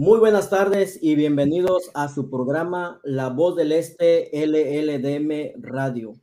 Muy 0.00 0.18
buenas 0.18 0.48
tardes 0.48 0.98
y 1.02 1.14
bienvenidos 1.14 1.90
a 1.92 2.08
su 2.08 2.30
programa 2.30 3.02
La 3.04 3.28
Voz 3.28 3.54
del 3.54 3.70
Este 3.70 4.30
LLDM 4.32 5.62
Radio, 5.62 6.14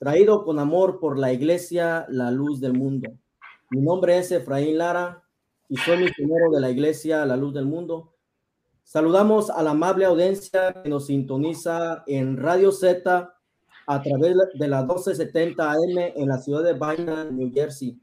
traído 0.00 0.44
con 0.44 0.58
amor 0.58 0.98
por 0.98 1.16
la 1.16 1.32
Iglesia 1.32 2.04
La 2.08 2.32
Luz 2.32 2.60
del 2.60 2.72
Mundo. 2.72 3.12
Mi 3.70 3.80
nombre 3.80 4.18
es 4.18 4.32
Efraín 4.32 4.76
Lara 4.76 5.22
y 5.68 5.76
soy 5.76 5.98
misionero 5.98 6.50
de 6.50 6.60
la 6.60 6.70
Iglesia 6.70 7.24
La 7.24 7.36
Luz 7.36 7.54
del 7.54 7.64
Mundo. 7.64 8.12
Saludamos 8.82 9.50
a 9.50 9.62
la 9.62 9.70
amable 9.70 10.04
audiencia 10.04 10.82
que 10.82 10.88
nos 10.88 11.06
sintoniza 11.06 12.02
en 12.08 12.36
Radio 12.36 12.72
Z 12.72 13.32
a 13.86 14.02
través 14.02 14.34
de 14.54 14.66
la 14.66 14.80
1270 14.80 15.70
AM 15.70 15.98
en 16.16 16.28
la 16.28 16.38
ciudad 16.38 16.64
de 16.64 16.72
Vaina, 16.72 17.22
New 17.22 17.52
Jersey. 17.54 18.00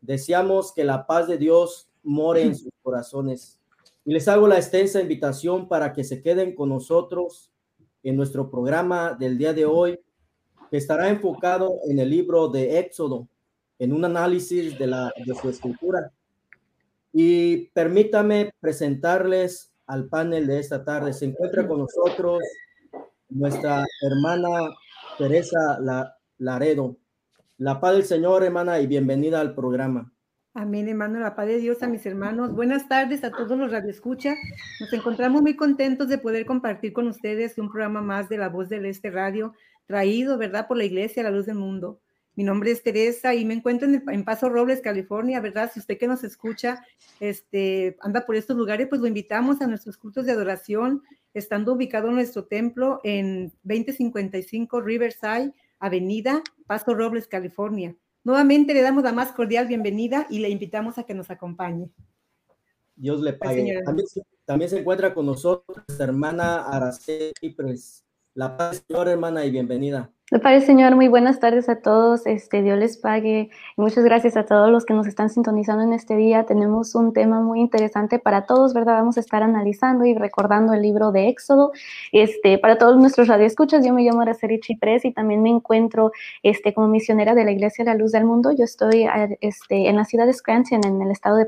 Deseamos 0.00 0.72
que 0.72 0.82
la 0.82 1.06
paz 1.06 1.28
de 1.28 1.36
Dios 1.36 1.90
more 2.02 2.40
en 2.40 2.56
sus 2.56 2.72
corazones. 2.82 3.61
Y 4.04 4.12
les 4.12 4.26
hago 4.26 4.48
la 4.48 4.56
extensa 4.56 5.00
invitación 5.00 5.68
para 5.68 5.92
que 5.92 6.02
se 6.02 6.22
queden 6.22 6.54
con 6.54 6.70
nosotros 6.70 7.52
en 8.02 8.16
nuestro 8.16 8.50
programa 8.50 9.16
del 9.18 9.38
día 9.38 9.52
de 9.52 9.64
hoy, 9.64 10.00
que 10.70 10.76
estará 10.76 11.08
enfocado 11.08 11.76
en 11.88 11.98
el 12.00 12.10
libro 12.10 12.48
de 12.48 12.80
Éxodo, 12.80 13.28
en 13.78 13.92
un 13.92 14.04
análisis 14.04 14.76
de, 14.78 15.34
su 15.40 15.48
escritura. 15.48 16.12
Y 17.12 17.68
permítame 17.68 18.52
presentarles 18.58 19.72
al 19.86 20.08
panel 20.08 20.46
de 20.46 20.58
esta 20.58 20.84
tarde. 20.84 21.12
Se 21.12 21.26
encuentra 21.26 21.68
con 21.68 21.80
nosotros 21.80 22.42
nuestra 23.28 23.84
hermana 24.00 24.48
Teresa 25.16 25.78
Laredo. 26.38 26.96
La 27.58 27.80
paz 27.80 27.92
del 27.94 28.04
Señor, 28.04 28.42
hermana, 28.42 28.80
y 28.80 28.86
bienvenida 28.88 29.40
al 29.40 29.54
programa. 29.54 30.11
Amén, 30.54 30.86
hermano, 30.86 31.18
la 31.18 31.34
paz 31.34 31.46
de 31.46 31.56
Dios 31.56 31.82
a 31.82 31.88
mis 31.88 32.04
hermanos. 32.04 32.52
Buenas 32.52 32.86
tardes 32.86 33.24
a 33.24 33.30
todos 33.30 33.56
los 33.56 33.70
radioescucha. 33.70 34.36
Nos 34.80 34.92
encontramos 34.92 35.40
muy 35.40 35.56
contentos 35.56 36.08
de 36.08 36.18
poder 36.18 36.44
compartir 36.44 36.92
con 36.92 37.08
ustedes 37.08 37.56
un 37.56 37.70
programa 37.70 38.02
más 38.02 38.28
de 38.28 38.36
La 38.36 38.50
Voz 38.50 38.68
del 38.68 38.84
Este 38.84 39.10
Radio, 39.10 39.54
traído, 39.86 40.36
¿verdad?, 40.36 40.68
por 40.68 40.76
la 40.76 40.84
Iglesia 40.84 41.22
La 41.22 41.30
Luz 41.30 41.46
del 41.46 41.54
Mundo. 41.54 42.00
Mi 42.34 42.44
nombre 42.44 42.70
es 42.70 42.82
Teresa 42.82 43.34
y 43.34 43.46
me 43.46 43.54
encuentro 43.54 43.88
en, 43.88 44.24
Paso 44.24 44.50
Robles, 44.50 44.82
California, 44.82 45.40
¿verdad? 45.40 45.70
Si 45.72 45.80
usted 45.80 45.96
que 45.96 46.06
nos 46.06 46.22
escucha 46.22 46.84
este, 47.18 47.96
anda 48.02 48.26
por 48.26 48.36
estos 48.36 48.54
lugares, 48.54 48.88
pues 48.88 49.00
lo 49.00 49.06
invitamos 49.06 49.62
a 49.62 49.66
nuestros 49.66 49.96
cultos 49.96 50.26
de 50.26 50.32
adoración, 50.32 51.02
estando 51.32 51.72
ubicado 51.72 52.08
en 52.08 52.16
nuestro 52.16 52.44
templo 52.44 53.00
en 53.04 53.54
2055 53.62 54.82
Riverside 54.82 55.54
Avenida, 55.78 56.42
Paso 56.66 56.92
Robles, 56.92 57.26
California. 57.26 57.96
Nuevamente 58.24 58.72
le 58.72 58.82
damos 58.82 59.02
la 59.02 59.12
más 59.12 59.32
cordial 59.32 59.66
bienvenida 59.66 60.26
y 60.30 60.38
le 60.38 60.48
invitamos 60.48 60.98
a 60.98 61.04
que 61.04 61.14
nos 61.14 61.30
acompañe. 61.30 61.90
Dios 62.94 63.20
le 63.20 63.32
pague. 63.32 63.80
También, 63.84 64.06
también, 64.44 64.70
se 64.70 64.78
encuentra 64.78 65.12
con 65.12 65.26
nosotros 65.26 65.84
hermana 65.98 66.66
Araceli 66.66 67.54
Pres. 67.56 68.04
La 68.34 68.56
paz, 68.56 68.84
señor 68.86 69.08
hermana, 69.08 69.44
y 69.44 69.50
bienvenida. 69.50 70.12
Me 70.32 70.38
parece, 70.38 70.64
Señor, 70.64 70.96
muy 70.96 71.08
buenas 71.08 71.40
tardes 71.40 71.68
a 71.68 71.82
todos. 71.82 72.26
Este, 72.26 72.62
Dios 72.62 72.78
les 72.78 72.96
pague. 72.96 73.50
Muchas 73.76 74.02
gracias 74.02 74.34
a 74.38 74.46
todos 74.46 74.70
los 74.70 74.86
que 74.86 74.94
nos 74.94 75.06
están 75.06 75.28
sintonizando 75.28 75.84
en 75.84 75.92
este 75.92 76.16
día. 76.16 76.44
Tenemos 76.44 76.94
un 76.94 77.12
tema 77.12 77.42
muy 77.42 77.60
interesante 77.60 78.18
para 78.18 78.46
todos, 78.46 78.72
¿verdad? 78.72 78.94
Vamos 78.94 79.18
a 79.18 79.20
estar 79.20 79.42
analizando 79.42 80.06
y 80.06 80.14
recordando 80.14 80.72
el 80.72 80.80
libro 80.80 81.12
de 81.12 81.28
Éxodo. 81.28 81.72
Este, 82.12 82.56
para 82.56 82.78
todos 82.78 82.96
nuestros 82.96 83.28
radioescuchas, 83.28 83.84
yo 83.84 83.92
me 83.92 84.04
llamo 84.04 84.22
Araceli 84.22 84.58
Chipres 84.58 85.04
y 85.04 85.12
también 85.12 85.42
me 85.42 85.50
encuentro 85.50 86.12
este, 86.42 86.72
como 86.72 86.88
misionera 86.88 87.34
de 87.34 87.44
la 87.44 87.50
Iglesia 87.50 87.84
La 87.84 87.94
Luz 87.94 88.12
del 88.12 88.24
Mundo. 88.24 88.52
Yo 88.52 88.64
estoy 88.64 89.06
este, 89.42 89.90
en 89.90 89.96
la 89.96 90.06
ciudad 90.06 90.24
de 90.24 90.32
Scranton, 90.32 90.80
en 90.82 91.02
el 91.02 91.10
estado 91.10 91.36
de 91.36 91.46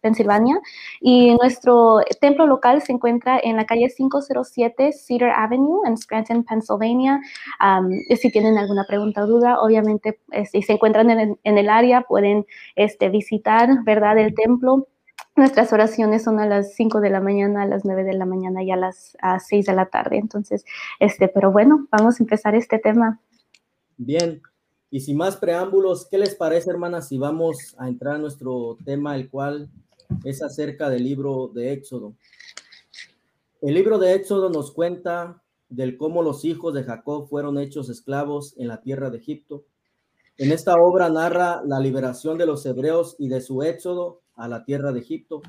Pensilvania. 0.00 0.58
Y 0.98 1.34
nuestro 1.34 1.98
templo 2.22 2.46
local 2.46 2.80
se 2.80 2.92
encuentra 2.92 3.38
en 3.38 3.56
la 3.56 3.66
calle 3.66 3.92
507 3.94 4.92
Cedar 4.94 5.32
Avenue, 5.36 5.82
en 5.86 5.98
Scranton, 5.98 6.42
Pennsylvania. 6.42 7.20
Um, 7.60 7.90
si 8.16 8.30
tienen 8.30 8.58
alguna 8.58 8.84
pregunta 8.86 9.24
o 9.24 9.26
duda, 9.26 9.60
obviamente, 9.60 10.20
eh, 10.32 10.46
si 10.46 10.62
se 10.62 10.74
encuentran 10.74 11.10
en, 11.10 11.38
el 11.42 11.68
área, 11.68 12.02
pueden 12.02 12.46
este, 12.76 13.08
visitar, 13.08 13.84
¿verdad?, 13.84 14.18
el 14.18 14.34
templo. 14.34 14.88
Nuestras 15.36 15.72
oraciones 15.72 16.22
son 16.22 16.40
a 16.40 16.46
las 16.46 16.74
5 16.74 17.00
de 17.00 17.10
la 17.10 17.20
mañana, 17.20 17.62
a 17.62 17.66
las 17.66 17.84
9 17.84 18.04
de 18.04 18.14
la 18.14 18.24
mañana 18.24 18.62
y 18.62 18.70
a 18.70 18.76
las 18.76 19.16
a 19.20 19.40
6 19.40 19.66
de 19.66 19.74
la 19.74 19.86
tarde. 19.86 20.18
Entonces, 20.18 20.64
este, 21.00 21.28
pero 21.28 21.50
bueno, 21.50 21.86
vamos 21.90 22.20
a 22.20 22.22
empezar 22.22 22.54
este 22.54 22.78
tema. 22.78 23.20
Bien, 23.96 24.40
y 24.90 25.00
sin 25.00 25.16
más 25.16 25.36
preámbulos, 25.36 26.06
¿qué 26.08 26.18
les 26.18 26.34
parece, 26.34 26.70
hermanas, 26.70 27.08
si 27.08 27.18
vamos 27.18 27.74
a 27.78 27.88
entrar 27.88 28.14
a 28.14 28.18
nuestro 28.18 28.76
tema, 28.84 29.16
el 29.16 29.28
cual 29.28 29.68
es 30.24 30.42
acerca 30.42 30.88
del 30.88 31.02
libro 31.02 31.48
de 31.48 31.72
Éxodo? 31.72 32.14
El 33.60 33.74
libro 33.74 33.98
de 33.98 34.14
Éxodo 34.14 34.50
nos 34.50 34.70
cuenta 34.72 35.42
del 35.74 35.96
cómo 35.96 36.22
los 36.22 36.44
hijos 36.44 36.74
de 36.74 36.84
Jacob 36.84 37.28
fueron 37.28 37.58
hechos 37.58 37.88
esclavos 37.88 38.54
en 38.56 38.68
la 38.68 38.80
tierra 38.80 39.10
de 39.10 39.18
Egipto. 39.18 39.64
En 40.36 40.52
esta 40.52 40.74
obra 40.76 41.08
narra 41.10 41.62
la 41.64 41.80
liberación 41.80 42.38
de 42.38 42.46
los 42.46 42.64
hebreos 42.66 43.16
y 43.18 43.28
de 43.28 43.40
su 43.40 43.62
éxodo 43.62 44.20
a 44.36 44.48
la 44.48 44.64
tierra 44.64 44.92
de 44.92 45.00
Egipto. 45.00 45.42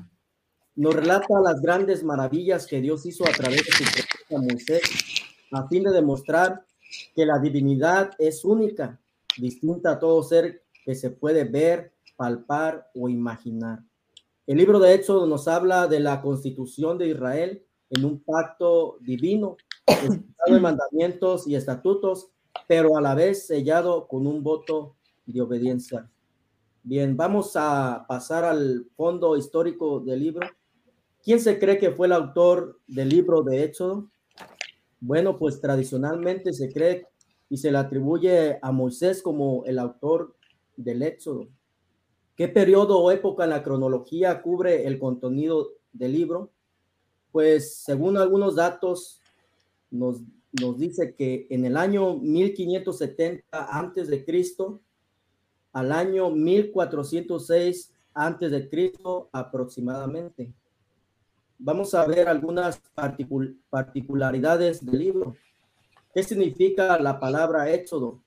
Nos 0.74 0.94
relata 0.94 1.40
las 1.42 1.60
grandes 1.60 2.04
maravillas 2.04 2.66
que 2.66 2.80
Dios 2.80 3.06
hizo 3.06 3.24
a 3.24 3.32
través 3.32 3.64
de 3.64 3.72
su 3.72 3.84
profeta 3.84 4.42
Moisés 4.42 4.82
a 5.52 5.68
fin 5.68 5.84
de 5.84 5.92
demostrar 5.92 6.64
que 7.14 7.24
la 7.24 7.38
divinidad 7.38 8.10
es 8.18 8.44
única, 8.44 9.00
distinta 9.38 9.92
a 9.92 9.98
todo 9.98 10.22
ser 10.22 10.64
que 10.84 10.94
se 10.94 11.10
puede 11.10 11.44
ver, 11.44 11.92
palpar 12.16 12.90
o 12.94 13.08
imaginar. 13.08 13.80
El 14.46 14.58
libro 14.58 14.78
de 14.78 14.94
Éxodo 14.94 15.26
nos 15.26 15.48
habla 15.48 15.86
de 15.86 16.00
la 16.00 16.20
constitución 16.20 16.98
de 16.98 17.08
Israel 17.08 17.64
en 17.90 18.04
un 18.04 18.22
pacto 18.22 18.98
divino 19.00 19.56
de 19.86 20.60
mandamientos 20.60 21.46
y 21.46 21.54
estatutos, 21.54 22.28
pero 22.66 22.96
a 22.96 23.00
la 23.00 23.14
vez 23.14 23.46
sellado 23.46 24.06
con 24.06 24.26
un 24.26 24.42
voto 24.42 24.96
de 25.26 25.40
obediencia. 25.40 26.10
Bien, 26.82 27.16
vamos 27.16 27.52
a 27.56 28.04
pasar 28.08 28.44
al 28.44 28.86
fondo 28.96 29.36
histórico 29.36 30.00
del 30.00 30.20
libro. 30.20 30.48
¿Quién 31.22 31.40
se 31.40 31.58
cree 31.58 31.78
que 31.78 31.90
fue 31.90 32.06
el 32.06 32.12
autor 32.12 32.80
del 32.86 33.08
libro 33.08 33.42
de 33.42 33.64
Éxodo? 33.64 34.08
Bueno, 35.00 35.38
pues 35.38 35.60
tradicionalmente 35.60 36.52
se 36.52 36.72
cree 36.72 37.06
y 37.48 37.56
se 37.56 37.72
le 37.72 37.78
atribuye 37.78 38.58
a 38.62 38.70
Moisés 38.70 39.22
como 39.22 39.64
el 39.66 39.78
autor 39.78 40.36
del 40.76 41.02
Éxodo. 41.02 41.48
¿Qué 42.36 42.48
periodo 42.48 43.00
o 43.00 43.10
época 43.10 43.44
en 43.44 43.50
la 43.50 43.62
cronología 43.62 44.42
cubre 44.42 44.86
el 44.86 44.98
contenido 44.98 45.70
del 45.92 46.12
libro? 46.12 46.52
Pues 47.32 47.78
según 47.78 48.16
algunos 48.16 48.54
datos 48.54 49.20
nos, 49.90 50.20
nos 50.60 50.78
dice 50.78 51.14
que 51.14 51.46
en 51.50 51.64
el 51.64 51.76
año 51.76 52.16
1570 52.16 53.44
antes 53.50 54.08
de 54.08 54.24
Cristo 54.24 54.80
al 55.76 55.92
año 55.92 56.30
1406 56.30 57.92
antes 58.14 58.50
de 58.50 58.66
Cristo 58.66 59.28
aproximadamente. 59.30 60.50
Vamos 61.58 61.92
a 61.92 62.06
ver 62.06 62.28
algunas 62.28 62.80
particularidades 63.68 64.84
del 64.84 64.98
libro. 64.98 65.36
¿Qué 66.14 66.22
significa 66.22 66.98
la 66.98 67.20
palabra 67.20 67.70
Éxodo? 67.70 68.22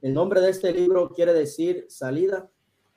El 0.00 0.14
nombre 0.14 0.40
de 0.40 0.48
este 0.48 0.72
libro 0.72 1.10
quiere 1.10 1.34
decir 1.34 1.84
salida 1.90 2.48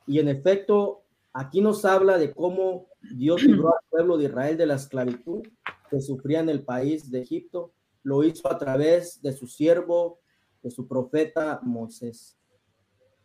y 0.05 0.19
en 0.19 0.29
efecto 0.29 1.01
aquí 1.33 1.59
nos 1.59 1.83
habla 1.83 2.17
de 2.17 2.31
cómo 2.33 2.87
Dios 3.17 3.43
libró 3.43 3.75
al 3.75 3.83
pueblo 3.89 4.17
de 4.17 4.25
Israel 4.25 4.55
de 4.55 4.65
la 4.65 4.75
esclavitud 4.75 5.45
que 5.89 6.01
sufría 6.01 6.39
en 6.39 6.49
el 6.49 6.63
país 6.63 7.09
de 7.11 7.21
Egipto, 7.21 7.73
lo 8.03 8.23
hizo 8.23 8.49
a 8.49 8.57
través 8.57 9.21
de 9.21 9.33
su 9.33 9.47
siervo, 9.47 10.19
de 10.63 10.71
su 10.71 10.87
profeta 10.87 11.59
Moisés. 11.63 12.37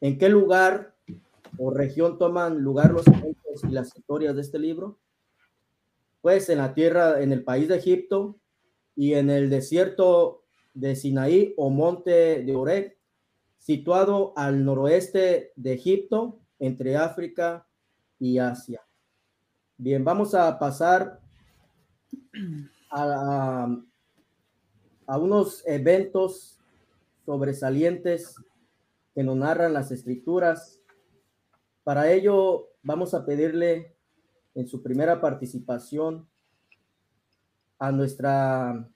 ¿En 0.00 0.18
qué 0.18 0.28
lugar 0.28 0.96
o 1.58 1.70
región 1.70 2.18
toman 2.18 2.58
lugar 2.58 2.90
los 2.92 3.06
eventos 3.06 3.62
y 3.64 3.68
las 3.68 3.96
historias 3.96 4.34
de 4.34 4.40
este 4.40 4.58
libro? 4.58 4.98
Pues 6.20 6.48
en 6.48 6.58
la 6.58 6.74
tierra, 6.74 7.20
en 7.22 7.32
el 7.32 7.44
país 7.44 7.68
de 7.68 7.76
Egipto 7.76 8.38
y 8.96 9.14
en 9.14 9.30
el 9.30 9.50
desierto 9.50 10.42
de 10.74 10.96
Sinaí 10.96 11.54
o 11.56 11.70
monte 11.70 12.42
de 12.42 12.56
Oreb, 12.56 12.96
situado 13.58 14.32
al 14.36 14.64
noroeste 14.64 15.52
de 15.54 15.72
Egipto, 15.74 16.40
entre 16.58 16.96
África 16.96 17.66
y 18.18 18.38
Asia. 18.38 18.80
Bien, 19.76 20.04
vamos 20.04 20.34
a 20.34 20.58
pasar 20.58 21.21
a, 22.90 23.68
a 25.06 25.18
unos 25.18 25.62
eventos 25.66 26.58
sobresalientes 27.24 28.36
que 29.14 29.22
nos 29.22 29.36
narran 29.36 29.72
las 29.72 29.90
escrituras. 29.90 30.80
Para 31.84 32.10
ello 32.12 32.70
vamos 32.82 33.14
a 33.14 33.24
pedirle 33.24 33.96
en 34.54 34.66
su 34.68 34.82
primera 34.82 35.20
participación 35.20 36.28
a 37.78 37.90
nuestra 37.90 38.88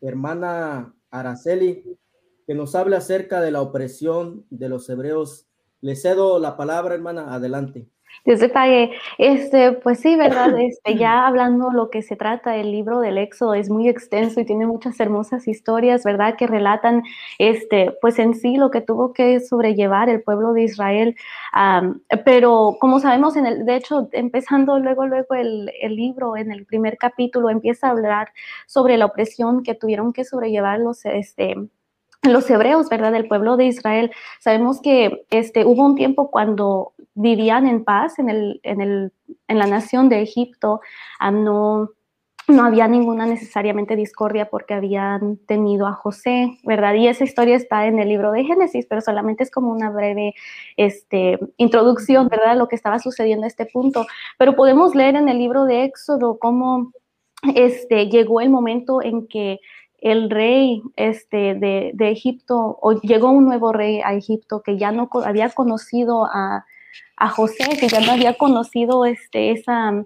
hermana 0.00 0.94
Araceli 1.10 1.98
que 2.46 2.54
nos 2.54 2.74
hable 2.74 2.96
acerca 2.96 3.40
de 3.40 3.50
la 3.50 3.60
opresión 3.60 4.46
de 4.50 4.68
los 4.68 4.88
hebreos. 4.88 5.46
Le 5.80 5.96
cedo 5.96 6.38
la 6.38 6.56
palabra, 6.56 6.94
hermana, 6.94 7.34
adelante. 7.34 7.88
Dios 8.24 8.40
te 8.40 8.48
pague. 8.48 8.92
Este, 9.16 9.72
pues 9.72 10.00
sí, 10.00 10.16
¿verdad? 10.16 10.48
Este, 10.58 10.96
ya 10.96 11.26
hablando 11.26 11.70
lo 11.70 11.88
que 11.90 12.02
se 12.02 12.16
trata, 12.16 12.56
el 12.56 12.72
libro 12.72 13.00
del 13.00 13.18
Éxodo 13.18 13.54
es 13.54 13.70
muy 13.70 13.88
extenso 13.88 14.40
y 14.40 14.44
tiene 14.44 14.66
muchas 14.66 14.98
hermosas 15.00 15.48
historias, 15.48 16.04
¿verdad? 16.04 16.36
Que 16.36 16.46
relatan, 16.46 17.02
este, 17.38 17.96
pues 18.00 18.18
en 18.18 18.34
sí 18.34 18.56
lo 18.56 18.70
que 18.70 18.80
tuvo 18.80 19.12
que 19.12 19.40
sobrellevar 19.40 20.08
el 20.08 20.22
pueblo 20.22 20.52
de 20.52 20.64
Israel. 20.64 21.16
pero 22.24 22.76
como 22.80 23.00
sabemos, 23.00 23.36
en 23.36 23.46
el, 23.46 23.64
de 23.64 23.76
hecho, 23.76 24.08
empezando 24.12 24.78
luego, 24.78 25.06
luego 25.06 25.34
el, 25.34 25.72
el, 25.80 25.96
libro, 25.96 26.36
en 26.36 26.52
el 26.52 26.66
primer 26.66 26.98
capítulo, 26.98 27.50
empieza 27.50 27.88
a 27.88 27.90
hablar 27.90 28.28
sobre 28.66 28.96
la 28.96 29.06
opresión 29.06 29.62
que 29.62 29.74
tuvieron 29.74 30.12
que 30.12 30.24
sobrellevar 30.24 30.80
los, 30.80 31.04
este, 31.06 31.56
los 32.22 32.48
hebreos, 32.50 32.88
¿verdad? 32.88 33.12
Del 33.12 33.28
pueblo 33.28 33.56
de 33.56 33.66
Israel. 33.66 34.10
Sabemos 34.40 34.80
que 34.80 35.24
este, 35.30 35.64
hubo 35.64 35.84
un 35.84 35.94
tiempo 35.94 36.30
cuando 36.30 36.92
vivían 37.18 37.66
en 37.66 37.84
paz 37.84 38.18
en, 38.18 38.30
el, 38.30 38.60
en, 38.62 38.80
el, 38.80 39.12
en 39.48 39.58
la 39.58 39.66
nación 39.66 40.08
de 40.08 40.22
Egipto, 40.22 40.80
no, 41.20 41.90
no 42.46 42.64
había 42.64 42.88
ninguna 42.88 43.26
necesariamente 43.26 43.96
discordia 43.96 44.48
porque 44.48 44.74
habían 44.74 45.36
tenido 45.46 45.86
a 45.86 45.92
José, 45.92 46.58
¿verdad? 46.64 46.94
Y 46.94 47.08
esa 47.08 47.24
historia 47.24 47.56
está 47.56 47.86
en 47.86 47.98
el 47.98 48.08
libro 48.08 48.32
de 48.32 48.44
Génesis, 48.44 48.86
pero 48.88 49.00
solamente 49.00 49.42
es 49.42 49.50
como 49.50 49.70
una 49.70 49.90
breve 49.90 50.34
este, 50.76 51.38
introducción, 51.56 52.28
¿verdad? 52.28 52.56
Lo 52.56 52.68
que 52.68 52.76
estaba 52.76 52.98
sucediendo 52.98 53.44
a 53.44 53.48
este 53.48 53.66
punto. 53.66 54.06
Pero 54.38 54.54
podemos 54.54 54.94
leer 54.94 55.16
en 55.16 55.28
el 55.28 55.38
libro 55.38 55.64
de 55.64 55.84
Éxodo 55.84 56.38
cómo 56.38 56.92
este, 57.54 58.08
llegó 58.08 58.40
el 58.40 58.50
momento 58.50 59.02
en 59.02 59.26
que 59.26 59.60
el 60.00 60.30
rey 60.30 60.82
este, 60.96 61.54
de, 61.54 61.92
Egipto, 61.98 62.78
o 62.80 62.92
llegó 63.00 63.30
un 63.30 63.44
nuevo 63.44 63.72
rey 63.72 64.00
a 64.00 64.14
Egipto 64.14 64.62
que 64.62 64.78
ya 64.78 64.92
no 64.92 65.10
había 65.24 65.50
conocido 65.50 66.24
a, 66.24 66.64
José, 67.30 67.76
que 67.78 67.88
ya 67.88 68.00
no 68.00 68.12
había 68.12 68.34
conocido 68.34 69.04
este, 69.04 69.50
esa, 69.52 70.04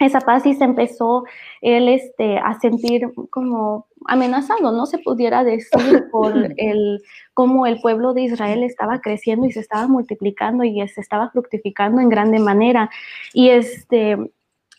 esa 0.00 0.20
paz 0.20 0.46
y 0.46 0.54
se 0.54 0.64
empezó 0.64 1.24
él 1.60 1.88
este, 1.88 2.38
a 2.38 2.58
sentir 2.60 3.08
como 3.30 3.86
amenazado, 4.06 4.72
no 4.72 4.86
se 4.86 4.98
pudiera 4.98 5.44
decir 5.44 5.70
por 6.12 6.34
el 6.56 7.02
cómo 7.34 7.66
el 7.66 7.80
pueblo 7.80 8.14
de 8.14 8.22
Israel 8.22 8.62
estaba 8.62 9.00
creciendo 9.00 9.46
y 9.46 9.52
se 9.52 9.60
estaba 9.60 9.86
multiplicando 9.86 10.64
y 10.64 10.86
se 10.88 11.00
estaba 11.00 11.30
fructificando 11.30 12.00
en 12.00 12.08
grande 12.08 12.38
manera. 12.38 12.90
Y 13.32 13.50
este 13.50 14.16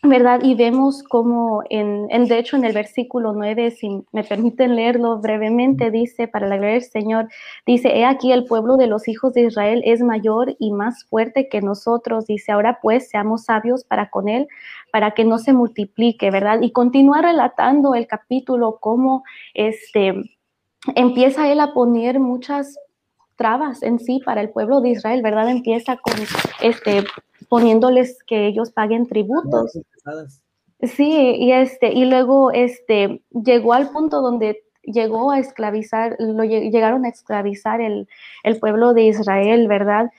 ¿verdad? 0.07 0.41
Y 0.43 0.55
vemos 0.55 1.03
como, 1.03 1.63
en, 1.69 2.07
de 2.07 2.39
hecho, 2.39 2.57
en 2.57 2.65
el 2.65 2.73
versículo 2.73 3.33
9, 3.33 3.71
si 3.71 4.03
me 4.11 4.23
permiten 4.23 4.75
leerlo 4.75 5.19
brevemente, 5.19 5.91
dice, 5.91 6.27
para 6.27 6.47
la 6.47 6.57
gloria 6.57 6.75
del 6.75 6.83
Señor, 6.83 7.27
dice, 7.65 7.97
he 7.97 8.05
aquí 8.05 8.31
el 8.31 8.45
pueblo 8.45 8.77
de 8.77 8.87
los 8.87 9.07
hijos 9.07 9.33
de 9.33 9.41
Israel 9.41 9.81
es 9.85 10.01
mayor 10.01 10.55
y 10.59 10.71
más 10.71 11.05
fuerte 11.05 11.49
que 11.49 11.61
nosotros, 11.61 12.25
dice, 12.27 12.51
ahora 12.51 12.79
pues 12.81 13.09
seamos 13.09 13.45
sabios 13.45 13.83
para 13.83 14.09
con 14.09 14.29
él, 14.29 14.47
para 14.91 15.11
que 15.11 15.25
no 15.25 15.37
se 15.37 15.53
multiplique, 15.53 16.31
¿verdad? 16.31 16.61
Y 16.61 16.71
continúa 16.71 17.21
relatando 17.21 17.95
el 17.95 18.07
capítulo 18.07 18.77
cómo 18.79 19.23
este, 19.53 20.13
empieza 20.95 21.51
él 21.51 21.59
a 21.59 21.73
poner 21.73 22.19
muchas 22.19 22.77
trabas 23.37 23.83
en 23.83 23.99
sí 23.99 24.21
para 24.25 24.41
el 24.41 24.49
pueblo 24.49 24.81
de 24.81 24.89
Israel, 24.89 25.21
¿verdad? 25.21 25.49
Empieza 25.49 25.97
con 25.97 26.15
este 26.61 27.05
poniéndoles 27.49 28.23
que 28.23 28.47
ellos 28.47 28.71
paguen 28.71 29.07
tributos. 29.07 29.79
Sí, 30.81 31.35
y 31.39 31.51
este, 31.51 31.93
y 31.93 32.05
luego 32.05 32.51
este 32.51 33.21
llegó 33.31 33.73
al 33.73 33.89
punto 33.89 34.21
donde 34.21 34.63
llegó 34.83 35.31
a 35.31 35.39
esclavizar, 35.39 36.15
lo 36.19 36.43
llegaron 36.43 37.05
a 37.05 37.09
esclavizar 37.09 37.81
el, 37.81 38.07
pueblo 38.59 38.93
de 38.93 39.03
Israel, 39.03 39.67
¿verdad? 39.67 40.11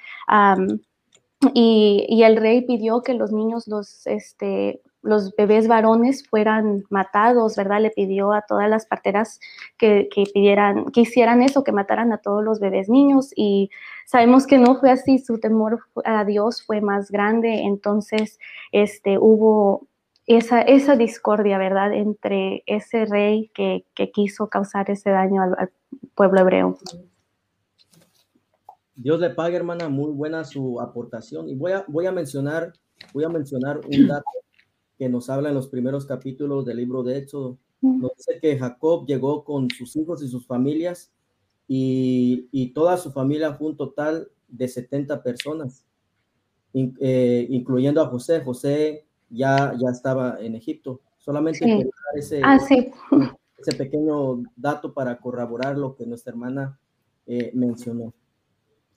y, 1.55 2.07
y, 2.09 2.23
el 2.23 2.37
rey 2.37 2.63
pidió 2.63 3.03
que 3.03 3.15
los 3.15 3.33
niños, 3.33 3.69
los, 3.69 4.07
este, 4.07 4.81
los 5.03 5.35
bebés 5.37 5.69
varones 5.69 6.27
fueran 6.29 6.85
matados, 6.91 7.57
¿verdad? 7.57 7.81
Le 7.81 7.91
pidió 7.91 8.33
a 8.33 8.43
todas 8.43 8.69
las 8.69 8.87
parteras 8.87 9.41
que, 9.77 10.09
que, 10.13 10.25
pidieran, 10.33 10.87
que 10.87 11.03
hicieran 11.03 11.43
eso, 11.43 11.65
que 11.65 11.73
mataran 11.73 12.13
a 12.13 12.19
todos 12.19 12.45
los 12.45 12.61
bebés 12.61 12.89
niños 12.89 13.31
y 13.37 13.71
sabemos 14.07 14.47
que 14.47 14.59
no 14.59 14.77
fue 14.77 14.91
así, 14.91 15.19
su 15.19 15.39
temor 15.39 15.81
a 16.05 16.25
Dios 16.25 16.63
fue 16.63 16.81
más 16.81 17.11
grande, 17.11 17.63
entonces 17.63 18.39
este, 18.73 19.19
hubo 19.19 19.87
esa, 20.27 20.61
esa 20.61 20.97
discordia, 20.97 21.59
¿verdad? 21.59 21.93
Entre 21.93 22.63
ese 22.67 23.07
rey 23.07 23.51
que, 23.55 23.87
que 23.95 24.11
quiso 24.11 24.49
causar 24.49 24.91
ese 24.91 25.11
daño 25.11 25.43
al, 25.43 25.71
pueblo 26.15 26.41
hebreo. 26.41 26.79
Dios 28.95 29.21
le 29.21 29.31
pague, 29.31 29.57
hermana, 29.57 29.89
muy 29.89 30.11
buena 30.11 30.45
su 30.45 30.81
aportación. 30.81 31.49
Y 31.49 31.55
voy 31.55 31.73
a, 31.73 31.85
voy 31.87 32.07
a 32.07 32.13
mencionar, 32.13 32.73
voy 33.15 33.25
a 33.25 33.29
mencionar 33.29 33.79
un 33.79 34.09
dato 34.09 34.27
que 34.99 35.09
nos 35.09 35.31
habla 35.31 35.51
en 35.51 35.55
los 35.55 35.69
primeros 35.69 36.07
capítulos 36.07 36.67
del 36.67 36.79
libro 36.79 37.03
de 37.03 37.19
Éxodo. 37.19 37.59
Nos 37.81 38.11
dice 38.17 38.41
que 38.41 38.59
Jacob 38.59 39.07
llegó 39.07 39.45
con 39.45 39.71
sus 39.71 39.95
hijos 39.95 40.23
y 40.23 40.29
sus 40.29 40.47
familias 40.47 41.13
y, 41.69 42.73
toda 42.75 42.97
su 42.97 43.13
familia 43.13 43.55
fue 43.55 43.69
un 43.69 43.77
total 43.77 44.29
de 44.49 44.67
70 44.67 45.23
personas, 45.23 45.85
eh, 46.75 47.47
incluyendo 47.51 48.01
a 48.01 48.07
José. 48.07 48.41
José 48.41 49.07
ya, 49.29 49.75
ya 49.79 49.91
estaba 49.91 50.39
en 50.41 50.55
Egipto. 50.55 51.01
Solamente 51.19 51.89
ese, 52.15 52.41
ah, 52.43 52.59
ese 53.59 53.77
pequeño 53.77 54.43
dato 54.57 54.95
para 54.95 55.19
corroborar 55.19 55.77
lo 55.77 55.95
que 55.95 56.07
nuestra 56.07 56.33
hermana 56.33 56.79
eh, 57.27 57.51
mencionó. 57.55 58.15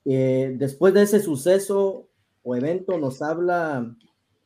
Eh, 0.05 0.55
después 0.57 0.93
de 0.93 1.03
ese 1.03 1.19
suceso 1.19 2.07
o 2.41 2.55
evento 2.55 2.97
nos 2.97 3.21
habla 3.21 3.95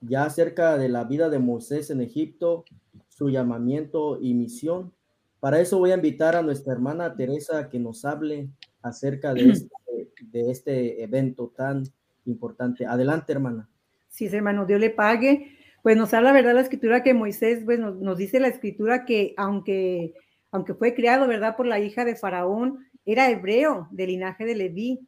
ya 0.07 0.25
acerca 0.25 0.77
de 0.77 0.89
la 0.89 1.03
vida 1.03 1.29
de 1.29 1.39
Moisés 1.39 1.89
en 1.89 2.01
Egipto, 2.01 2.65
su 3.09 3.29
llamamiento 3.29 4.19
y 4.21 4.33
misión. 4.33 4.93
Para 5.39 5.59
eso 5.59 5.77
voy 5.77 5.91
a 5.91 5.95
invitar 5.95 6.35
a 6.35 6.41
nuestra 6.41 6.73
hermana 6.73 7.15
Teresa 7.15 7.69
que 7.69 7.79
nos 7.79 8.05
hable 8.05 8.49
acerca 8.81 9.33
de 9.33 9.49
este, 9.49 10.51
este 10.51 11.03
evento 11.03 11.53
tan 11.55 11.83
importante. 12.25 12.85
Adelante, 12.85 13.33
hermana. 13.33 13.69
Sí, 14.09 14.27
hermano, 14.27 14.65
Dios 14.65 14.79
le 14.79 14.89
pague. 14.89 15.51
Pues 15.83 15.97
nos 15.97 16.13
habla, 16.13 16.31
¿verdad? 16.31 16.55
La 16.55 16.61
escritura 16.61 17.03
que 17.03 17.13
Moisés, 17.13 17.61
pues 17.63 17.79
nos, 17.79 18.17
dice 18.17 18.39
la 18.39 18.47
escritura 18.47 19.05
que 19.05 19.33
aunque, 19.37 20.13
aunque 20.51 20.73
fue 20.73 20.95
criado, 20.95 21.27
¿verdad? 21.27 21.55
Por 21.55 21.67
la 21.67 21.79
hija 21.79 22.05
de 22.05 22.15
Faraón, 22.15 22.87
era 23.05 23.29
hebreo 23.29 23.87
del 23.91 24.07
linaje 24.07 24.45
de 24.45 24.55
Leví 24.55 25.07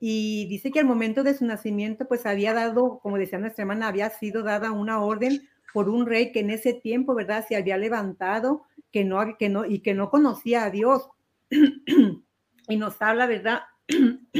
y 0.00 0.46
dice 0.46 0.70
que 0.70 0.78
al 0.78 0.86
momento 0.86 1.24
de 1.24 1.34
su 1.34 1.44
nacimiento, 1.44 2.06
pues 2.06 2.24
había 2.24 2.54
dado, 2.54 3.00
como 3.00 3.18
decía 3.18 3.38
nuestra 3.38 3.62
hermana, 3.62 3.88
había 3.88 4.10
sido 4.10 4.42
dada 4.42 4.70
una 4.70 5.02
orden 5.02 5.48
por 5.72 5.88
un 5.88 6.06
rey 6.06 6.30
que 6.30 6.40
en 6.40 6.50
ese 6.50 6.72
tiempo, 6.72 7.14
¿verdad? 7.14 7.44
Se 7.46 7.56
había 7.56 7.76
levantado, 7.76 8.62
que 8.92 9.04
no, 9.04 9.36
que 9.36 9.48
no, 9.48 9.64
y 9.64 9.80
que 9.80 9.94
no 9.94 10.10
conocía 10.10 10.64
a 10.64 10.70
Dios. 10.70 11.08
y 11.50 12.76
nos 12.76 13.00
habla, 13.02 13.26
¿verdad? 13.26 13.62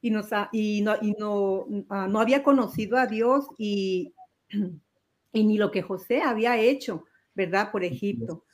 y, 0.00 0.10
nos, 0.10 0.28
y, 0.50 0.82
no, 0.82 0.96
y 1.00 1.12
no, 1.12 1.66
ah, 1.88 2.08
no 2.08 2.20
había 2.20 2.42
conocido 2.42 2.96
a 2.98 3.06
Dios 3.06 3.46
y, 3.58 4.14
y 5.32 5.44
ni 5.44 5.58
lo 5.58 5.70
que 5.70 5.82
José 5.82 6.22
había 6.22 6.58
hecho, 6.58 7.04
¿verdad? 7.34 7.70
Por 7.70 7.84
Egipto. 7.84 8.44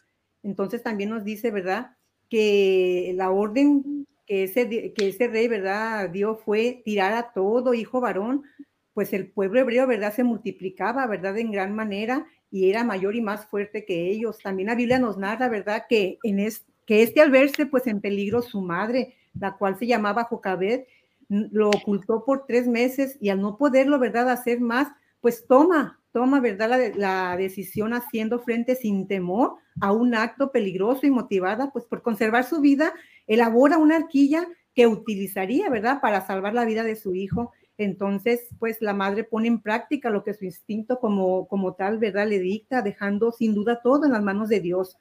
Entonces 0.43 0.83
también 0.83 1.09
nos 1.09 1.25
dice, 1.25 1.51
¿verdad? 1.51 1.97
Que 2.29 3.13
la 3.17 3.31
orden 3.31 4.07
que 4.29 4.45
ese, 4.45 4.93
que 4.93 5.09
ese 5.09 5.27
rey, 5.27 5.49
¿verdad? 5.49 6.11
Dio 6.11 6.37
fue 6.37 6.83
tirar 6.85 7.15
a 7.15 7.33
todo 7.33 7.73
hijo 7.73 8.01
varón, 8.01 8.45
pues 8.93 9.13
el 9.15 9.31
pueblo 9.31 9.61
hebreo, 9.61 9.87
¿verdad? 9.87 10.15
Se 10.15 10.23
multiplicaba, 10.23 11.07
¿verdad? 11.07 11.39
En 11.39 11.51
gran 11.51 11.75
manera 11.75 12.27
y 12.51 12.69
era 12.71 12.85
mayor 12.85 13.17
y 13.17 13.23
más 13.23 13.47
fuerte 13.47 13.85
que 13.87 14.11
ellos. 14.11 14.39
También 14.39 14.69
la 14.69 14.75
Biblia 14.75 14.99
nos 14.99 15.17
narra, 15.17 15.49
¿verdad? 15.49 15.85
Que, 15.89 16.19
en 16.23 16.41
es, 16.41 16.67
que 16.87 17.03
este 17.03 17.23
al 17.23 17.31
verse 17.31 17.67
pues 17.67 17.87
en 17.87 18.01
peligro 18.01 18.43
su 18.43 18.61
madre, 18.61 19.15
la 19.39 19.57
cual 19.57 19.79
se 19.79 19.87
llamaba 19.87 20.25
Jocabed, 20.25 20.83
lo 21.29 21.71
ocultó 21.71 22.25
por 22.25 22.47
tres 22.47 22.67
meses 22.67 23.17
y 23.21 23.31
al 23.31 23.41
no 23.41 23.57
poderlo, 23.57 23.99
¿verdad? 23.99 24.29
Hacer 24.31 24.61
más, 24.61 24.89
pues 25.21 25.47
toma, 25.47 26.01
toma, 26.19 26.41
¿verdad? 26.41 26.69
La, 26.69 26.89
la, 26.97 27.37
decisión 27.37 27.95
haciendo 27.95 28.41
frente 28.41 28.75
sin 28.75 29.07
temor 29.07 29.55
a 29.81 29.93
un 29.93 30.17
acto 30.17 30.51
peligroso 30.51 31.07
y 31.07 31.13
motivada, 31.13 31.71
pues 31.71 31.85
por 31.85 32.03
conservar 32.03 32.43
su 32.43 32.61
vida 32.61 32.93
elabora 33.29 33.79
una 33.79 33.95
arquilla 33.95 34.45
que 34.75 34.89
utilizaría, 34.89 35.71
¿verdad?, 35.71 36.01
para 36.01 36.27
salvar 36.27 36.55
la 36.55 36.65
vida 36.65 36.83
de 36.83 36.97
su 36.97 37.15
hijo. 37.15 37.53
Entonces, 37.77 38.49
pues 38.59 38.79
la 38.81 38.95
madre 38.95 39.23
pone 39.23 39.47
en 39.47 39.63
práctica 39.63 40.11
lo 40.11 40.25
que 40.25 40.35
su 40.35 40.45
instinto 40.45 40.99
como, 40.99 41.47
como 41.47 41.75
tal, 41.75 41.99
¿verdad?, 41.99 42.27
le 42.27 42.41
dicta, 42.41 42.83
dejando 42.83 43.31
sin 43.31 43.55
duda 43.55 43.81
todo 43.81 44.05
en 44.05 44.11
las 44.11 44.23
manos 44.23 44.49
de 44.49 44.59
Dios. 44.59 44.97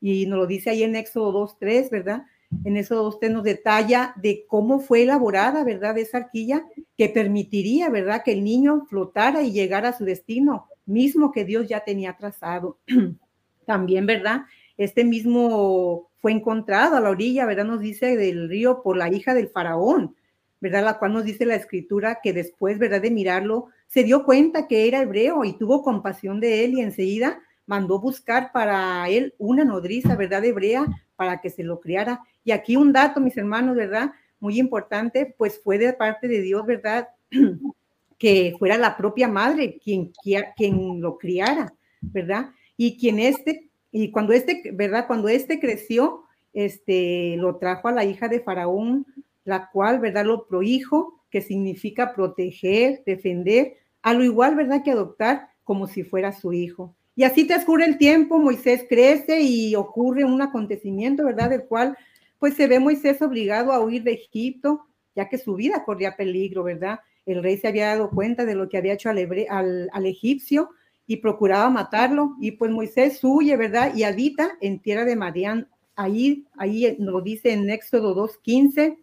Y 0.00 0.26
nos 0.26 0.38
lo 0.38 0.46
dice 0.46 0.70
ahí 0.70 0.84
en 0.84 0.94
Éxodo 0.94 1.32
2.3, 1.32 1.90
¿verdad? 1.90 2.22
En 2.64 2.76
Éxodo 2.76 3.10
2.3 3.10 3.30
nos 3.30 3.42
detalla 3.42 4.14
de 4.16 4.44
cómo 4.46 4.80
fue 4.80 5.02
elaborada, 5.02 5.64
¿verdad?, 5.64 5.98
esa 5.98 6.18
arquilla 6.18 6.64
que 6.96 7.08
permitiría, 7.08 7.88
¿verdad?, 7.90 8.22
que 8.24 8.32
el 8.32 8.44
niño 8.44 8.86
flotara 8.88 9.42
y 9.42 9.52
llegara 9.52 9.90
a 9.90 9.98
su 9.98 10.04
destino, 10.04 10.68
mismo 10.86 11.32
que 11.32 11.44
Dios 11.44 11.68
ya 11.68 11.80
tenía 11.80 12.16
trazado. 12.16 12.78
También, 13.66 14.06
¿verdad? 14.06 14.42
Este 14.76 15.04
mismo 15.04 16.10
fue 16.20 16.32
encontrado 16.32 16.96
a 16.96 17.00
la 17.00 17.10
orilla, 17.10 17.46
¿verdad? 17.46 17.64
Nos 17.64 17.80
dice 17.80 18.16
del 18.16 18.48
río 18.48 18.82
por 18.82 18.96
la 18.96 19.12
hija 19.12 19.34
del 19.34 19.48
faraón, 19.48 20.14
¿verdad? 20.60 20.84
La 20.84 20.98
cual 20.98 21.12
nos 21.12 21.24
dice 21.24 21.46
la 21.46 21.56
escritura 21.56 22.20
que 22.22 22.32
después, 22.32 22.78
¿verdad? 22.78 23.02
De 23.02 23.10
mirarlo, 23.10 23.66
se 23.88 24.04
dio 24.04 24.24
cuenta 24.24 24.68
que 24.68 24.88
era 24.88 25.02
hebreo 25.02 25.44
y 25.44 25.58
tuvo 25.58 25.82
compasión 25.82 26.40
de 26.40 26.64
él 26.64 26.74
y 26.74 26.80
enseguida 26.80 27.40
mandó 27.66 28.00
buscar 28.00 28.52
para 28.52 29.08
él 29.08 29.34
una 29.38 29.64
nodriza, 29.64 30.16
¿verdad? 30.16 30.44
Hebrea 30.44 30.86
para 31.16 31.40
que 31.40 31.50
se 31.50 31.62
lo 31.62 31.80
criara. 31.80 32.22
Y 32.44 32.50
aquí 32.50 32.76
un 32.76 32.92
dato, 32.92 33.20
mis 33.20 33.36
hermanos, 33.36 33.76
¿verdad? 33.76 34.12
Muy 34.40 34.58
importante, 34.58 35.34
pues 35.36 35.60
fue 35.62 35.78
de 35.78 35.92
parte 35.92 36.28
de 36.28 36.40
Dios, 36.40 36.64
¿verdad? 36.66 37.08
que 38.18 38.54
fuera 38.58 38.78
la 38.78 38.96
propia 38.96 39.28
madre 39.28 39.78
quien, 39.82 40.12
quien 40.56 41.00
lo 41.00 41.18
criara, 41.18 41.72
¿verdad? 42.00 42.50
Y 42.76 42.96
quien 42.96 43.18
este 43.18 43.68
y 43.92 44.10
cuando 44.10 44.32
este, 44.32 44.70
¿verdad? 44.72 45.06
Cuando 45.06 45.28
este 45.28 45.60
creció, 45.60 46.22
este, 46.54 47.36
lo 47.36 47.56
trajo 47.56 47.88
a 47.88 47.92
la 47.92 48.04
hija 48.04 48.26
de 48.26 48.40
Faraón, 48.40 49.06
la 49.44 49.70
cual, 49.70 50.00
¿verdad? 50.00 50.24
Lo 50.24 50.46
prohijo, 50.46 51.20
que 51.30 51.42
significa 51.42 52.14
proteger, 52.14 53.02
defender, 53.04 53.74
a 54.00 54.14
lo 54.14 54.24
igual, 54.24 54.56
¿verdad? 54.56 54.82
Que 54.82 54.90
adoptar 54.90 55.50
como 55.62 55.86
si 55.86 56.02
fuera 56.02 56.32
su 56.32 56.54
hijo. 56.54 56.96
Y 57.14 57.24
así 57.24 57.46
transcurre 57.46 57.84
el 57.84 57.98
tiempo, 57.98 58.38
Moisés 58.38 58.86
crece 58.88 59.42
y 59.42 59.74
ocurre 59.76 60.24
un 60.24 60.40
acontecimiento, 60.40 61.26
¿verdad? 61.26 61.50
Del 61.50 61.64
cual, 61.64 61.96
pues 62.42 62.56
se 62.56 62.66
ve 62.66 62.80
Moisés 62.80 63.22
obligado 63.22 63.70
a 63.70 63.78
huir 63.78 64.02
de 64.02 64.14
Egipto, 64.14 64.84
ya 65.14 65.28
que 65.28 65.38
su 65.38 65.54
vida 65.54 65.84
corría 65.84 66.16
peligro, 66.16 66.64
¿verdad? 66.64 66.98
El 67.24 67.40
rey 67.40 67.56
se 67.56 67.68
había 67.68 67.86
dado 67.86 68.10
cuenta 68.10 68.44
de 68.44 68.56
lo 68.56 68.68
que 68.68 68.76
había 68.76 68.94
hecho 68.94 69.10
al, 69.10 70.06
egipcio, 70.06 70.70
y 71.06 71.18
procuraba 71.18 71.70
matarlo. 71.70 72.34
Y 72.40 72.50
pues 72.50 72.72
Moisés 72.72 73.20
huye, 73.22 73.56
¿verdad? 73.56 73.94
Y 73.94 74.02
habita 74.02 74.58
en 74.60 74.80
tierra 74.80 75.04
de 75.04 75.14
Madián. 75.14 75.68
Ahí, 75.94 76.44
ahí 76.56 76.96
lo 76.98 77.20
dice 77.20 77.52
en 77.52 77.70
Éxodo 77.70 78.12
2.15. 78.16 78.98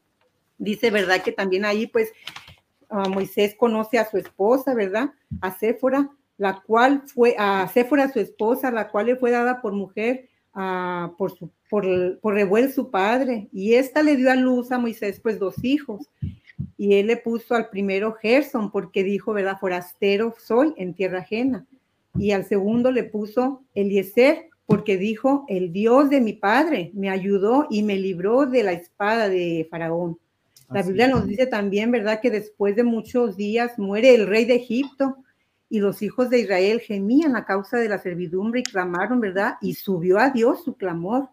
Dice, 0.58 0.92
¿verdad? 0.92 1.24
Que 1.24 1.32
también 1.32 1.64
ahí 1.64 1.88
pues 1.88 2.12
Moisés 2.90 3.56
conoce 3.56 4.00
a 4.00 4.10
su 4.10 4.18
esposa, 4.18 4.74
¿verdad? 4.74 5.14
A 5.40 5.58
Séfora, 5.58 6.10
la 6.36 6.60
cual 6.60 7.04
fue, 7.08 7.38
a 7.40 7.66
Séfora 7.74 8.12
su 8.12 8.20
esposa, 8.20 8.70
la 8.70 8.90
cual 8.90 9.06
le 9.06 9.16
fue 9.16 9.32
dada 9.32 9.62
por 9.62 9.72
mujer 9.72 10.29
por, 10.54 11.38
su, 11.38 11.50
por, 11.70 12.20
por 12.20 12.34
Rebuel 12.34 12.72
su 12.72 12.90
padre. 12.90 13.48
Y 13.52 13.74
esta 13.74 14.04
le 14.04 14.16
dio 14.16 14.32
a 14.32 14.36
luz 14.36 14.72
a 14.72 14.80
Moisés 14.80 15.20
pues 15.20 15.40
dos 15.40 15.64
hijos 15.64 16.10
y 16.78 16.96
él 16.96 17.08
le 17.08 17.18
puso 17.18 17.56
al 17.56 17.70
primero 17.70 18.14
Gerson 18.14 18.72
porque 18.72 19.04
dijo, 19.04 19.34
¿verdad? 19.34 19.58
Forastero 19.60 20.36
soy 20.38 20.74
en 20.78 20.94
tierra 20.94 21.20
ajena 21.20 21.66
y 22.18 22.32
al 22.32 22.46
segundo 22.46 22.92
le 22.92 23.04
puso 23.04 23.64
Eliezer, 23.76 24.50
porque 24.66 24.98
dijo, 24.98 25.46
el 25.48 25.74
Dios 25.74 26.10
de 26.10 26.22
mi 26.22 26.34
padre 26.34 26.92
me 26.94 27.10
ayudó 27.10 27.68
y 27.70 27.82
me 27.82 27.96
libró 27.96 28.46
de 28.46 28.64
la 28.64 28.74
espada 28.74 29.28
de 29.28 29.68
Faraón. 29.70 30.18
La 30.70 30.84
Biblia 30.84 31.08
nos 31.08 31.26
dice 31.26 31.48
también, 31.48 31.90
¿verdad?, 31.90 32.22
que 32.22 32.30
después 32.30 32.76
de 32.76 32.84
muchos 32.84 33.36
días 33.36 33.80
muere 33.80 34.14
el 34.14 34.28
rey 34.28 34.46
de 34.46 34.56
Egipto 34.56 35.18
y 35.70 35.80
los 35.80 36.02
hijos 36.02 36.30
de 36.30 36.40
Israel 36.40 36.80
gemían 36.80 37.36
a 37.36 37.46
causa 37.46 37.78
de 37.78 37.90
la 37.90 38.00
servidumbre 38.00 38.62
y 38.62 38.64
clamaron, 38.64 39.20
¿verdad? 39.20 39.56
Y 39.62 39.76
subió 39.76 40.18
a 40.18 40.32
Dios 40.32 40.64
su 40.64 40.76
clamor. 40.76 41.30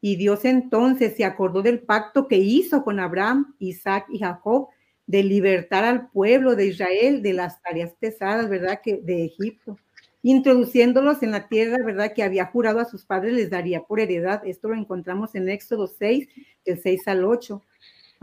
Y 0.00 0.16
Dios 0.16 0.44
entonces 0.44 1.16
se 1.16 1.24
acordó 1.24 1.62
del 1.62 1.80
pacto 1.80 2.28
que 2.28 2.36
hizo 2.36 2.82
con 2.84 3.00
Abraham, 3.00 3.54
Isaac 3.58 4.06
y 4.10 4.18
Jacob 4.18 4.68
de 5.06 5.22
libertar 5.22 5.84
al 5.84 6.08
pueblo 6.10 6.56
de 6.56 6.66
Israel 6.66 7.22
de 7.22 7.34
las 7.34 7.60
tareas 7.60 7.92
pesadas, 7.98 8.48
¿verdad? 8.48 8.80
Que 8.82 8.96
de 8.96 9.24
Egipto 9.24 9.78
introduciéndolos 10.24 11.22
en 11.22 11.32
la 11.32 11.48
tierra, 11.48 11.84
¿verdad? 11.84 12.14
Que 12.14 12.22
había 12.22 12.46
jurado 12.46 12.80
a 12.80 12.86
sus 12.86 13.04
padres 13.04 13.34
les 13.34 13.50
daría 13.50 13.82
por 13.82 14.00
heredad. 14.00 14.40
Esto 14.46 14.68
lo 14.68 14.74
encontramos 14.74 15.34
en 15.34 15.50
Éxodo 15.50 15.86
6, 15.86 16.28
del 16.64 16.80
6 16.80 17.08
al 17.08 17.24
8. 17.26 17.62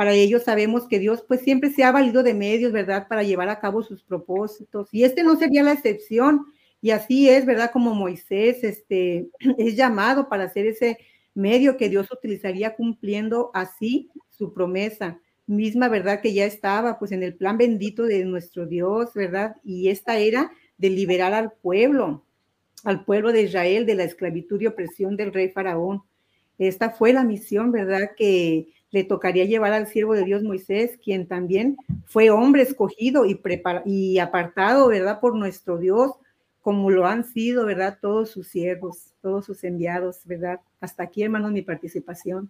Para 0.01 0.13
ello 0.13 0.39
sabemos 0.39 0.87
que 0.87 0.97
Dios 0.97 1.23
pues 1.27 1.41
siempre 1.41 1.69
se 1.69 1.83
ha 1.83 1.91
valido 1.91 2.23
de 2.23 2.33
medios, 2.33 2.71
¿verdad? 2.71 3.07
Para 3.07 3.21
llevar 3.21 3.49
a 3.49 3.59
cabo 3.59 3.83
sus 3.83 4.01
propósitos. 4.01 4.89
Y 4.91 5.03
este 5.03 5.21
no 5.21 5.35
sería 5.35 5.61
la 5.61 5.73
excepción. 5.73 6.47
Y 6.81 6.89
así 6.89 7.29
es, 7.29 7.45
¿verdad? 7.45 7.69
Como 7.71 7.93
Moisés 7.93 8.63
este, 8.63 9.29
es 9.59 9.75
llamado 9.75 10.27
para 10.27 10.49
ser 10.49 10.65
ese 10.65 10.97
medio 11.35 11.77
que 11.77 11.87
Dios 11.87 12.11
utilizaría 12.11 12.75
cumpliendo 12.75 13.51
así 13.53 14.09
su 14.31 14.55
promesa 14.55 15.19
misma, 15.45 15.87
¿verdad? 15.87 16.19
Que 16.19 16.33
ya 16.33 16.45
estaba 16.45 16.97
pues 16.97 17.11
en 17.11 17.21
el 17.21 17.35
plan 17.35 17.59
bendito 17.59 18.05
de 18.05 18.25
nuestro 18.25 18.65
Dios, 18.65 19.13
¿verdad? 19.13 19.57
Y 19.63 19.89
esta 19.89 20.17
era 20.17 20.51
de 20.79 20.89
liberar 20.89 21.35
al 21.35 21.51
pueblo, 21.51 22.25
al 22.83 23.05
pueblo 23.05 23.31
de 23.31 23.43
Israel 23.43 23.85
de 23.85 23.93
la 23.93 24.05
esclavitud 24.05 24.59
y 24.61 24.65
opresión 24.65 25.15
del 25.15 25.31
rey 25.31 25.49
faraón. 25.49 26.01
Esta 26.57 26.89
fue 26.89 27.13
la 27.13 27.23
misión, 27.23 27.71
¿verdad?, 27.71 28.11
que 28.17 28.67
le 28.91 29.03
tocaría 29.03 29.45
llevar 29.45 29.73
al 29.73 29.87
siervo 29.87 30.13
de 30.13 30.25
Dios 30.25 30.43
Moisés, 30.43 30.99
quien 31.03 31.27
también 31.27 31.77
fue 32.05 32.29
hombre 32.29 32.61
escogido 32.61 33.25
y, 33.25 33.39
y 33.85 34.19
apartado, 34.19 34.87
¿verdad?, 34.89 35.19
por 35.19 35.35
nuestro 35.35 35.77
Dios, 35.77 36.11
como 36.61 36.91
lo 36.91 37.05
han 37.05 37.23
sido, 37.23 37.65
¿verdad?, 37.65 37.97
todos 38.01 38.29
sus 38.29 38.47
siervos, 38.47 39.13
todos 39.21 39.45
sus 39.45 39.63
enviados, 39.63 40.19
¿verdad? 40.25 40.59
Hasta 40.79 41.03
aquí, 41.03 41.23
hermanos, 41.23 41.51
mi 41.51 41.61
participación. 41.61 42.49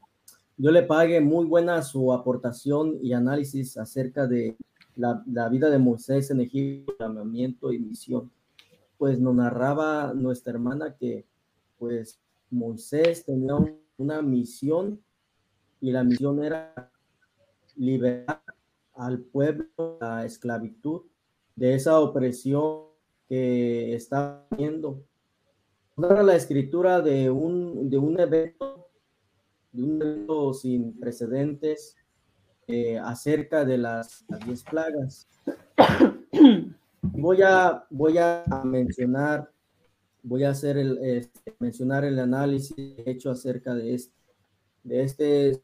Yo 0.58 0.72
le 0.72 0.84
pague 0.84 1.22
muy 1.22 1.46
buena 1.46 1.82
su 1.82 2.12
aportación 2.14 2.98
y 3.02 3.14
análisis 3.14 3.78
acerca 3.78 4.28
de 4.28 4.56
la, 4.96 5.50
vida 5.50 5.70
de 5.70 5.80
Moisés 5.80 6.30
en 6.32 6.42
Egipto, 6.42 6.94
llamamiento 7.00 7.72
y 7.72 7.80
misión. 7.80 8.32
Pues 8.98 9.20
nos 9.20 9.36
narraba 9.36 10.14
nuestra 10.14 10.54
hermana 10.54 10.96
que 10.96 11.26
pues 11.80 12.20
Moisés 12.50 13.26
tenía 13.26 13.56
una 13.98 14.22
misión 14.22 15.00
y 15.82 15.92
la 15.92 16.04
misión 16.04 16.44
era 16.44 16.92
liberar 17.76 18.42
al 18.94 19.20
pueblo 19.20 19.66
de 19.78 19.98
la 20.00 20.26
esclavitud, 20.26 21.02
de 21.56 21.74
esa 21.76 22.00
opresión 22.00 22.86
que 23.28 23.96
está 23.96 24.46
viendo. 24.56 25.04
la 25.98 26.36
escritura 26.36 27.02
de 27.02 27.30
un, 27.30 27.90
de 27.90 27.98
un 27.98 28.20
evento, 28.20 28.88
de 29.72 29.84
un 29.84 30.02
evento 30.02 30.54
sin 30.54 31.00
precedentes, 31.00 31.98
eh, 32.68 32.98
acerca 33.00 33.66
de 33.66 33.78
las, 33.78 34.24
diez 34.46 34.64
plagas. 34.64 35.28
Voy 37.04 37.42
a, 37.42 37.84
voy 37.90 38.20
a 38.20 38.44
mencionar, 38.64 39.52
voy 40.22 40.44
a 40.44 40.52
hacer 40.52 40.78
el, 40.78 41.00
este, 41.02 41.56
mencionar 41.58 42.06
el 42.06 42.20
análisis 42.20 42.94
hecho 43.06 43.32
acerca 43.32 43.74
de 43.74 43.96
este, 43.96 44.16
de 44.84 45.04
este, 45.04 45.64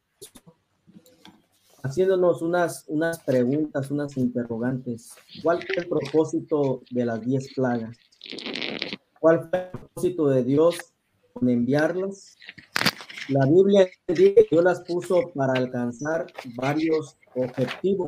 haciéndonos 1.88 2.42
unas, 2.42 2.86
unas 2.88 3.20
preguntas, 3.20 3.90
unas 3.92 4.18
interrogantes. 4.18 5.14
¿Cuál 5.42 5.64
fue 5.66 5.84
el 5.84 5.88
propósito 5.88 6.84
de 6.92 7.06
las 7.06 7.22
diez 7.22 7.54
plagas? 7.54 7.98
¿Cuál 9.20 9.50
fue 9.50 9.60
el 9.60 9.70
propósito 9.72 10.28
de 10.28 10.44
Dios 10.44 10.94
con 11.34 11.50
enviarlas? 11.50 12.38
La 13.30 13.46
Biblia 13.46 13.88
dice 14.08 14.36
que 14.36 14.48
Dios 14.52 14.64
las 14.64 14.82
puso 14.82 15.32
para 15.34 15.54
alcanzar 15.54 16.28
varios 16.56 17.18
objetivos. 17.36 18.08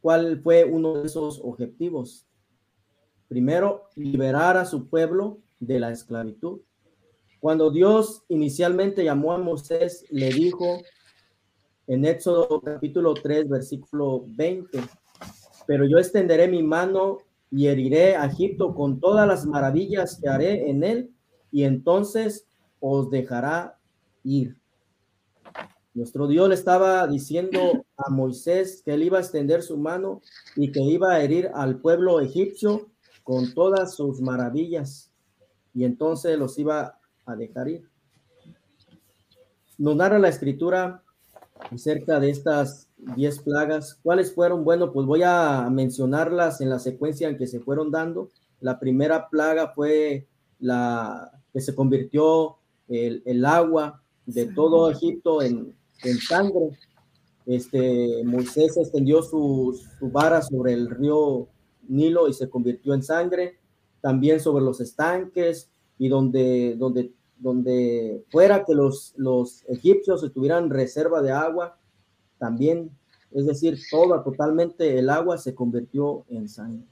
¿Cuál 0.00 0.40
fue 0.42 0.64
uno 0.64 0.94
de 0.94 1.06
esos 1.06 1.40
objetivos? 1.42 2.26
Primero, 3.28 3.88
liberar 3.94 4.56
a 4.56 4.64
su 4.64 4.88
pueblo 4.88 5.38
de 5.60 5.80
la 5.80 5.90
esclavitud. 5.90 6.60
Cuando 7.42 7.72
Dios 7.72 8.22
inicialmente 8.28 9.02
llamó 9.02 9.32
a 9.32 9.38
Moisés, 9.38 10.06
le 10.10 10.28
dijo 10.28 10.80
en 11.88 12.04
Éxodo 12.04 12.60
capítulo 12.60 13.14
3, 13.14 13.48
versículo 13.48 14.22
20, 14.28 14.78
pero 15.66 15.84
yo 15.84 15.98
extenderé 15.98 16.46
mi 16.46 16.62
mano 16.62 17.18
y 17.50 17.66
heriré 17.66 18.14
a 18.14 18.26
Egipto 18.26 18.76
con 18.76 19.00
todas 19.00 19.26
las 19.26 19.44
maravillas 19.44 20.20
que 20.22 20.28
haré 20.28 20.70
en 20.70 20.84
él 20.84 21.10
y 21.50 21.64
entonces 21.64 22.46
os 22.78 23.10
dejará 23.10 23.76
ir. 24.22 24.56
Nuestro 25.94 26.28
Dios 26.28 26.48
le 26.48 26.54
estaba 26.54 27.04
diciendo 27.08 27.84
a 27.96 28.08
Moisés 28.08 28.82
que 28.84 28.94
él 28.94 29.02
iba 29.02 29.18
a 29.18 29.22
extender 29.22 29.64
su 29.64 29.76
mano 29.78 30.22
y 30.54 30.70
que 30.70 30.80
iba 30.80 31.10
a 31.10 31.20
herir 31.20 31.50
al 31.54 31.80
pueblo 31.80 32.20
egipcio 32.20 32.92
con 33.24 33.52
todas 33.52 33.96
sus 33.96 34.20
maravillas 34.20 35.10
y 35.74 35.82
entonces 35.82 36.38
los 36.38 36.56
iba 36.56 37.00
a 37.26 37.36
dejar 37.36 37.68
ir. 37.68 37.88
nos 39.78 39.96
narra 39.96 40.18
la 40.18 40.28
escritura 40.28 41.02
acerca 41.70 42.20
de 42.20 42.30
estas 42.30 42.88
diez 43.16 43.40
plagas. 43.40 43.98
¿Cuáles 44.02 44.34
fueron? 44.34 44.64
Bueno, 44.64 44.92
pues 44.92 45.06
voy 45.06 45.22
a 45.24 45.68
mencionarlas 45.70 46.60
en 46.60 46.70
la 46.70 46.78
secuencia 46.78 47.28
en 47.28 47.36
que 47.36 47.46
se 47.46 47.60
fueron 47.60 47.90
dando. 47.90 48.30
La 48.60 48.78
primera 48.78 49.28
plaga 49.28 49.72
fue 49.74 50.28
la 50.60 51.32
que 51.52 51.60
se 51.60 51.74
convirtió 51.74 52.56
el, 52.88 53.22
el 53.26 53.44
agua 53.44 54.02
de 54.26 54.46
todo 54.46 54.90
Egipto 54.90 55.42
en, 55.42 55.74
en, 56.04 56.18
sangre. 56.18 56.78
Este, 57.44 58.22
Moisés 58.24 58.76
extendió 58.76 59.22
su, 59.22 59.78
su 59.98 60.10
vara 60.10 60.42
sobre 60.42 60.74
el 60.74 60.88
río 60.88 61.48
Nilo 61.88 62.28
y 62.28 62.32
se 62.32 62.48
convirtió 62.48 62.94
en 62.94 63.02
sangre. 63.02 63.58
También 64.00 64.40
sobre 64.40 64.64
los 64.64 64.80
estanques 64.80 65.71
y 65.98 66.08
donde, 66.08 66.76
donde 66.76 67.12
donde 67.42 68.24
fuera 68.30 68.64
que 68.64 68.72
los, 68.72 69.14
los 69.16 69.64
egipcios 69.68 70.24
tuvieran 70.32 70.70
reserva 70.70 71.20
de 71.22 71.32
agua, 71.32 71.76
también, 72.38 72.90
es 73.32 73.46
decir, 73.46 73.78
toda, 73.90 74.22
totalmente 74.22 74.98
el 74.98 75.10
agua 75.10 75.36
se 75.38 75.52
convirtió 75.52 76.24
en 76.28 76.48
sangre. 76.48 76.86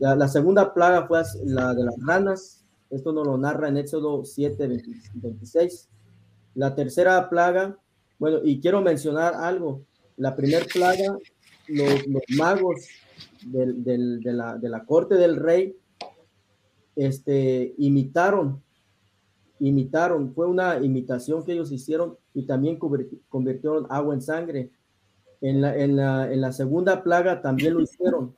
La, 0.00 0.26
segunda 0.26 0.74
plaga 0.74 1.06
fue 1.06 1.22
la 1.44 1.72
de 1.72 1.84
las 1.84 1.94
ranas, 2.04 2.64
esto 2.90 3.12
nos 3.12 3.26
lo 3.26 3.38
narra 3.38 3.68
en 3.68 3.76
Éxodo 3.76 4.24
7, 4.24 4.66
26. 5.14 5.88
La 6.56 6.74
tercera 6.74 7.30
plaga, 7.30 7.78
bueno, 8.18 8.40
y 8.42 8.60
quiero 8.60 8.82
mencionar 8.82 9.34
algo, 9.34 9.82
la 10.16 10.34
primera 10.34 10.66
plaga, 10.66 11.16
los, 11.68 12.06
los 12.08 12.22
magos 12.36 12.88
del, 13.46 13.84
del, 13.84 14.20
de, 14.20 14.32
la, 14.32 14.58
de 14.58 14.68
la 14.68 14.84
corte 14.84 15.14
del 15.14 15.36
rey, 15.36 15.76
este, 16.96 17.74
imitaron 17.78 18.62
imitaron, 19.60 20.34
fue 20.34 20.46
una 20.46 20.76
imitación 20.76 21.44
que 21.44 21.52
ellos 21.52 21.72
hicieron 21.72 22.16
y 22.34 22.46
también 22.46 22.78
convirtieron 23.28 23.86
agua 23.88 24.14
en 24.14 24.22
sangre. 24.22 24.70
En 25.40 25.60
la, 25.60 25.76
en 25.76 25.96
la, 25.96 26.32
en 26.32 26.40
la 26.40 26.52
segunda 26.52 27.02
plaga 27.02 27.42
también 27.42 27.74
lo 27.74 27.80
hicieron, 27.80 28.34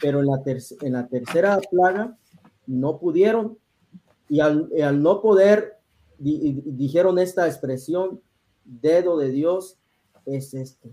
pero 0.00 0.20
en 0.20 0.26
la, 0.26 0.42
en 0.82 0.92
la 0.92 1.06
tercera 1.06 1.60
plaga 1.70 2.16
no 2.66 2.98
pudieron 2.98 3.58
y 4.28 4.40
al, 4.40 4.70
al 4.82 5.02
no 5.02 5.20
poder 5.20 5.78
dijeron 6.18 7.18
esta 7.18 7.46
expresión, 7.46 8.20
dedo 8.64 9.18
de 9.18 9.30
Dios 9.30 9.78
es 10.26 10.54
este. 10.54 10.90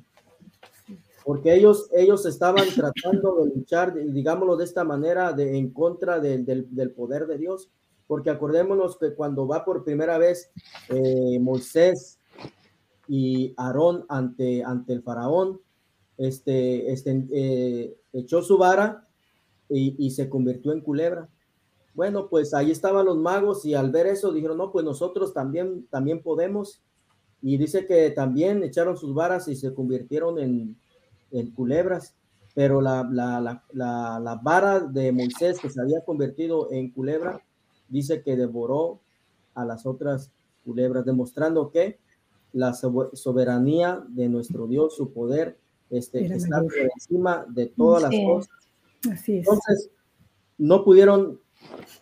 Porque 1.25 1.53
ellos, 1.53 1.89
ellos 1.91 2.25
estaban 2.25 2.65
tratando 2.75 3.43
de 3.43 3.55
luchar, 3.55 3.93
digámoslo 3.93 4.55
de 4.55 4.63
esta 4.63 4.83
manera, 4.83 5.33
de, 5.33 5.57
en 5.57 5.71
contra 5.71 6.19
del, 6.19 6.45
del 6.45 6.91
poder 6.91 7.27
de 7.27 7.37
Dios 7.37 7.69
porque 8.07 8.29
acordémonos 8.29 8.97
que 8.97 9.13
cuando 9.13 9.47
va 9.47 9.65
por 9.65 9.83
primera 9.83 10.17
vez 10.17 10.51
eh, 10.89 11.39
Moisés 11.39 12.19
y 13.07 13.53
Aarón 13.57 14.05
ante, 14.09 14.63
ante 14.63 14.93
el 14.93 15.03
faraón, 15.03 15.59
este, 16.17 16.91
este 16.91 17.25
eh, 17.31 17.97
echó 18.13 18.41
su 18.41 18.57
vara 18.57 19.07
y, 19.69 19.95
y, 20.05 20.11
se 20.11 20.29
convirtió 20.29 20.71
en 20.71 20.81
culebra. 20.81 21.27
Bueno, 21.93 22.29
pues 22.29 22.53
ahí 22.53 22.71
estaban 22.71 23.05
los 23.05 23.17
magos 23.17 23.65
y 23.65 23.73
al 23.73 23.91
ver 23.91 24.07
eso 24.07 24.31
dijeron, 24.31 24.57
no, 24.57 24.71
pues 24.71 24.85
nosotros 24.85 25.33
también, 25.33 25.87
también 25.89 26.21
podemos. 26.21 26.81
Y 27.41 27.57
dice 27.57 27.85
que 27.85 28.11
también 28.11 28.63
echaron 28.63 28.97
sus 28.97 29.13
varas 29.13 29.47
y 29.47 29.55
se 29.55 29.73
convirtieron 29.73 30.39
en, 30.39 30.77
en 31.31 31.51
culebras. 31.51 32.15
Pero 32.53 32.79
la, 32.79 33.07
la, 33.11 33.41
la, 33.73 34.19
la, 34.19 34.35
vara 34.35 34.79
de 34.79 35.11
Moisés 35.11 35.59
que 35.59 35.69
se 35.69 35.81
había 35.81 36.05
convertido 36.05 36.71
en 36.71 36.89
culebra 36.89 37.41
dice 37.89 38.21
que 38.23 38.37
devoró 38.37 39.01
a 39.53 39.65
las 39.65 39.85
otras 39.85 40.31
culebras, 40.63 41.05
demostrando 41.05 41.69
que 41.69 41.99
la 42.53 42.73
soberanía 42.73 44.03
de 44.07 44.29
nuestro 44.29 44.67
Dios, 44.67 44.95
su 44.95 45.11
poder, 45.11 45.57
este, 45.89 46.25
está 46.25 46.61
por 46.61 46.77
encima 46.77 47.45
de 47.49 47.67
todas 47.67 48.03
las 48.03 48.11
cosas. 48.25 48.49
Así 49.11 49.37
es. 49.37 49.47
Entonces, 49.47 49.89
no 50.57 50.83
pudieron, 50.83 51.41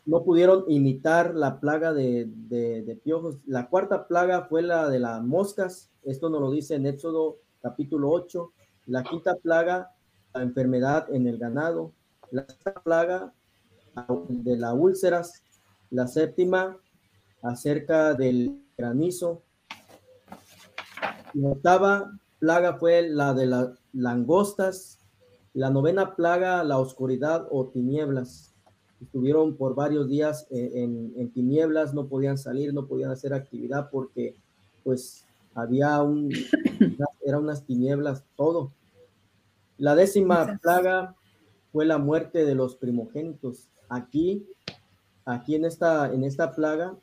no 0.06 0.24
pudieron 0.24 0.66
imitar 0.68 1.34
la 1.34 1.60
plaga 1.60 1.94
de, 1.94 2.30
de, 2.30 3.00
piojos. 3.04 3.40
La 3.46 3.68
cuarta 3.70 4.08
plaga 4.08 4.44
fue 4.44 4.62
la 4.62 4.90
de 4.90 5.00
las 5.00 5.24
moscas. 5.24 5.90
Esto 6.04 6.30
nos 6.30 6.42
lo 6.42 6.52
dice 6.52 6.76
en 6.76 6.86
Éxodo 6.86 7.40
capítulo 7.62 8.12
8. 8.12 8.52
La 8.86 9.04
quinta 9.04 9.36
plaga, 9.36 9.92
la 10.34 10.42
enfermedad 10.42 11.14
en 11.14 11.28
el 11.28 11.38
ganado. 11.38 11.92
La 12.32 12.46
sexta 12.48 12.74
plaga 12.74 13.34
de 14.28 14.58
las 14.58 14.74
úlceras 14.74 15.44
la 15.94 16.08
séptima 16.08 16.76
acerca 17.44 18.16
del 18.16 18.60
granizo. 18.76 19.44
La 21.36 21.50
octava 21.50 22.20
plaga 22.40 22.78
fue 22.78 23.08
la 23.08 23.34
de 23.36 23.46
las 23.46 23.70
langostas. 23.94 24.98
La 25.54 25.70
novena 25.70 26.16
plaga, 26.16 26.64
la 26.64 26.80
oscuridad 26.80 27.48
o 27.52 27.68
tinieblas. 27.68 28.56
Estuvieron 29.02 29.56
por 29.56 29.76
varios 29.76 30.10
días 30.10 30.48
en, 30.50 31.30
tinieblas, 31.32 31.94
no 31.94 32.08
podían 32.08 32.40
salir, 32.40 32.74
no 32.74 32.88
podían 32.88 33.12
hacer 33.12 33.34
actividad 33.34 33.90
porque 33.92 34.36
pues 34.84 35.26
había 35.54 36.02
un, 36.02 36.32
eran 37.26 37.44
unas 37.44 37.66
tinieblas 37.66 38.24
todo. 38.36 38.72
La 39.78 39.96
décima 39.96 40.60
plaga 40.62 41.16
fue 41.72 41.86
la 41.86 41.98
muerte 41.98 42.46
de 42.46 42.56
los 42.56 42.76
primogénitos. 42.76 43.70
Aquí 43.90 44.48
aquí 45.26 45.56
en 45.56 45.66
esta, 45.66 46.12
en 46.14 46.24
esta 46.24 46.52
plaga, 46.54 46.96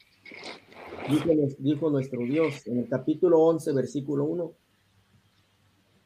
dijo, 1.58 1.90
nuestro 1.90 2.20
Dios 2.20 2.66
en 2.66 2.78
el 2.78 2.88
capítulo 2.88 3.40
11, 3.40 3.72
versículo 3.72 4.24
1, 4.24 4.52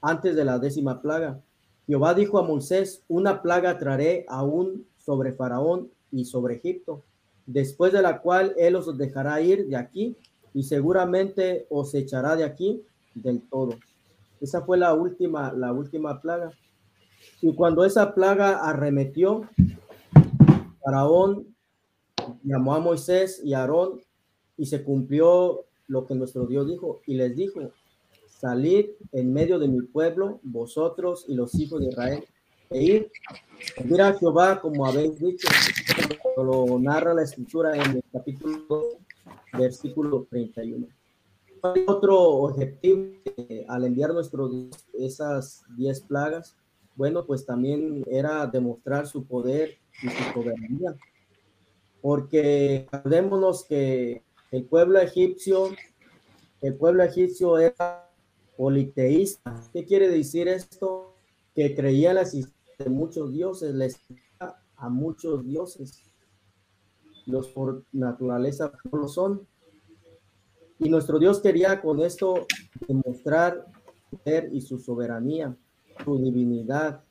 antes 0.02 0.36
de 0.36 0.44
la 0.44 0.58
décima 0.58 1.00
plaga, 1.00 1.40
Jehová 1.86 2.14
dijo 2.14 2.38
a 2.38 2.42
Moisés, 2.42 3.02
una 3.08 3.42
plaga 3.42 3.78
traeré 3.78 4.24
aún 4.28 4.86
sobre 4.98 5.32
Faraón 5.32 5.90
y 6.10 6.24
sobre 6.24 6.56
Egipto, 6.56 7.02
después 7.46 7.92
de 7.92 8.02
la 8.02 8.20
cual 8.20 8.54
él 8.56 8.76
os 8.76 8.96
dejará 8.96 9.40
ir 9.40 9.66
de 9.66 9.76
aquí 9.76 10.16
y 10.54 10.62
seguramente 10.62 11.66
os 11.68 11.94
echará 11.94 12.36
de 12.36 12.44
aquí 12.44 12.82
del 13.14 13.42
todo. 13.42 13.76
Esa 14.44 14.60
fue 14.60 14.76
la 14.76 14.92
última, 14.92 15.54
la 15.54 15.72
última 15.72 16.20
plaga. 16.20 16.50
Y 17.40 17.54
cuando 17.54 17.82
esa 17.82 18.14
plaga 18.14 18.58
arremetió, 18.58 19.48
Faraón 20.82 21.56
llamó 22.42 22.74
a 22.74 22.78
Moisés 22.78 23.40
y 23.42 23.54
a 23.54 23.60
Aarón 23.60 24.02
y 24.58 24.66
se 24.66 24.84
cumplió 24.84 25.64
lo 25.86 26.04
que 26.04 26.14
nuestro 26.14 26.44
Dios 26.44 26.66
dijo 26.66 27.00
y 27.06 27.14
les 27.14 27.34
dijo, 27.34 27.72
salid 28.28 28.90
en 29.12 29.32
medio 29.32 29.58
de 29.58 29.68
mi 29.68 29.80
pueblo, 29.80 30.40
vosotros 30.42 31.24
y 31.26 31.34
los 31.34 31.54
hijos 31.54 31.80
de 31.80 31.88
Israel, 31.88 32.24
e 32.68 32.82
ir, 32.82 33.12
mira 33.82 34.08
a 34.08 34.14
Jehová 34.18 34.60
como 34.60 34.84
habéis 34.84 35.18
dicho, 35.18 35.48
lo 36.36 36.78
narra 36.78 37.14
la 37.14 37.22
escritura 37.22 37.74
en 37.82 37.92
el 37.92 38.04
capítulo 38.12 38.58
2, 38.68 38.84
versículo 39.54 40.26
31. 40.28 40.86
Otro 41.86 42.20
objetivo 42.20 43.14
al 43.68 43.84
enviar 43.84 44.12
nuestro 44.12 44.48
Dios 44.48 44.86
esas 44.92 45.64
diez 45.76 46.00
plagas, 46.00 46.56
bueno, 46.96 47.26
pues 47.26 47.46
también 47.46 48.04
era 48.06 48.46
demostrar 48.46 49.06
su 49.06 49.24
poder 49.26 49.78
y 50.02 50.08
su 50.08 50.32
soberanía 50.32 50.96
porque 52.04 52.86
acordémonos 52.92 53.64
que 53.64 54.22
el 54.50 54.66
pueblo 54.66 54.98
egipcio, 54.98 55.70
el 56.60 56.76
pueblo 56.76 57.02
egipcio 57.02 57.56
era 57.56 58.12
politeísta. 58.58 59.58
¿Qué 59.72 59.86
quiere 59.86 60.10
decir 60.10 60.46
esto? 60.46 61.14
Que 61.54 61.74
creía 61.74 62.10
en 62.10 62.16
la 62.16 62.20
existencia 62.20 62.74
de 62.78 62.90
muchos 62.90 63.32
dioses, 63.32 63.74
les 63.74 63.98
a 64.76 64.90
muchos 64.90 65.46
dioses. 65.46 66.02
Los 67.24 67.48
por 67.48 67.86
naturaleza 67.90 68.70
no 68.92 68.98
lo 68.98 69.08
son. 69.08 69.48
Y 70.84 70.90
nuestro 70.90 71.18
Dios 71.18 71.40
quería 71.40 71.80
con 71.80 72.00
esto 72.00 72.46
demostrar 72.86 73.64
poder 74.10 74.50
y 74.52 74.60
su 74.60 74.78
soberanía, 74.78 75.56
su 76.04 76.18
divinidad. 76.18 77.02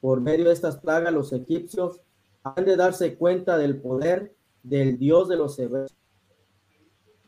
Por 0.00 0.22
medio 0.22 0.46
de 0.46 0.54
estas 0.54 0.78
plagas, 0.78 1.12
los 1.12 1.34
egipcios 1.34 2.00
han 2.42 2.64
de 2.64 2.74
darse 2.74 3.16
cuenta 3.16 3.58
del 3.58 3.82
poder 3.82 4.34
del 4.62 4.98
Dios 4.98 5.28
de 5.28 5.36
los 5.36 5.58
hebreos. 5.58 5.94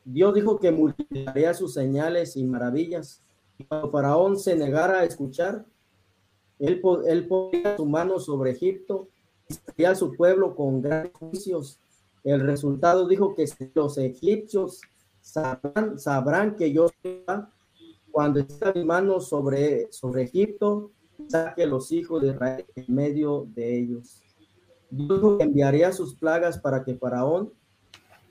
Dios 0.03 0.33
dijo 0.33 0.59
que 0.59 0.73
multiplicaría 0.73 1.53
sus 1.53 1.75
señales 1.75 2.35
y 2.35 2.45
maravillas. 2.45 3.23
Cuando 3.69 3.91
Faraón 3.91 4.39
se 4.39 4.57
negara 4.57 5.01
a 5.01 5.05
escuchar, 5.05 5.67
él, 6.59 6.81
él 7.07 7.29
ponía 7.29 7.77
su 7.77 7.85
mano 7.85 8.19
sobre 8.21 8.53
Egipto 8.53 9.09
y 9.77 9.85
a 9.85 9.95
su 9.95 10.13
pueblo 10.13 10.57
con 10.57 10.81
grandes 10.81 11.13
juicios. 11.13 11.79
El 12.25 12.41
resultado 12.41 13.07
dijo 13.07 13.35
que 13.35 13.45
los 13.75 13.99
egipcios 13.99 14.81
sabrán, 15.21 15.99
sabrán 15.99 16.57
que 16.57 16.73
yo 16.73 16.91
cuando 18.11 18.41
está 18.41 18.73
mi 18.73 18.85
mano 18.85 19.21
sobre, 19.21 19.93
sobre 19.93 20.25
Egipto, 20.25 20.91
saque 21.29 21.67
los 21.67 21.93
hijos 21.93 22.23
de 22.23 22.29
Israel 22.29 22.67
en 22.75 22.95
medio 22.95 23.47
de 23.55 23.79
ellos. 23.79 24.23
Dios 24.91 25.41
enviaría 25.41 25.93
sus 25.93 26.15
plagas 26.17 26.59
para 26.59 26.83
que 26.85 26.97
Faraón 26.97 27.53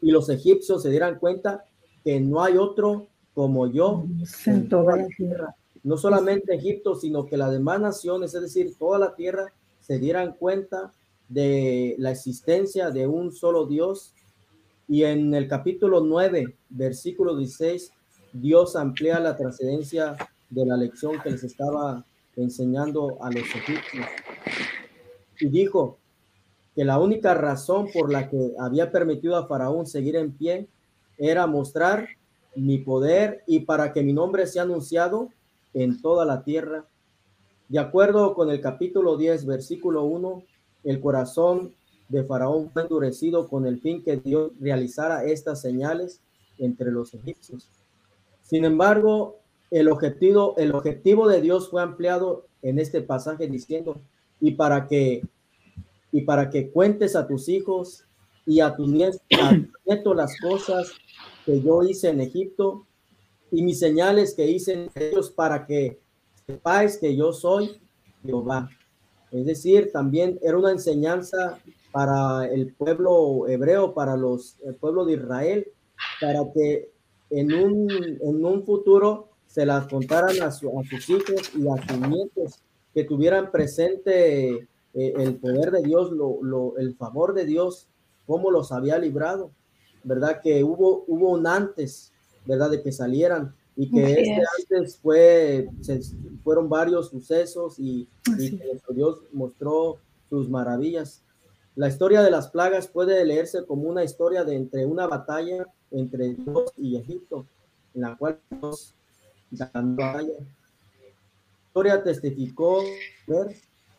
y 0.01 0.11
los 0.11 0.29
egipcios 0.29 0.83
se 0.83 0.89
dieran 0.89 1.19
cuenta 1.19 1.63
que 2.03 2.19
no 2.19 2.43
hay 2.43 2.57
otro 2.57 3.07
como 3.33 3.67
yo 3.67 4.05
en 4.45 4.67
toda 4.67 4.97
la 4.97 5.07
tierra. 5.07 5.55
No 5.83 5.97
solamente 5.97 6.55
Egipto, 6.55 6.95
sino 6.95 7.25
que 7.25 7.37
las 7.37 7.51
demás 7.51 7.79
naciones, 7.79 8.33
es 8.33 8.41
decir, 8.41 8.75
toda 8.77 8.99
la 8.99 9.15
tierra, 9.15 9.53
se 9.79 9.97
dieran 9.97 10.33
cuenta 10.33 10.93
de 11.29 11.95
la 11.99 12.11
existencia 12.11 12.91
de 12.91 13.07
un 13.07 13.31
solo 13.31 13.65
Dios. 13.65 14.13
Y 14.91 15.03
en 15.03 15.35
el 15.35 15.47
capítulo 15.47 16.01
9, 16.01 16.57
versículo 16.69 17.37
16, 17.37 17.93
Dios 18.33 18.75
amplía 18.75 19.19
la 19.19 19.37
trascendencia 19.37 20.15
de 20.49 20.65
la 20.65 20.75
lección 20.77 21.21
que 21.21 21.29
les 21.29 21.43
estaba 21.43 22.03
enseñando 22.35 23.23
a 23.23 23.29
los 23.29 23.43
egipcios. 23.43 24.07
Y 25.39 25.47
dijo 25.49 25.99
que 26.75 26.83
la 26.83 26.97
única 26.97 27.35
razón 27.35 27.87
por 27.93 28.11
la 28.11 28.31
que 28.31 28.53
había 28.59 28.91
permitido 28.91 29.37
a 29.37 29.45
Faraón 29.45 29.85
seguir 29.85 30.15
en 30.15 30.31
pie 30.31 30.67
era 31.19 31.45
mostrar 31.45 32.07
mi 32.55 32.79
poder 32.79 33.43
y 33.45 33.59
para 33.59 33.93
que 33.93 34.01
mi 34.01 34.11
nombre 34.11 34.47
sea 34.47 34.63
anunciado 34.63 35.29
en 35.75 36.01
toda 36.01 36.25
la 36.25 36.43
tierra. 36.43 36.87
De 37.67 37.77
acuerdo 37.77 38.33
con 38.33 38.49
el 38.49 38.59
capítulo 38.59 39.17
10, 39.17 39.45
versículo 39.45 40.05
1, 40.05 40.41
el 40.85 40.99
corazón 40.99 41.75
de 42.09 42.23
Faraón 42.23 42.69
fue 42.71 42.81
endurecido 42.81 43.47
con 43.47 43.65
el 43.65 43.79
fin 43.79 44.03
que 44.03 44.17
Dios 44.17 44.51
realizara 44.59 45.23
estas 45.23 45.61
señales 45.61 46.21
entre 46.57 46.91
los 46.91 47.13
egipcios. 47.13 47.69
Sin 48.43 48.65
embargo, 48.65 49.37
el 49.71 49.87
objetivo, 49.89 50.55
el 50.57 50.73
objetivo 50.73 51.27
de 51.27 51.41
Dios 51.41 51.69
fue 51.69 51.81
ampliado 51.81 52.47
en 52.61 52.79
este 52.79 53.01
pasaje 53.01 53.47
diciendo, 53.47 54.01
y 54.41 54.51
para 54.51 54.87
que, 54.87 55.21
y 56.11 56.21
para 56.21 56.49
que 56.49 56.71
cuentes 56.71 57.15
a 57.15 57.27
tus 57.27 57.47
hijos 57.47 58.05
y 58.45 58.61
a 58.61 58.75
tus 58.75 58.89
nietos 58.89 60.15
las 60.15 60.35
cosas 60.41 60.91
que 61.45 61.61
yo 61.61 61.83
hice 61.83 62.09
en 62.09 62.21
Egipto 62.21 62.87
y 63.51 63.61
mis 63.61 63.79
señales 63.79 64.33
que 64.33 64.47
hice 64.47 64.89
ellos 64.95 65.29
para 65.29 65.67
que 65.67 65.99
sepáis 66.47 66.97
que 66.97 67.15
yo 67.15 67.31
soy 67.31 67.79
Jehová. 68.23 68.69
Es 69.31 69.45
decir, 69.45 69.91
también 69.91 70.39
era 70.41 70.57
una 70.57 70.71
enseñanza 70.71 71.59
para 71.91 72.45
el 72.47 72.73
pueblo 72.73 73.47
hebreo, 73.47 73.93
para 73.93 74.15
los, 74.15 74.57
el 74.65 74.75
pueblo 74.75 75.05
de 75.05 75.13
Israel, 75.13 75.67
para 76.21 76.39
que 76.53 76.89
en 77.29 77.53
un, 77.53 77.89
en 77.91 78.45
un 78.45 78.63
futuro 78.63 79.29
se 79.47 79.65
las 79.65 79.87
contaran 79.87 80.41
a, 80.41 80.51
sus 80.51 81.09
hijos 81.09 81.51
y 81.55 81.67
a 81.67 81.87
sus 81.87 82.07
nietos, 82.07 82.59
que 82.93 83.03
tuvieran 83.03 83.51
presente 83.51 84.49
eh, 84.49 84.67
el 84.93 85.35
poder 85.35 85.71
de 85.71 85.83
Dios, 85.83 86.11
lo, 86.11 86.77
el 86.77 86.95
favor 86.95 87.33
de 87.33 87.45
Dios, 87.45 87.87
cómo 88.27 88.51
los 88.51 88.71
había 88.71 88.97
librado, 88.99 89.51
¿verdad? 90.03 90.41
Que 90.41 90.63
hubo, 90.63 91.03
hubo 91.07 91.31
un 91.31 91.47
antes, 91.47 92.11
¿verdad? 92.45 92.69
De 92.69 92.81
que 92.81 92.91
salieran 92.91 93.55
y 93.75 93.89
que 93.89 94.11
este 94.11 94.41
antes 94.59 94.97
fue, 94.97 95.69
fueron 96.43 96.67
varios 96.67 97.09
sucesos 97.09 97.79
y, 97.79 98.07
y 98.37 98.59
Dios 98.93 99.21
mostró 99.31 99.97
sus 100.29 100.49
maravillas. 100.49 101.23
La 101.75 101.87
historia 101.87 102.21
de 102.21 102.31
las 102.31 102.49
plagas 102.49 102.87
puede 102.87 103.23
leerse 103.25 103.65
como 103.65 103.89
una 103.89 104.03
historia 104.03 104.43
de 104.43 104.55
entre 104.55 104.85
una 104.85 105.07
batalla 105.07 105.65
entre 105.91 106.35
Dios 106.35 106.73
y 106.77 106.97
Egipto, 106.97 107.45
en 107.93 108.01
la 108.01 108.15
cual 108.17 108.39
Dios 108.49 108.93
ganó 109.51 109.95
La 109.97 110.23
historia 111.67 112.03
testificó 112.03 112.83
ver, 113.27 113.55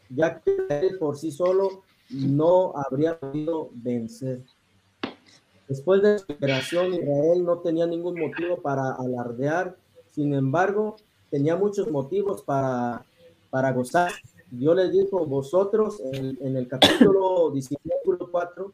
ya 0.08 0.40
que 0.40 0.56
él 0.68 0.98
por 0.98 1.16
sí 1.16 1.30
solo 1.30 1.82
no 2.10 2.72
habría 2.76 3.18
podido 3.18 3.70
vencer. 3.72 4.42
Después 5.68 6.02
de 6.02 6.18
su 6.18 6.26
liberación, 6.28 6.94
Israel 6.94 7.44
no 7.44 7.58
tenía 7.58 7.86
ningún 7.86 8.18
motivo 8.18 8.60
para 8.60 8.92
alardear, 8.92 9.76
sin 10.10 10.34
embargo, 10.34 10.96
tenía 11.30 11.54
muchos 11.54 11.88
motivos 11.90 12.42
para, 12.42 13.04
para 13.50 13.72
gozar. 13.72 14.10
Dios 14.50 14.74
les 14.76 14.92
dijo, 14.92 15.24
vosotros, 15.26 16.00
en, 16.12 16.56
el 16.56 16.66
capítulo 16.66 17.50
19, 17.52 18.30
4, 18.30 18.72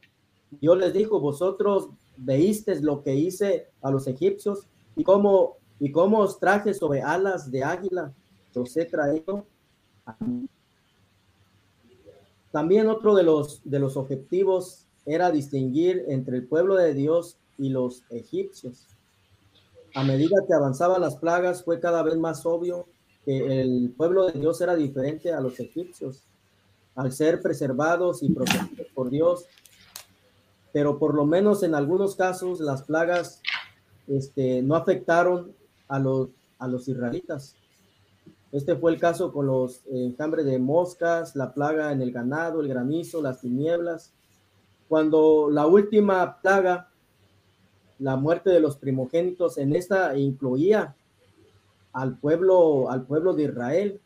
Dios 0.60 0.78
les 0.78 0.92
dijo, 0.92 1.20
vosotros 1.20 1.90
veísteis 2.16 2.82
lo 2.82 3.02
que 3.02 3.14
hice 3.14 3.68
a 3.82 3.90
los 3.90 4.06
egipcios 4.06 4.66
y 4.96 5.04
cómo, 5.04 5.56
y 5.78 5.92
cómo 5.92 6.20
os 6.20 6.38
traje 6.38 6.72
sobre 6.72 7.02
alas 7.02 7.50
de 7.50 7.62
águila, 7.62 8.12
os 8.54 8.76
he 8.76 8.86
traído. 8.86 9.44
También 12.50 12.88
otro 12.88 13.14
de 13.14 13.22
los, 13.22 13.60
de 13.64 13.78
los 13.78 13.98
objetivos 13.98 14.86
era 15.04 15.30
distinguir 15.30 16.04
entre 16.08 16.38
el 16.38 16.46
pueblo 16.46 16.76
de 16.76 16.94
Dios 16.94 17.36
y 17.58 17.68
los 17.68 18.02
egipcios. 18.10 18.86
A 19.94 20.04
medida 20.04 20.36
que 20.46 20.54
avanzaban 20.54 21.00
las 21.00 21.16
plagas, 21.16 21.64
fue 21.64 21.80
cada 21.80 22.02
vez 22.02 22.16
más 22.16 22.44
obvio 22.46 22.86
que 23.26 23.60
el 23.60 23.92
pueblo 23.96 24.26
de 24.26 24.38
Dios 24.38 24.60
era 24.60 24.76
diferente 24.76 25.32
a 25.32 25.40
los 25.40 25.58
egipcios, 25.58 26.22
al 26.94 27.12
ser 27.12 27.42
preservados 27.42 28.22
y 28.22 28.30
protegidos 28.30 28.86
por 28.94 29.10
Dios. 29.10 29.46
Pero 30.72 30.98
por 30.98 31.14
lo 31.14 31.26
menos 31.26 31.64
en 31.64 31.74
algunos 31.74 32.14
casos 32.14 32.60
las 32.60 32.82
plagas 32.82 33.42
este, 34.06 34.62
no 34.62 34.76
afectaron 34.76 35.52
a 35.88 35.98
los, 35.98 36.28
a 36.58 36.68
los 36.68 36.86
israelitas. 36.86 37.56
Este 38.52 38.76
fue 38.76 38.92
el 38.92 39.00
caso 39.00 39.32
con 39.32 39.48
los 39.48 39.82
enjambres 39.90 40.46
de 40.46 40.60
moscas, 40.60 41.34
la 41.34 41.52
plaga 41.52 41.90
en 41.90 42.00
el 42.02 42.12
ganado, 42.12 42.60
el 42.60 42.68
granizo, 42.68 43.20
las 43.20 43.40
tinieblas, 43.40 44.12
cuando 44.88 45.50
la 45.50 45.66
última 45.66 46.40
plaga, 46.40 46.88
la 47.98 48.14
muerte 48.14 48.50
de 48.50 48.60
los 48.60 48.76
primogénitos, 48.76 49.58
en 49.58 49.74
esta 49.74 50.16
incluía 50.16 50.94
al 51.96 52.18
pueblo, 52.18 52.90
al 52.90 53.06
pueblo 53.06 53.32
de 53.32 53.44
Israel. 53.44 54.00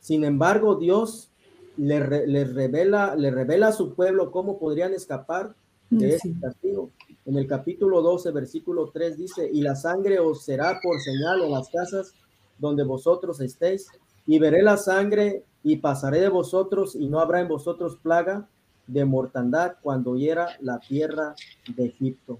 Sin 0.00 0.24
embargo, 0.24 0.76
Dios 0.76 1.30
le, 1.76 2.00
revela, 2.00 3.14
le 3.16 3.30
revela 3.30 3.68
a 3.68 3.72
su 3.72 3.94
pueblo 3.94 4.30
cómo 4.30 4.58
podrían 4.58 4.94
escapar 4.94 5.54
de 5.90 6.14
ese 6.14 6.32
castigo. 6.40 6.88
En 7.26 7.36
el 7.36 7.46
capítulo 7.46 8.00
12, 8.00 8.30
versículo 8.30 8.88
3 8.88 9.18
dice, 9.18 9.50
y 9.52 9.60
la 9.60 9.76
sangre 9.76 10.18
os 10.20 10.42
será 10.42 10.80
por 10.82 10.98
señal 11.00 11.42
en 11.42 11.50
las 11.50 11.68
casas 11.68 12.14
donde 12.58 12.82
vosotros 12.82 13.38
estéis, 13.40 13.88
y 14.26 14.38
veré 14.38 14.62
la 14.62 14.78
sangre 14.78 15.44
y 15.62 15.76
pasaré 15.76 16.20
de 16.20 16.30
vosotros, 16.30 16.94
y 16.94 17.08
no 17.08 17.20
habrá 17.20 17.40
en 17.40 17.48
vosotros 17.48 17.98
plaga 18.02 18.48
de 18.86 19.04
mortandad 19.04 19.74
cuando 19.82 20.16
hiera 20.16 20.56
la 20.60 20.80
tierra 20.80 21.34
de 21.76 21.84
Egipto. 21.84 22.38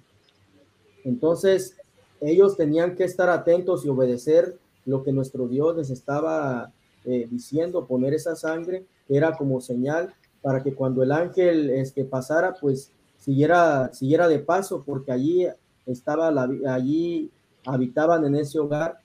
Entonces, 1.05 1.77
ellos 2.21 2.57
tenían 2.57 2.95
que 2.95 3.05
estar 3.05 3.29
atentos 3.29 3.85
y 3.85 3.89
obedecer 3.89 4.57
lo 4.87 5.03
que 5.03 5.13
nuestro 5.13 5.49
Dios 5.49 5.77
les 5.77 5.91
estaba 5.91 6.73
eh, 7.05 7.27
diciendo, 7.31 7.87
poner 7.87 8.15
esa 8.15 8.37
sangre, 8.37 8.85
era 9.09 9.37
como 9.37 9.61
señal 9.61 10.13
para 10.43 10.63
que 10.63 10.75
cuando 10.75 11.03
el 11.03 11.13
ángel 11.13 11.71
este, 11.71 12.05
pasara, 12.05 12.55
pues 12.61 12.91
siguiera, 13.19 13.93
siguiera 13.93 14.29
de 14.29 14.39
paso, 14.39 14.83
porque 14.85 15.13
allí 15.13 15.47
estaba, 15.87 16.31
la, 16.31 16.49
allí 16.73 17.31
habitaban 17.67 18.25
en 18.25 18.37
ese 18.37 18.59
hogar 18.59 18.99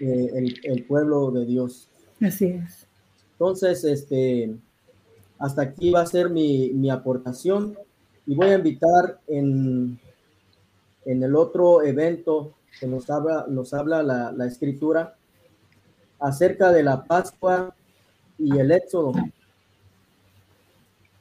eh, 0.00 0.30
el, 0.34 0.54
el, 0.64 0.84
pueblo 0.84 1.30
de 1.30 1.46
Dios. 1.46 1.88
Así 2.20 2.46
es. 2.46 2.86
Entonces, 3.32 3.84
este, 3.84 4.54
hasta 5.38 5.62
aquí 5.62 5.90
va 5.90 6.02
a 6.02 6.06
ser 6.06 6.28
mi, 6.28 6.90
aportación 6.90 7.74
y 8.26 8.34
voy 8.34 8.48
a 8.48 8.56
invitar 8.56 9.18
en, 9.26 9.98
en 11.04 11.22
el 11.22 11.36
otro 11.36 11.82
evento 11.82 12.54
que 12.78 12.86
nos 12.86 13.08
habla, 13.10 13.46
nos 13.48 13.74
habla 13.74 14.02
la, 14.02 14.46
escritura 14.46 15.14
acerca 16.18 16.70
de 16.70 16.82
la 16.82 17.04
Pascua 17.04 17.74
y 18.38 18.58
el 18.58 18.72
Éxodo. 18.72 19.12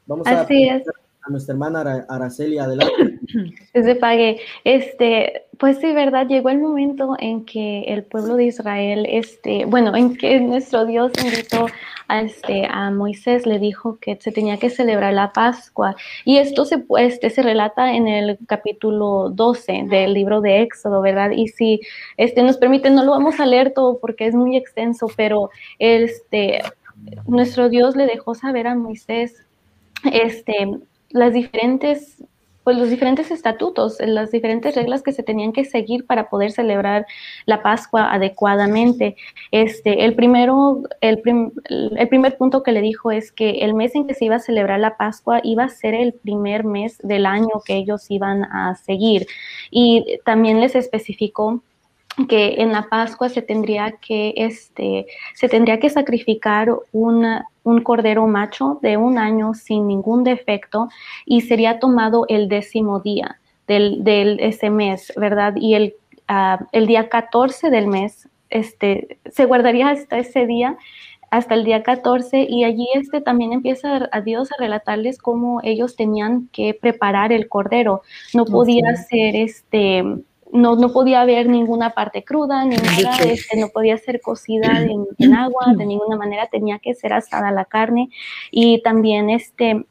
Vamos 0.06 0.28
a, 0.28 0.42
a 0.42 1.30
nuestra 1.30 1.54
hermana 1.54 2.06
Araceli, 2.10 2.58
adelante. 2.58 3.20
Desde 3.74 3.96
Pague, 3.96 4.40
este, 4.64 5.46
pues 5.58 5.78
sí, 5.80 5.94
verdad, 5.94 6.28
llegó 6.28 6.50
el 6.50 6.60
momento 6.60 7.16
en 7.20 7.46
que 7.46 7.82
el 7.82 8.04
pueblo 8.04 8.36
de 8.36 8.46
Israel, 8.46 9.06
este, 9.10 9.66
bueno, 9.66 9.96
en 9.96 10.16
que 10.16 10.40
nuestro 10.40 10.86
Dios 10.86 11.12
invitó 11.24 11.68
a, 12.10 12.22
este, 12.22 12.68
a 12.70 12.92
Moisés, 12.92 13.46
le 13.46 13.60
dijo 13.60 13.98
que 14.00 14.18
se 14.20 14.32
tenía 14.32 14.58
que 14.58 14.70
celebrar 14.70 15.14
la 15.14 15.32
Pascua. 15.32 15.96
Y 16.26 16.38
esto 16.38 16.66
se, 16.66 16.84
este, 16.98 17.30
se 17.30 17.42
relata 17.42 17.94
en 17.94 18.08
el 18.08 18.38
capítulo 18.48 19.30
12 19.30 19.86
del 19.88 20.14
libro 20.14 20.42
de 20.42 20.62
Éxodo, 20.62 21.02
¿verdad? 21.02 21.32
Y 21.32 21.48
si 21.48 21.80
este, 22.18 22.44
nos 22.44 22.58
permite, 22.58 22.90
no 22.90 23.06
lo 23.06 23.12
vamos 23.12 23.40
a 23.40 23.46
leer 23.46 23.74
todo 23.74 24.00
porque 24.00 24.26
es 24.26 24.36
muy 24.36 24.58
extenso, 24.58 25.08
pero 25.16 25.50
este, 25.78 26.62
nuestro 27.28 27.70
Dios 27.70 27.96
le 27.96 28.08
dejó 28.08 28.36
saber 28.36 28.68
a 28.68 28.76
Moisés 28.76 29.46
este, 30.12 30.80
las 31.12 31.34
diferentes 31.34 32.24
pues 32.70 32.78
los 32.78 32.92
diferentes 32.92 33.32
estatutos, 33.32 33.98
las 34.00 34.30
diferentes 34.30 34.76
reglas 34.76 35.02
que 35.02 35.12
se 35.12 35.24
tenían 35.24 35.54
que 35.54 35.66
seguir 35.66 36.06
para 36.06 36.30
poder 36.30 36.52
celebrar 36.52 37.08
la 37.48 37.64
Pascua 37.64 38.14
adecuadamente. 38.14 39.16
Este, 39.50 40.06
el 40.06 40.14
primero, 40.14 40.84
el, 41.02 41.20
el 41.98 42.08
primer 42.10 42.38
punto 42.38 42.62
que 42.62 42.72
le 42.72 42.82
dijo 42.82 43.10
es 43.10 43.32
que 43.32 43.62
el 43.62 43.74
mes 43.74 43.96
en 43.96 44.06
que 44.06 44.14
se 44.14 44.26
iba 44.26 44.36
a 44.36 44.40
celebrar 44.40 44.80
la 44.80 44.98
Pascua 44.98 45.42
iba 45.44 45.64
a 45.64 45.70
ser 45.70 45.96
el 45.96 46.14
primer 46.14 46.64
mes 46.64 47.00
del 47.00 47.26
año 47.26 47.50
que 47.66 47.74
ellos 47.74 48.06
iban 48.12 48.44
a 48.44 48.76
seguir. 48.76 49.26
Y 49.72 50.20
también 50.24 50.62
les 50.62 50.76
especificó 50.76 51.64
que 52.28 52.56
en 52.58 52.72
la 52.72 52.88
Pascua 52.90 53.30
se 53.30 53.42
tendría 53.42 53.92
que, 53.92 54.34
este, 54.36 55.06
se 55.34 55.48
tendría 55.48 55.80
que 55.80 55.90
sacrificar 55.90 56.70
una, 56.92 57.46
un 57.64 57.82
cordero 57.82 58.28
macho 58.28 58.80
de 58.82 58.98
un 58.98 59.18
año 59.18 59.54
sin 59.54 59.88
ningún 59.88 60.24
defecto 60.24 60.90
y 61.26 61.42
sería 61.42 61.80
tomado 61.80 62.26
el 62.28 62.50
décimo 62.50 63.00
día 63.00 63.40
del, 63.68 64.38
ese 64.40 64.70
mes, 64.70 65.14
¿verdad? 65.16 65.54
Y 65.56 65.76
el, 65.76 65.94
ah, 66.28 66.66
el 66.72 66.88
día 66.88 67.08
14 67.10 67.70
del 67.70 67.88
mes 67.88 68.28
este, 68.50 69.20
se 69.32 69.46
guardaría 69.46 69.90
hasta 69.90 70.18
ese 70.18 70.48
día 70.48 70.78
hasta 71.32 71.54
el 71.54 71.64
día 71.64 71.84
14 71.84 72.48
y 72.50 72.64
allí 72.64 72.88
este 72.96 73.22
también 73.22 73.54
empieza 73.54 74.10
a 74.12 74.22
Dios 74.22 74.50
a 74.52 74.60
relatarles 74.60 75.20
cómo 75.20 75.62
ellos 75.64 75.96
tenían 75.96 76.50
que 76.52 76.74
preparar 76.74 77.32
el 77.32 77.48
cordero. 77.48 78.02
No 78.34 78.46
podía 78.46 78.96
ser 78.96 79.36
este 79.36 80.04
no, 80.52 80.76
no 80.76 80.92
podía 80.92 81.22
haber 81.22 81.48
ninguna 81.48 81.92
parte 81.92 82.24
cruda, 82.24 82.66
ni 82.66 82.76
nada, 82.76 83.18
este, 83.24 83.60
no 83.60 83.70
podía 83.70 83.98
ser 83.98 84.22
cocida 84.22 84.82
en, 84.82 85.06
en, 85.18 85.34
agua, 85.34 85.74
de 85.76 85.86
ninguna 85.86 86.16
manera 86.16 86.48
tenía 86.48 86.80
que 86.80 86.94
ser 86.96 87.14
asada 87.14 87.52
la 87.52 87.66
carne. 87.66 88.10
Y 88.52 88.82
también 88.82 89.30
este, 89.30 89.86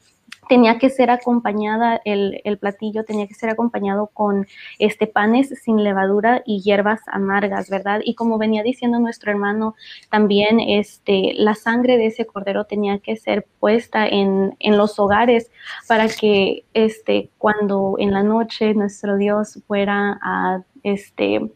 tenía 0.49 0.79
que 0.79 0.91
ser 0.91 1.11
acompañada, 1.11 2.01
el, 2.05 2.41
el, 2.45 2.59
platillo 2.59 3.05
tenía 3.05 3.27
que 3.27 3.35
ser 3.35 3.51
acompañado 3.51 4.09
con 4.09 4.47
este, 4.79 5.07
panes 5.07 5.49
sin 5.63 5.83
levadura 5.85 6.43
y 6.45 6.63
hierbas 6.63 7.01
amargas, 7.07 7.71
¿verdad? 7.71 8.01
Y 8.05 8.15
como 8.15 8.39
venía 8.39 8.63
diciendo 8.63 8.99
nuestro 8.99 9.31
hermano, 9.31 9.75
también 10.11 10.61
este, 10.61 11.33
la 11.37 11.55
sangre 11.55 11.99
de 11.99 12.07
ese 12.07 12.27
cordero 12.27 12.65
tenía 12.65 12.99
que 12.99 13.17
ser 13.17 13.47
puesta 13.61 14.07
en, 14.07 14.57
en 14.59 14.77
los 14.77 14.99
hogares 14.99 15.51
para 15.87 16.09
que 16.09 16.65
este, 16.75 17.31
cuando 17.39 17.97
en 17.99 18.13
la 18.13 18.23
noche 18.23 18.75
nuestro 18.75 19.17
Dios 19.17 19.61
fuera 19.67 20.19
a 20.23 20.63
este, 20.83 21.51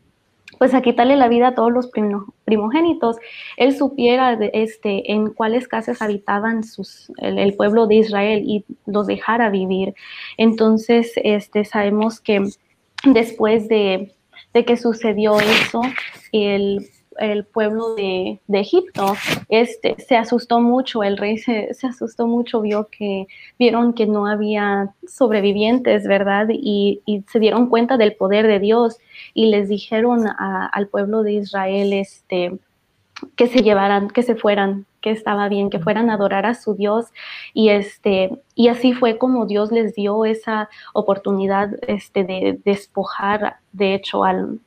pues 0.62 0.74
a 0.74 0.80
quitarle 0.80 1.16
la 1.16 1.26
vida 1.26 1.48
a 1.48 1.54
todos 1.56 1.72
los 1.72 1.90
primogénitos, 2.44 3.16
él 3.56 3.76
supiera 3.76 4.36
de, 4.36 4.52
este, 4.54 5.10
en 5.10 5.34
cuáles 5.34 5.66
casas 5.66 6.00
habitaban 6.00 6.62
sus, 6.62 7.10
el, 7.16 7.54
pueblo 7.54 7.88
de 7.88 7.96
Israel 7.96 8.44
y 8.46 8.64
los 8.86 9.08
dejara 9.08 9.50
vivir. 9.50 9.92
Entonces, 10.36 11.14
este, 11.16 11.64
sabemos 11.64 12.20
que 12.20 12.44
después 13.02 13.66
de, 13.66 14.12
de 14.54 14.64
que 14.64 14.76
sucedió 14.76 15.40
eso, 15.40 15.82
el 16.30 16.88
el 17.18 17.44
pueblo 17.44 17.94
de, 17.94 18.40
Egipto, 18.48 19.14
este, 19.48 19.96
se 19.98 20.16
asustó 20.16 20.60
mucho, 20.60 21.02
el 21.02 21.16
rey 21.16 21.38
se, 21.38 21.70
asustó 21.82 22.26
mucho, 22.26 22.60
vio 22.60 22.88
que, 22.88 23.26
vieron 23.58 23.92
que 23.92 24.06
no 24.06 24.26
había 24.26 24.94
sobrevivientes, 25.06 26.06
¿verdad? 26.06 26.48
Y, 26.50 27.02
se 27.30 27.38
dieron 27.38 27.68
cuenta 27.68 27.96
del 27.96 28.14
poder 28.14 28.46
de 28.46 28.58
Dios 28.58 28.98
y 29.34 29.46
les 29.46 29.68
dijeron 29.68 30.26
al 30.38 30.88
pueblo 30.88 31.22
de 31.22 31.34
Israel, 31.34 31.92
este, 31.92 32.58
que 33.36 33.46
se 33.46 33.62
llevaran, 33.62 34.08
que 34.10 34.22
se 34.22 34.34
fueran, 34.34 34.86
que 35.00 35.10
estaba 35.10 35.48
bien, 35.48 35.70
que 35.70 35.78
fueran 35.78 36.10
a 36.10 36.14
adorar 36.14 36.46
a 36.46 36.54
su 36.54 36.74
Dios 36.74 37.06
y 37.54 37.70
este 37.70 38.40
y 38.54 38.68
así 38.68 38.92
fue 38.92 39.18
como 39.18 39.46
Dios 39.46 39.72
les 39.72 39.94
dio 39.94 40.24
esa 40.24 40.68
oportunidad 40.92 41.70
este 41.86 42.24
de 42.24 42.60
despojar 42.64 43.56
de 43.72 43.94
hecho 43.94 44.24
al, 44.24 44.60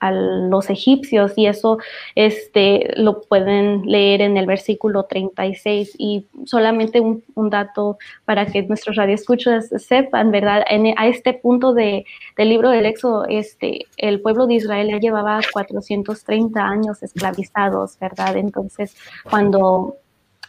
a 0.00 0.10
los 0.12 0.70
egipcios 0.70 1.32
y 1.36 1.46
eso 1.46 1.78
este, 2.14 2.90
lo 2.96 3.22
pueden 3.22 3.82
leer 3.86 4.20
en 4.20 4.36
el 4.36 4.46
versículo 4.46 5.04
36 5.04 5.94
y 5.98 6.26
solamente 6.44 7.00
un, 7.00 7.22
dato 7.48 7.98
para 8.24 8.46
que 8.46 8.62
nuestros 8.62 8.96
radioescuchas 8.96 9.68
sepan, 9.78 10.30
¿verdad? 10.30 10.64
a 10.96 11.06
este 11.06 11.34
punto 11.34 11.74
de, 11.74 12.04
del 12.36 12.48
libro 12.48 12.70
del 12.70 12.86
Éxodo, 12.86 13.24
este, 13.28 13.86
el 13.96 14.20
pueblo 14.20 14.46
de 14.46 14.54
Israel 14.54 14.88
ya 14.90 14.98
llevaba 14.98 15.40
430 15.52 16.60
años 16.60 17.02
esclavizados, 17.02 17.98
¿verdad? 18.00 18.36
Entonces, 18.36 18.96
cuando 19.30 19.96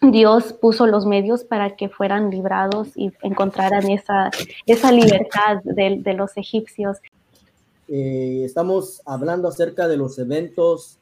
Dios 0.02 0.54
puso 0.54 0.86
los 0.88 1.06
medios 1.06 1.44
para 1.44 1.76
que 1.76 1.90
fueran 1.90 2.30
librados 2.30 2.90
y 2.96 3.12
encontraran 3.22 3.90
esa, 3.90 4.30
esa 4.66 4.92
libertad 4.92 5.62
de 5.64 6.14
los 6.14 6.38
egipcios. 6.38 6.98
Eh, 7.90 8.42
estamos 8.44 9.02
hablando 9.06 9.48
acerca 9.48 9.88
de 9.88 9.96
los 9.96 10.20
eventos 10.20 10.98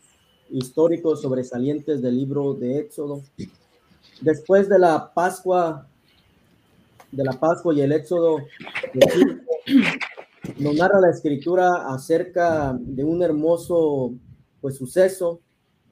históricos 0.52 1.24
sobresalientes 1.24 2.02
del 2.02 2.15
libro 2.15 2.54
de 2.54 2.78
Éxodo. 2.78 3.24
Después 4.21 4.69
de 4.69 4.78
la 4.78 5.12
Pascua, 5.13 5.88
de 7.12 7.24
la 7.24 7.34
Pascua 7.34 7.74
y 7.74 7.82
el 7.82 7.91
Éxodo, 7.91 8.38
nos 10.60 10.76
narra 10.76 11.00
la 11.00 11.10
escritura 11.10 11.91
acerca 11.91 12.78
de 12.80 13.04
un 13.04 13.24
hermoso 13.24 14.13
pues 14.62 14.78
suceso, 14.78 15.41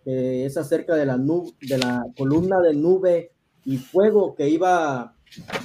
es 0.06 0.58
acerca 0.58 0.96
de 0.96 1.06
la, 1.06 1.18
nube, 1.18 1.54
de 1.62 1.78
la 1.78 2.06
columna 2.16 2.60
de 2.60 2.76
nube 2.76 3.32
y 3.66 3.78
fuego 3.78 4.36
que 4.36 4.50
iba 4.50 5.16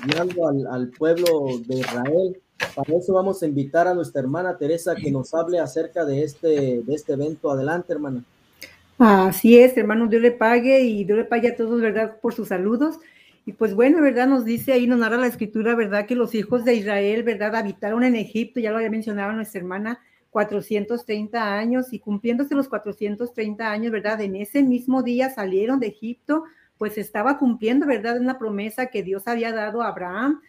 guiando 0.06 0.48
al, 0.48 0.66
al 0.68 0.88
pueblo 0.90 1.26
de 1.66 1.80
Israel 1.80 2.40
para 2.74 2.96
eso 2.96 3.12
vamos 3.12 3.42
a 3.42 3.46
invitar 3.46 3.86
a 3.86 3.94
nuestra 3.94 4.20
hermana 4.20 4.56
Teresa 4.56 4.94
que 4.94 5.10
nos 5.10 5.32
hable 5.34 5.60
acerca 5.60 6.04
de 6.04 6.22
este, 6.22 6.82
de 6.82 6.94
este 6.94 7.12
evento. 7.12 7.50
Adelante, 7.50 7.92
hermana. 7.92 8.24
Así 8.98 9.58
es, 9.58 9.76
hermano, 9.76 10.08
Dios 10.08 10.22
le 10.22 10.32
pague 10.32 10.80
y 10.80 11.04
Dios 11.04 11.18
le 11.18 11.24
pague 11.24 11.48
a 11.48 11.56
todos, 11.56 11.80
¿verdad? 11.80 12.16
Por 12.20 12.34
sus 12.34 12.48
saludos. 12.48 12.98
Y 13.46 13.52
pues 13.52 13.74
bueno, 13.74 14.02
¿verdad? 14.02 14.26
Nos 14.26 14.44
dice 14.44 14.72
ahí, 14.72 14.86
nos 14.86 14.98
narra 14.98 15.16
la 15.16 15.28
escritura, 15.28 15.74
¿verdad? 15.74 16.04
Que 16.04 16.16
los 16.16 16.34
hijos 16.34 16.64
de 16.64 16.74
Israel, 16.74 17.22
¿verdad? 17.22 17.54
Habitaron 17.54 18.02
en 18.02 18.16
Egipto, 18.16 18.60
ya 18.60 18.70
lo 18.70 18.76
había 18.76 18.90
mencionado 18.90 19.32
nuestra 19.32 19.60
hermana, 19.60 20.00
430 20.30 21.58
años 21.58 21.92
y 21.92 22.00
cumpliéndose 22.00 22.54
los 22.54 22.68
430 22.68 23.70
años, 23.70 23.92
¿verdad? 23.92 24.20
En 24.20 24.36
ese 24.36 24.62
mismo 24.62 25.02
día 25.02 25.30
salieron 25.30 25.80
de 25.80 25.86
Egipto, 25.86 26.44
pues 26.76 26.98
estaba 26.98 27.38
cumpliendo, 27.38 27.86
¿verdad? 27.86 28.20
Una 28.20 28.38
promesa 28.38 28.86
que 28.86 29.02
Dios 29.02 29.26
había 29.26 29.52
dado 29.52 29.80
a 29.80 29.88
Abraham 29.88 30.42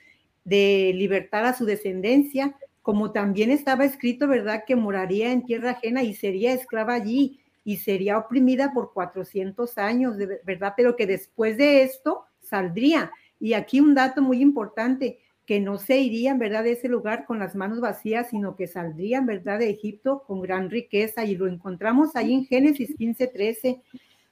de 0.49 0.91
libertar 0.95 1.45
a 1.45 1.53
su 1.53 1.65
descendencia, 1.65 2.55
como 2.81 3.11
también 3.11 3.51
estaba 3.51 3.85
escrito, 3.85 4.27
¿verdad?, 4.27 4.63
que 4.65 4.75
moraría 4.75 5.31
en 5.31 5.45
tierra 5.45 5.71
ajena 5.71 6.01
y 6.03 6.15
sería 6.15 6.53
esclava 6.53 6.95
allí 6.95 7.39
y 7.63 7.77
sería 7.77 8.17
oprimida 8.17 8.73
por 8.73 8.93
400 8.93 9.77
años, 9.77 10.15
¿verdad? 10.43 10.73
Pero 10.75 10.95
que 10.95 11.05
después 11.05 11.57
de 11.57 11.83
esto 11.83 12.23
saldría. 12.41 13.11
Y 13.39 13.53
aquí 13.53 13.79
un 13.79 13.93
dato 13.93 14.21
muy 14.21 14.41
importante, 14.41 15.19
que 15.45 15.59
no 15.59 15.77
se 15.79 15.97
irían, 15.97 16.37
¿verdad?, 16.37 16.63
de 16.63 16.73
ese 16.73 16.87
lugar 16.87 17.25
con 17.25 17.39
las 17.39 17.55
manos 17.55 17.79
vacías, 17.79 18.29
sino 18.29 18.55
que 18.55 18.67
saldrían, 18.67 19.25
¿verdad?, 19.25 19.59
de 19.59 19.69
Egipto 19.69 20.23
con 20.27 20.41
gran 20.41 20.69
riqueza. 20.69 21.25
Y 21.25 21.35
lo 21.35 21.47
encontramos 21.47 22.15
ahí 22.15 22.33
en 22.33 22.45
Génesis 22.45 22.95
15, 22.95 23.27
13, 23.27 23.81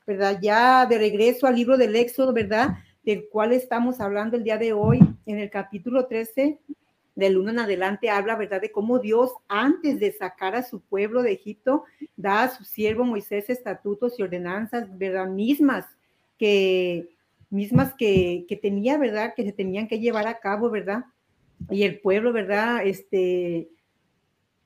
¿verdad? 0.05 0.39
Ya 0.41 0.85
de 0.85 0.97
regreso 0.97 1.47
al 1.47 1.55
libro 1.55 1.75
del 1.75 1.95
Éxodo, 1.95 2.33
¿verdad? 2.33 2.77
Del 3.07 3.29
cual 3.29 3.53
estamos 3.53 4.01
hablando 4.01 4.35
el 4.35 4.43
día 4.43 4.57
de 4.57 4.73
hoy, 4.73 4.99
en 5.25 5.39
el 5.39 5.49
capítulo 5.49 6.07
13, 6.07 6.59
del 7.15 7.37
1 7.37 7.51
en 7.51 7.59
adelante, 7.59 8.09
habla, 8.09 8.35
¿verdad?, 8.35 8.59
de 8.59 8.69
cómo 8.69 8.99
Dios, 8.99 9.31
antes 9.47 10.01
de 10.01 10.11
sacar 10.11 10.55
a 10.55 10.61
su 10.61 10.81
pueblo 10.81 11.21
de 11.21 11.31
Egipto, 11.31 11.85
da 12.17 12.43
a 12.43 12.49
su 12.49 12.65
siervo 12.65 13.05
Moisés 13.05 13.49
estatutos 13.49 14.19
y 14.19 14.23
ordenanzas, 14.23 14.85
¿verdad?, 14.97 15.25
mismas 15.25 15.85
que, 16.37 17.07
mismas 17.49 17.93
que, 17.93 18.43
que 18.49 18.57
tenía, 18.57 18.97
¿verdad?, 18.97 19.35
que 19.37 19.45
se 19.45 19.53
tenían 19.53 19.87
que 19.87 20.01
llevar 20.01 20.27
a 20.27 20.39
cabo, 20.39 20.69
¿verdad? 20.69 21.05
Y 21.71 21.83
el 21.83 22.01
pueblo, 22.01 22.33
¿verdad?, 22.33 22.85
este, 22.85 23.69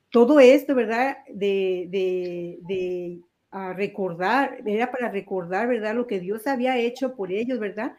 todo 0.09 0.39
esto, 0.39 0.73
¿verdad?, 0.73 1.17
de, 1.29 1.85
de, 1.91 2.57
de 2.67 3.19
a 3.51 3.73
recordar, 3.73 4.63
era 4.65 4.91
para 4.91 5.11
recordar, 5.11 5.67
¿verdad? 5.67 5.93
Lo 5.93 6.07
que 6.07 6.19
Dios 6.19 6.47
había 6.47 6.79
hecho 6.79 7.15
por 7.15 7.31
ellos, 7.31 7.59
¿verdad? 7.59 7.95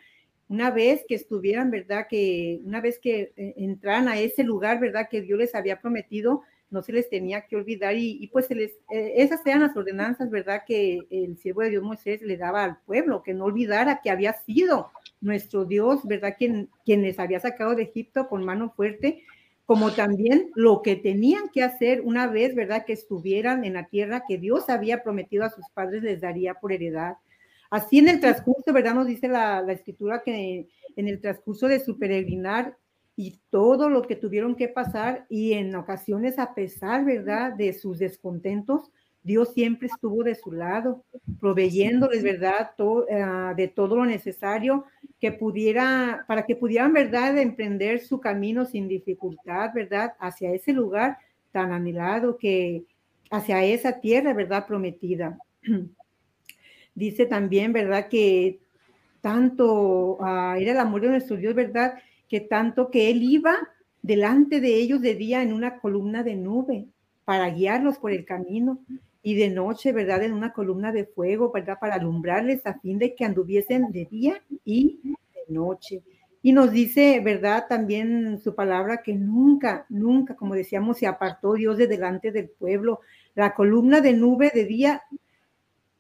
Una 0.49 0.71
vez 0.71 1.05
que 1.09 1.15
estuvieran, 1.15 1.71
¿verdad? 1.71 2.07
Que 2.09 2.61
una 2.65 2.81
vez 2.81 2.99
que 2.99 3.33
eh, 3.37 3.55
entraran 3.57 4.09
a 4.09 4.19
ese 4.19 4.45
lugar, 4.45 4.81
¿verdad? 4.81 5.09
Que 5.11 5.23
Dios 5.23 5.39
les 5.39 5.55
había 5.55 5.81
prometido, 5.81 6.43
no 6.71 6.83
se 6.83 6.93
les 6.93 7.09
tenía 7.09 7.43
que 7.43 7.57
olvidar 7.57 7.95
y, 7.97 8.27
pues 8.33 8.47
se 8.47 8.55
les, 8.55 8.73
eh, 8.91 9.15
esas 9.17 9.45
eran 9.47 9.61
las 9.61 9.77
ordenanzas, 9.77 10.31
¿verdad? 10.31 10.63
Que 10.67 11.01
el 11.11 11.37
siervo 11.37 11.61
de 11.63 11.71
Dios 11.71 11.83
Moisés 11.83 12.23
le 12.23 12.37
daba 12.37 12.65
al 12.65 12.79
pueblo, 12.87 13.23
que 13.23 13.35
no 13.35 13.45
olvidara 13.45 14.01
que 14.03 14.11
había 14.11 14.33
sido 14.33 14.91
nuestro 15.21 15.65
Dios, 15.67 16.01
¿verdad? 16.05 16.35
Quien, 16.37 16.71
quien 16.85 17.03
les 17.03 17.19
había 17.19 17.41
sacado 17.41 17.75
de 17.75 17.85
Egipto 17.85 18.29
con 18.29 18.45
mano 18.45 18.73
fuerte, 18.75 19.23
como 19.67 19.93
también 19.93 20.51
lo 20.55 20.83
que 20.83 20.97
tenían 20.97 21.49
que 21.51 21.63
hacer 21.63 22.01
una 22.03 22.27
vez, 22.27 22.55
¿verdad? 22.55 22.85
Que 22.85 22.95
estuvieran 22.95 23.65
en 23.65 23.75
la 23.75 23.87
tierra 23.87 24.25
que 24.27 24.39
Dios 24.39 24.69
había 24.69 25.03
prometido 25.03 25.45
a 25.45 25.51
sus 25.51 25.69
padres 25.73 26.03
les 26.03 26.21
daría 26.21 26.55
por 26.55 26.73
heredad. 26.73 27.17
Así 27.73 28.01
en 28.01 28.09
el 28.11 28.21
transcurso, 28.21 28.71
¿verdad? 28.71 28.95
Nos 28.95 29.07
dice 29.07 29.29
la, 29.29 29.65
escritura 29.73 30.23
que 30.23 30.69
en 30.95 31.09
el 31.09 31.23
transcurso 31.23 31.69
de 31.69 31.81
su 31.81 31.99
peregrinar 31.99 32.77
y 33.17 33.41
todo 33.49 33.89
lo 33.89 34.03
que 34.03 34.15
tuvieron 34.15 34.57
que 34.57 34.69
pasar 34.69 35.25
y 35.31 35.55
en 35.55 35.75
ocasiones 35.75 36.39
a 36.39 36.53
pesar, 36.55 37.07
¿verdad?, 37.07 37.55
de 37.55 37.73
sus 37.73 37.99
descontentos, 37.99 38.93
Dios 39.23 39.55
siempre 39.55 39.87
estuvo 39.87 40.23
de 40.23 40.35
su 40.35 40.53
lado, 40.53 41.03
proveyéndoles, 41.41 42.23
¿verdad?, 42.23 42.73
ah, 43.11 43.55
de 43.57 43.69
todo 43.69 43.97
lo 43.97 44.05
necesario 44.05 44.85
que 45.19 45.33
pudiera, 45.33 46.27
para 46.29 46.45
que 46.45 46.57
pudieran, 46.57 46.93
¿verdad?, 46.93 47.39
emprender 47.39 48.01
su 48.01 48.21
camino 48.21 48.67
sin 48.67 48.87
dificultad, 48.87 49.71
¿verdad?, 49.75 50.13
hacia 50.21 50.53
ese 50.53 50.75
lugar 50.75 51.17
tan 51.53 51.73
anhelado 51.73 52.37
que, 52.37 52.85
hacia 53.31 53.65
esa 53.65 53.99
tierra, 53.99 54.35
¿verdad?, 54.35 54.67
prometida. 54.67 55.39
Dice 56.95 57.27
también, 57.27 57.73
¿verdad?, 57.73 58.09
que 58.09 58.61
tanto 59.21 60.17
uh, 60.19 60.55
era 60.59 60.73
el 60.73 60.79
amor 60.79 61.03
de 61.03 61.09
nuestro 61.09 61.37
Dios, 61.37 61.55
¿verdad?, 61.55 61.95
que 62.29 62.41
tanto 62.41 62.91
que 62.91 63.11
Él 63.11 63.23
iba 63.23 63.57
delante 64.03 64.61
de 64.61 64.75
ellos 64.77 65.01
de 65.01 65.15
día 65.15 65.43
en 65.43 65.53
una 65.53 65.79
columna 65.79 66.23
de 66.23 66.35
nube 66.35 66.87
para 67.25 67.49
guiarlos 67.51 67.99
por 67.99 68.11
el 68.11 68.25
camino 68.25 68.81
y 69.23 69.37
de 69.37 69.51
noche, 69.51 69.93
¿verdad? 69.93 70.23
En 70.25 70.33
una 70.33 70.53
columna 70.53 70.91
de 70.93 71.05
fuego, 71.05 71.53
¿verdad? 71.53 71.79
Para 71.81 71.95
alumbrarles 71.95 72.67
a 72.67 72.81
fin 72.81 72.99
de 72.99 73.15
que 73.15 73.25
anduviesen 73.25 73.93
de 73.93 74.07
día 74.07 74.43
y 74.65 75.01
de 75.05 75.55
noche. 75.55 76.03
Y 76.43 76.53
nos 76.53 76.73
dice, 76.73 77.21
¿verdad? 77.21 77.67
También 77.69 78.41
su 78.41 78.57
palabra 78.57 79.03
que 79.03 79.15
nunca, 79.15 79.87
nunca, 79.89 80.35
como 80.35 80.55
decíamos, 80.55 80.99
se 80.99 81.07
apartó 81.07 81.55
Dios 81.55 81.79
de 81.79 81.87
delante 81.87 82.33
del 82.33 82.49
pueblo. 82.49 83.01
La 83.37 83.55
columna 83.55 84.01
de 84.01 84.13
nube 84.13 84.51
de 84.53 84.65
día, 84.65 85.03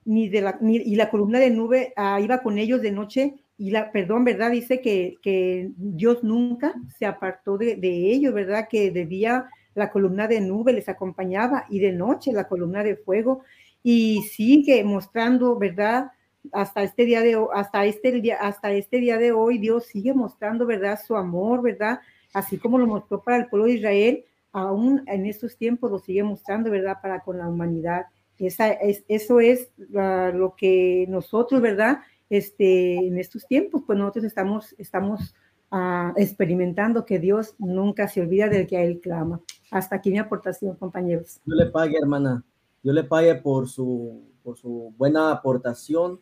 ni 0.04 0.28
de 0.28 0.40
la, 0.40 0.58
ni, 0.60 0.76
y 0.76 0.96
la 0.96 1.10
columna 1.10 1.38
de 1.38 1.50
nube 1.50 1.92
ah, 1.96 2.20
iba 2.20 2.42
con 2.42 2.58
ellos 2.58 2.82
de 2.82 2.92
noche. 2.92 3.34
Y 3.58 3.70
la, 3.70 3.92
perdón, 3.92 4.24
¿verdad? 4.24 4.50
Dice 4.50 4.80
que, 4.80 5.16
que 5.22 5.70
Dios 5.76 6.24
nunca 6.24 6.74
se 6.98 7.06
apartó 7.06 7.58
de, 7.58 7.76
de 7.76 8.12
ellos, 8.12 8.34
¿verdad? 8.34 8.66
Que 8.68 8.90
de 8.90 9.06
día 9.06 9.46
la 9.74 9.90
columna 9.90 10.28
de 10.28 10.40
nube 10.40 10.72
les 10.72 10.88
acompañaba 10.88 11.66
y 11.68 11.78
de 11.78 11.92
noche 11.92 12.32
la 12.32 12.48
columna 12.48 12.82
de 12.82 12.96
fuego 12.96 13.42
y 13.82 14.22
sigue 14.22 14.84
mostrando, 14.84 15.58
¿verdad? 15.58 16.12
Hasta 16.52 16.82
este 16.82 17.04
día 17.04 17.20
de 17.20 17.38
hasta 17.54 17.84
este 17.86 18.12
día 18.12 18.36
hasta 18.40 18.72
este 18.72 18.98
día 18.98 19.16
de 19.16 19.32
hoy 19.32 19.58
Dios 19.58 19.86
sigue 19.86 20.12
mostrando, 20.12 20.66
¿verdad? 20.66 20.98
Su 21.04 21.16
amor, 21.16 21.62
¿verdad? 21.62 22.00
Así 22.32 22.58
como 22.58 22.78
lo 22.78 22.86
mostró 22.86 23.22
para 23.22 23.36
el 23.36 23.46
pueblo 23.46 23.66
de 23.66 23.74
Israel, 23.74 24.24
aún 24.52 25.02
en 25.06 25.26
estos 25.26 25.56
tiempos 25.56 25.90
lo 25.90 25.98
sigue 25.98 26.22
mostrando, 26.22 26.70
¿verdad? 26.70 26.98
Para 27.00 27.20
con 27.20 27.38
la 27.38 27.48
humanidad. 27.48 28.06
Esa 28.38 28.72
es, 28.72 29.04
eso 29.08 29.40
es 29.40 29.70
uh, 29.78 30.36
lo 30.36 30.54
que 30.56 31.06
nosotros, 31.08 31.60
¿verdad? 31.60 31.98
Este, 32.28 32.94
en 32.94 33.18
estos 33.18 33.46
tiempos, 33.46 33.82
pues 33.86 33.98
nosotros 33.98 34.24
estamos, 34.24 34.74
estamos 34.78 35.34
uh, 35.70 36.12
experimentando 36.16 37.04
que 37.04 37.18
Dios 37.18 37.54
nunca 37.58 38.08
se 38.08 38.20
olvida 38.20 38.48
del 38.48 38.66
que 38.66 38.76
a 38.76 38.82
Él 38.82 39.00
clama. 39.00 39.40
Hasta 39.70 39.96
aquí 39.96 40.10
mi 40.10 40.18
aportación, 40.18 40.76
compañeros. 40.76 41.40
Yo 41.46 41.54
le 41.54 41.66
pague, 41.66 41.96
hermana. 42.00 42.44
Yo 42.82 42.92
le 42.92 43.04
pague 43.04 43.34
por 43.36 43.68
su, 43.68 44.22
por 44.42 44.56
su 44.56 44.92
buena 44.96 45.30
aportación. 45.30 46.20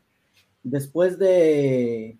Después 0.62 1.18
de, 1.18 2.18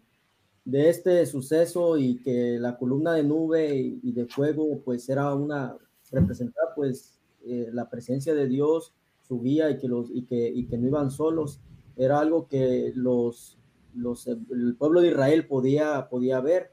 de 0.65 0.89
este 0.89 1.27
suceso 1.27 1.99
y 1.99 2.23
que 2.23 2.59
la 2.59 2.77
columna 2.79 3.15
de 3.15 3.25
nube 3.25 3.75
y, 3.75 4.13
de 4.13 4.27
fuego, 4.27 4.81
pues 4.85 5.09
era 5.09 5.35
una, 5.35 5.77
representar 6.11 6.69
pues 6.75 7.19
eh, 7.45 7.71
la 7.73 7.89
presencia 7.89 8.35
de 8.35 8.47
Dios, 8.47 8.95
su 9.31 9.41
guía 9.41 9.71
y 9.71 9.79
que, 9.79 9.87
los, 9.87 10.11
y 10.13 10.25
que, 10.25 10.79
no 10.79 10.89
iban 10.89 11.11
solos. 11.13 11.61
Era 11.97 12.19
algo 12.19 12.49
que 12.49 12.93
los, 12.97 13.59
los, 13.95 14.27
el 14.27 14.77
pueblo 14.77 15.01
de 15.01 15.09
Israel 15.09 15.47
podía, 15.47 16.09
podía 16.09 16.41
ver 16.41 16.73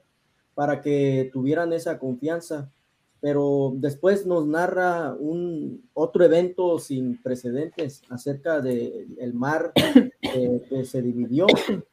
para 0.56 0.82
que 0.82 1.30
tuvieran 1.32 1.72
esa 1.72 2.00
confianza 2.00 2.72
pero 3.20 3.74
después 3.76 4.26
nos 4.26 4.46
narra 4.48 5.16
un 5.16 5.90
otro 5.94 6.24
evento 6.24 6.80
sin 6.80 7.22
precedentes 7.22 8.04
acerca 8.10 8.62
del 8.62 9.16
el 9.20 9.34
mar 9.34 9.74
que 10.22 10.86
se 10.86 11.02
dividió, 11.02 11.48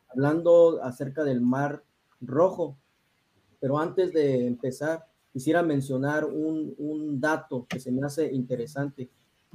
hablando 0.09 0.83
acerca 0.83 1.25
del 1.25 1.41
mar 1.41 1.83
rojo. 2.21 2.77
Pero 3.59 3.79
antes 3.79 4.13
de 4.13 4.47
empezar, 4.47 5.07
quisiera 5.33 5.63
mencionar 5.63 6.27
un, 6.27 6.75
un 6.77 7.21
dato 7.21 7.67
que 7.69 7.81
se 7.81 7.91
me 7.91 8.05
hace 8.05 8.31
interesante. 8.33 9.09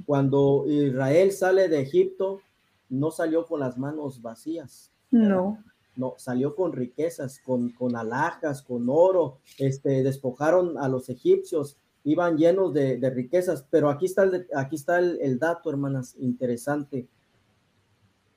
Cuando 0.06 0.64
Israel 0.66 1.32
sale 1.32 1.68
de 1.68 1.80
Egipto, 1.80 2.40
no 2.88 3.10
salió 3.10 3.46
con 3.46 3.60
las 3.60 3.78
manos 3.78 4.22
vacías. 4.22 4.90
No 5.10 5.58
no, 5.96 6.14
salió 6.16 6.54
con 6.54 6.72
riquezas, 6.72 7.40
con, 7.44 7.70
con 7.70 7.96
alhajas, 7.96 8.62
con 8.62 8.88
oro, 8.88 9.38
este, 9.58 10.02
despojaron 10.02 10.78
a 10.78 10.88
los 10.88 11.08
egipcios, 11.08 11.76
iban 12.04 12.36
llenos 12.38 12.72
de, 12.72 12.98
riquezas, 13.10 13.66
pero 13.70 13.90
aquí 13.90 14.06
está, 14.06 14.24
el, 14.24 14.46
aquí 14.54 14.76
está 14.76 14.98
el, 14.98 15.38
dato, 15.38 15.70
hermanas, 15.70 16.16
interesante. 16.18 17.06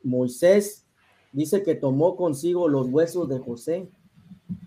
Moisés 0.04 0.86
dice 1.32 1.64
que 1.64 1.76
tomó 1.76 2.16
consigo 2.16 2.68
los 2.68 2.90
huesos 2.90 3.30
de 3.30 3.40
José, 3.40 3.90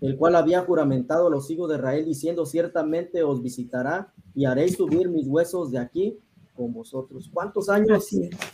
el 0.01 0.17
cual 0.17 0.35
había 0.35 0.61
juramentado 0.61 1.27
a 1.27 1.29
los 1.29 1.49
hijos 1.51 1.69
de 1.69 1.75
Israel, 1.75 2.05
diciendo, 2.05 2.45
ciertamente 2.45 3.21
os 3.21 3.43
visitará 3.43 4.11
y 4.33 4.45
haréis 4.45 4.75
subir 4.75 5.07
mis 5.07 5.27
huesos 5.27 5.71
de 5.71 5.77
aquí 5.77 6.17
con 6.57 6.73
vosotros. 6.73 7.29
¿Cuántos 7.31 7.69
años, 7.69 8.09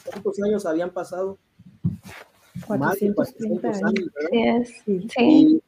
cuántos 0.05 0.39
años 0.43 0.65
habían 0.65 0.91
pasado? 0.91 1.39
más 2.67 2.99
de 2.99 3.13
400 3.13 3.83
años. 3.83 4.09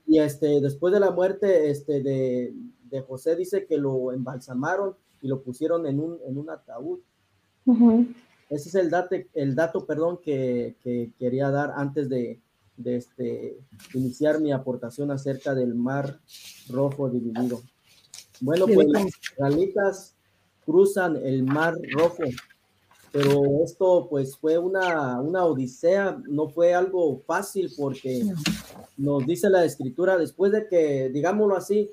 Y, 0.07 0.19
este, 0.19 0.61
después 0.61 0.93
de 0.93 0.99
la 0.99 1.11
muerte 1.11 1.69
este, 1.69 2.01
de, 2.01 2.53
de, 2.83 3.01
José, 3.01 3.35
dice 3.35 3.65
que 3.65 3.77
lo 3.77 4.11
embalsamaron 4.11 4.95
y 5.21 5.27
lo 5.27 5.41
pusieron 5.41 5.87
en 5.87 5.99
un, 5.99 6.19
en 6.27 6.37
un 6.37 6.49
ataúd. 6.49 6.99
Ese 8.49 8.69
es 8.69 8.75
el, 8.75 8.89
dato, 8.89 9.15
el 9.33 9.55
dato 9.55 9.85
perdón, 9.85 10.19
que, 10.23 10.75
que 10.83 11.11
quería 11.17 11.49
dar 11.49 11.73
antes 11.75 12.07
de, 12.09 12.39
de 12.77 12.97
este, 12.97 13.57
iniciar 13.93 14.39
mi 14.39 14.51
aportación 14.51 15.11
acerca 15.11 15.55
del 15.55 15.73
mar 15.73 16.19
rojo 16.69 17.09
dividido. 17.09 17.61
Bueno, 18.41 18.65
pues 18.67 18.87
israelitas 19.31 20.14
cruzan 20.65 21.15
el 21.15 21.43
mar 21.43 21.75
rojo 21.93 22.23
pero 23.15 23.63
esto 23.63 24.07
pues 24.09 24.35
fue 24.35 24.57
una, 24.57 25.21
una 25.21 25.45
odisea, 25.45 26.21
no 26.27 26.49
fue 26.49 26.73
algo 26.73 27.21
fácil 27.25 27.71
porque 27.77 28.25
nos 28.97 29.25
dice 29.25 29.49
la 29.49 29.63
escritura, 29.63 30.17
después 30.17 30.51
de 30.51 30.67
que, 30.67 31.07
digámoslo 31.07 31.55
así, 31.55 31.89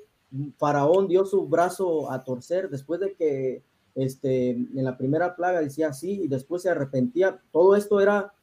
Faraón 0.57 1.07
dio 1.07 1.25
su 1.25 1.47
brazo 1.47 2.11
a 2.11 2.25
torcer, 2.25 2.69
después 2.69 2.99
de 2.99 3.13
que 3.13 3.63
este, 3.95 4.49
en 4.49 4.83
la 4.83 4.97
primera 4.97 5.33
plaga 5.37 5.61
decía 5.61 5.87
así 5.87 6.23
y 6.23 6.27
después 6.27 6.63
se 6.63 6.69
arrepentía, 6.69 7.39
todo 7.53 7.77
esto 7.77 8.01
era 8.01 8.33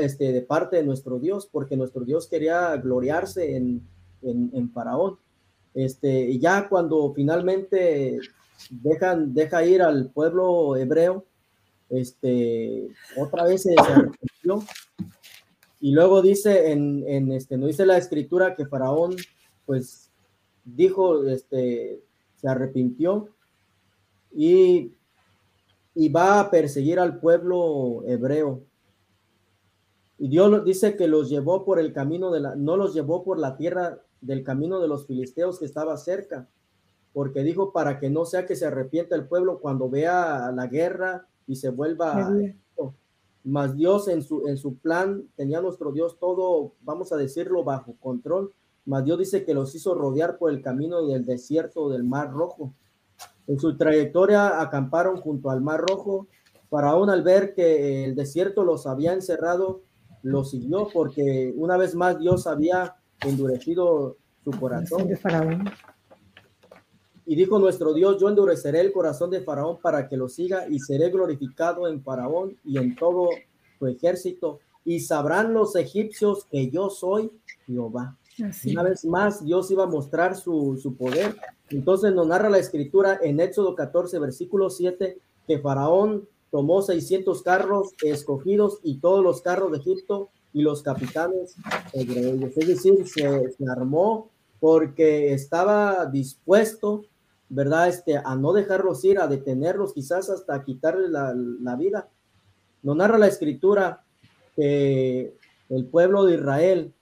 este, 0.00 0.32
de 0.32 0.40
parte 0.40 0.76
de 0.76 0.84
nuestro 0.84 1.18
Dios, 1.18 1.46
porque 1.46 1.76
nuestro 1.76 2.06
Dios 2.06 2.26
quería 2.26 2.74
gloriarse 2.78 3.54
en, 3.54 3.86
en, 4.22 4.50
en 4.54 4.70
Faraón. 4.70 5.18
Este, 5.74 6.38
ya 6.38 6.70
cuando 6.70 7.12
finalmente 7.14 8.18
dejan, 8.68 9.32
deja 9.32 9.64
ir 9.64 9.82
al 9.82 10.10
pueblo 10.10 10.76
hebreo, 10.76 11.24
este, 11.88 12.88
otra 13.16 13.44
vez 13.44 13.62
se 13.62 13.74
arrepintió. 13.76 14.62
Y 15.80 15.92
luego 15.92 16.20
dice 16.20 16.72
en, 16.72 17.04
en, 17.08 17.32
este, 17.32 17.56
no 17.56 17.66
dice 17.66 17.86
la 17.86 17.96
escritura 17.96 18.54
que 18.54 18.66
Faraón, 18.66 19.16
pues, 19.64 20.10
dijo, 20.64 21.24
este, 21.24 22.02
se 22.36 22.48
arrepintió 22.48 23.28
y, 24.32 24.92
y 25.94 26.08
va 26.08 26.40
a 26.40 26.50
perseguir 26.50 26.98
al 26.98 27.18
pueblo 27.18 28.02
hebreo. 28.06 28.62
Y 30.18 30.28
Dios 30.28 30.64
dice 30.64 30.96
que 30.96 31.08
los 31.08 31.30
llevó 31.30 31.64
por 31.64 31.78
el 31.78 31.92
camino 31.92 32.30
de 32.30 32.40
la, 32.40 32.54
no 32.54 32.76
los 32.76 32.92
llevó 32.92 33.24
por 33.24 33.38
la 33.38 33.56
tierra 33.56 34.02
del 34.20 34.44
camino 34.44 34.80
de 34.80 34.88
los 34.88 35.06
filisteos 35.06 35.58
que 35.58 35.64
estaba 35.64 35.96
cerca, 35.96 36.46
porque 37.12 37.42
dijo 37.42 37.72
para 37.72 37.98
que 37.98 38.10
no 38.10 38.24
sea 38.24 38.46
que 38.46 38.56
se 38.56 38.66
arrepienta 38.66 39.16
el 39.16 39.26
pueblo 39.26 39.60
cuando 39.60 39.90
vea 39.90 40.52
la 40.52 40.66
guerra 40.66 41.26
y 41.46 41.56
se 41.56 41.70
vuelva 41.70 42.30
más 43.44 43.76
Dios 43.76 44.08
en 44.08 44.22
su, 44.22 44.46
en 44.46 44.56
su 44.58 44.76
plan 44.76 45.24
tenía 45.36 45.60
nuestro 45.60 45.92
Dios 45.92 46.18
todo, 46.18 46.74
vamos 46.82 47.12
a 47.12 47.16
decirlo, 47.16 47.64
bajo 47.64 47.94
control. 48.00 48.52
Más 48.84 49.04
Dios 49.04 49.18
dice 49.18 49.44
que 49.44 49.54
los 49.54 49.74
hizo 49.74 49.94
rodear 49.94 50.38
por 50.38 50.50
el 50.50 50.62
camino 50.62 51.06
del 51.06 51.24
desierto 51.24 51.88
del 51.88 52.04
Mar 52.04 52.32
Rojo. 52.32 52.74
En 53.46 53.58
su 53.58 53.76
trayectoria 53.76 54.60
acamparon 54.60 55.16
junto 55.20 55.50
al 55.50 55.60
Mar 55.60 55.80
Rojo. 55.80 56.28
Faraón 56.68 57.10
al 57.10 57.22
ver 57.22 57.54
que 57.54 58.04
el 58.04 58.14
desierto 58.14 58.62
los 58.62 58.86
había 58.86 59.12
encerrado, 59.12 59.82
lo 60.22 60.44
siguió 60.44 60.88
porque 60.92 61.52
una 61.56 61.76
vez 61.76 61.94
más 61.94 62.18
Dios 62.18 62.46
había 62.46 62.96
endurecido 63.22 64.16
su 64.44 64.50
corazón. 64.52 65.08
Y 67.30 67.36
dijo 67.36 67.60
nuestro 67.60 67.94
Dios, 67.94 68.20
yo 68.20 68.28
endureceré 68.28 68.80
el 68.80 68.90
corazón 68.90 69.30
de 69.30 69.40
Faraón 69.40 69.78
para 69.80 70.08
que 70.08 70.16
lo 70.16 70.28
siga 70.28 70.66
y 70.68 70.80
seré 70.80 71.10
glorificado 71.10 71.86
en 71.86 72.02
Faraón 72.02 72.56
y 72.64 72.76
en 72.76 72.96
todo 72.96 73.28
su 73.78 73.86
ejército. 73.86 74.58
Y 74.84 74.98
sabrán 74.98 75.54
los 75.54 75.76
egipcios 75.76 76.44
que 76.50 76.70
yo 76.70 76.90
soy 76.90 77.30
Jehová. 77.68 78.18
Una 78.66 78.82
vez 78.82 79.04
más, 79.04 79.44
Dios 79.44 79.70
iba 79.70 79.84
a 79.84 79.86
mostrar 79.86 80.34
su, 80.34 80.76
su, 80.82 80.96
poder. 80.96 81.36
Entonces 81.68 82.12
nos 82.12 82.26
narra 82.26 82.50
la 82.50 82.58
escritura 82.58 83.20
en 83.22 83.38
Éxodo 83.38 83.76
14, 83.76 84.18
versículo 84.18 84.68
7, 84.68 85.16
que 85.46 85.58
Faraón 85.60 86.28
tomó 86.50 86.82
600 86.82 87.42
carros 87.42 87.92
escogidos 88.02 88.80
y 88.82 88.98
todos 88.98 89.22
los 89.22 89.40
carros 89.40 89.70
de 89.70 89.78
Egipto 89.78 90.30
y 90.52 90.62
los 90.62 90.82
capitanes 90.82 91.54
ellos. 91.92 92.50
Es 92.56 92.66
decir, 92.66 93.06
se, 93.06 93.52
se 93.52 93.68
armó 93.70 94.30
porque 94.58 95.32
estaba 95.32 96.06
dispuesto, 96.06 97.04
¿verdad? 97.50 97.88
Este, 97.88 98.16
a 98.16 98.34
no 98.36 98.52
dejarlos 98.52 99.04
ir, 99.04 99.18
a 99.18 99.26
detenerlos, 99.26 99.92
quizás 99.92 100.30
hasta 100.30 100.64
quitarle 100.64 101.08
la, 101.08 101.34
la 101.34 101.76
vida. 101.76 102.08
Nos 102.82 102.96
narra 102.96 103.18
la 103.18 103.26
escritura 103.26 104.04
que 104.56 105.36
el 105.68 105.86
pueblo 105.86 106.24
de 106.24 106.36
Israel, 106.36 106.94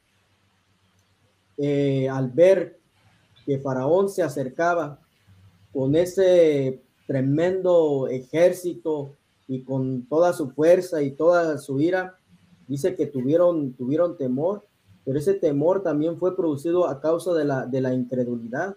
eh, 1.59 2.09
al 2.09 2.30
ver 2.30 2.78
que 3.44 3.59
Faraón 3.59 4.09
se 4.09 4.22
acercaba 4.22 5.01
con 5.72 5.94
ese 5.94 6.82
tremendo 7.07 8.09
ejército 8.09 9.14
y 9.46 9.62
con 9.62 10.07
toda 10.07 10.32
su 10.32 10.51
fuerza 10.51 11.03
y 11.03 11.11
toda 11.11 11.59
su 11.59 11.80
ira, 11.80 12.16
dice 12.66 12.94
que 12.94 13.07
tuvieron, 13.07 13.74
tuvieron 13.74 14.16
temor, 14.16 14.66
pero 15.05 15.18
ese 15.18 15.34
temor 15.34 15.82
también 15.82 16.18
fue 16.18 16.36
producido 16.36 16.86
a 16.86 17.01
causa 17.01 17.32
de 17.34 17.44
la, 17.44 17.66
de 17.66 17.80
la 17.80 17.94
incredulidad, 17.94 18.76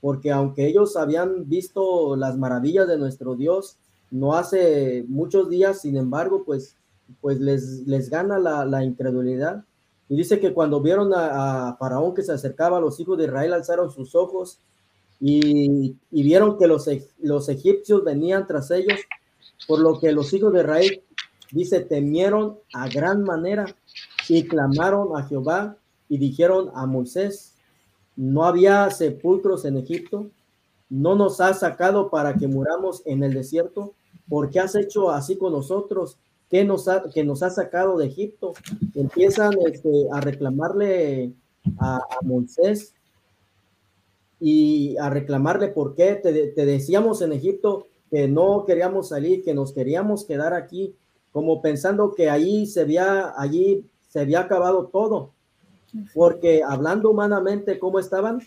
porque 0.00 0.30
aunque 0.30 0.66
ellos 0.66 0.96
habían 0.96 1.48
visto 1.48 2.16
las 2.16 2.36
maravillas 2.36 2.86
de 2.86 2.98
nuestro 2.98 3.34
Dios, 3.34 3.76
no 4.10 4.34
hace 4.34 5.04
muchos 5.08 5.48
días, 5.48 5.80
sin 5.80 5.96
embargo, 5.96 6.44
pues, 6.44 6.76
pues 7.20 7.40
les, 7.40 7.86
les 7.86 8.08
gana 8.08 8.38
la, 8.38 8.84
incredulidad. 8.84 9.64
Y 10.08 10.16
dice 10.16 10.40
que 10.40 10.54
cuando 10.54 10.80
vieron 10.80 11.12
a, 11.12 11.68
a, 11.68 11.76
Faraón 11.76 12.14
que 12.14 12.22
se 12.22 12.32
acercaba, 12.32 12.80
los 12.80 12.98
hijos 13.00 13.18
de 13.18 13.24
Israel 13.24 13.52
alzaron 13.52 13.90
sus 13.90 14.14
ojos 14.14 14.58
y, 15.20 15.96
y 16.10 16.22
vieron 16.22 16.56
que 16.56 16.66
los, 16.66 16.88
los 17.18 17.48
egipcios 17.48 18.04
venían 18.04 18.46
tras 18.46 18.70
ellos, 18.70 19.00
por 19.66 19.80
lo 19.80 19.98
que 19.98 20.12
los 20.12 20.32
hijos 20.32 20.52
de 20.52 20.60
Israel, 20.60 21.02
dice, 21.50 21.80
temieron 21.80 22.58
a 22.72 22.88
gran 22.88 23.24
manera 23.24 23.66
y 24.28 24.44
clamaron 24.44 25.16
a 25.16 25.24
Jehová 25.24 25.76
y 26.08 26.18
dijeron 26.18 26.70
a 26.74 26.86
Moisés, 26.86 27.54
no 28.18 28.44
había 28.44 28.90
sepulcros 28.90 29.64
en 29.64 29.76
Egipto, 29.76 30.28
no 30.90 31.14
nos 31.14 31.40
has 31.40 31.60
sacado 31.60 32.10
para 32.10 32.34
que 32.34 32.48
muramos 32.48 33.00
en 33.06 33.22
el 33.22 33.32
desierto, 33.32 33.94
¿por 34.28 34.50
qué 34.50 34.58
has 34.58 34.74
hecho 34.74 35.10
así 35.10 35.38
con 35.38 35.52
nosotros? 35.52 36.18
¿Qué 36.50 36.64
nos 36.64 36.88
ha, 36.88 37.04
que 37.14 37.22
nos 37.22 37.44
ha 37.44 37.50
sacado 37.50 37.96
de 37.96 38.06
Egipto? 38.06 38.54
Empiezan 38.96 39.52
este, 39.64 40.08
a 40.10 40.20
reclamarle 40.20 41.32
a, 41.78 41.98
a, 41.98 42.24
Moisés 42.24 42.92
y 44.40 44.96
a 44.96 45.10
reclamarle 45.10 45.68
por 45.68 45.94
qué 45.94 46.16
te, 46.16 46.48
te 46.48 46.66
decíamos 46.66 47.22
en 47.22 47.32
Egipto 47.32 47.86
que 48.10 48.26
no 48.26 48.64
queríamos 48.66 49.10
salir, 49.10 49.44
que 49.44 49.54
nos 49.54 49.72
queríamos 49.72 50.24
quedar 50.24 50.54
aquí, 50.54 50.92
como 51.30 51.62
pensando 51.62 52.14
que 52.16 52.28
allí 52.28 52.66
se 52.66 52.80
había, 52.80 53.32
allí 53.40 53.84
se 54.08 54.18
había 54.18 54.40
acabado 54.40 54.86
todo. 54.86 55.30
Porque 56.14 56.62
hablando 56.62 57.10
humanamente, 57.10 57.78
¿cómo 57.78 57.98
estaban? 57.98 58.40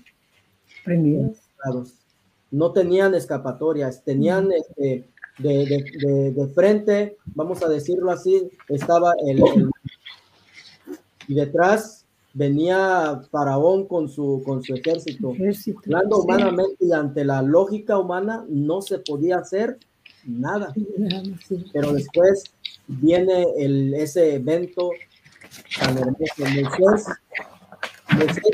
Prendidos. 0.84 1.38
No 2.50 2.72
tenían 2.72 3.14
escapatorias, 3.16 4.04
tenían 4.04 4.52
este, 4.52 5.08
de, 5.38 5.66
de, 5.66 5.84
de, 6.06 6.32
de, 6.32 6.48
frente, 6.50 7.18
vamos 7.34 7.64
a 7.64 7.70
decirlo 7.70 8.12
así, 8.12 8.50
estaba 8.68 9.14
el, 9.26 9.40
el, 9.40 9.70
y 11.28 11.34
detrás 11.34 12.06
venía 12.34 13.22
Faraón 13.32 13.88
con 13.88 14.10
su, 14.10 14.42
con 14.46 14.64
su 14.64 14.74
ejército. 14.74 15.32
ejército 15.32 15.80
Hablando 15.86 16.18
sí. 16.18 16.22
humanamente 16.24 16.86
y 16.86 16.92
ante 16.92 17.26
la 17.26 17.42
lógica 17.42 17.98
humana, 17.98 18.46
no 18.50 18.82
se 18.82 19.00
podía 19.00 19.38
hacer 19.38 19.78
nada. 20.26 20.74
Sí. 21.48 21.66
Pero 21.74 21.94
después 21.94 22.44
viene 22.88 23.46
el, 23.58 23.94
ese 23.94 24.36
evento 24.36 24.92
tan 25.80 25.98
hermoso. 25.98 27.12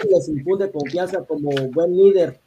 Les 0.10 0.30
infunde 0.30 0.72
confianza 0.72 1.24
como 1.24 1.50
buen 1.72 1.96
líder, 1.96 2.40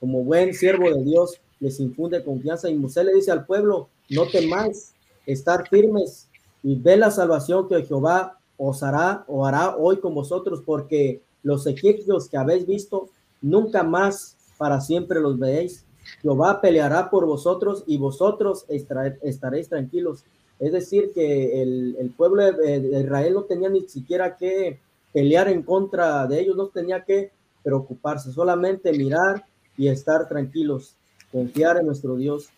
como 0.00 0.22
buen 0.22 0.54
siervo 0.54 0.90
de 0.90 1.02
Dios 1.02 1.40
les 1.60 1.80
infunde 1.80 2.22
confianza 2.22 2.68
y 2.68 2.74
Moisés 2.74 3.04
le 3.04 3.14
dice 3.14 3.30
al 3.30 3.46
pueblo, 3.46 3.88
no 4.10 4.26
temáis, 4.26 4.92
estar 5.26 5.68
firmes 5.68 6.28
y 6.62 6.76
ve 6.76 6.96
la 6.96 7.10
salvación 7.10 7.68
que 7.68 7.82
Jehová 7.82 8.38
os 8.56 8.82
hará 8.82 9.24
o 9.26 9.46
hará 9.46 9.76
hoy 9.76 9.98
con 9.98 10.14
vosotros, 10.14 10.62
porque 10.64 11.22
los 11.42 11.66
egipcios 11.66 12.28
que 12.28 12.36
habéis 12.36 12.66
visto, 12.66 13.08
nunca 13.42 13.82
más 13.82 14.36
para 14.56 14.80
siempre 14.80 15.20
los 15.20 15.38
veéis. 15.38 15.84
Jehová 16.22 16.60
peleará 16.60 17.10
por 17.10 17.26
vosotros 17.26 17.82
y 17.86 17.98
vosotros 17.98 18.64
estaréis 18.68 19.68
tranquilos. 19.68 20.24
Es 20.58 20.72
decir, 20.72 21.12
que 21.14 21.62
el, 21.62 22.12
pueblo 22.16 22.50
de 22.52 23.00
Israel 23.00 23.34
no 23.34 23.42
tenía 23.44 23.68
ni 23.68 23.82
siquiera 23.82 24.36
que 24.36 24.80
pelear 25.12 25.48
en 25.48 25.62
contra 25.62 26.26
de 26.26 26.40
ellos, 26.40 26.56
no 26.56 26.68
tenía 26.68 27.04
que 27.04 27.30
preocuparse, 27.62 28.32
solamente 28.32 28.92
mirar 28.92 29.44
y 29.76 29.88
estar 29.88 30.28
tranquilos 30.28 30.96
confiar 31.30 31.76
en 31.78 31.86
nuestro 31.86 32.16
Dios. 32.16 32.48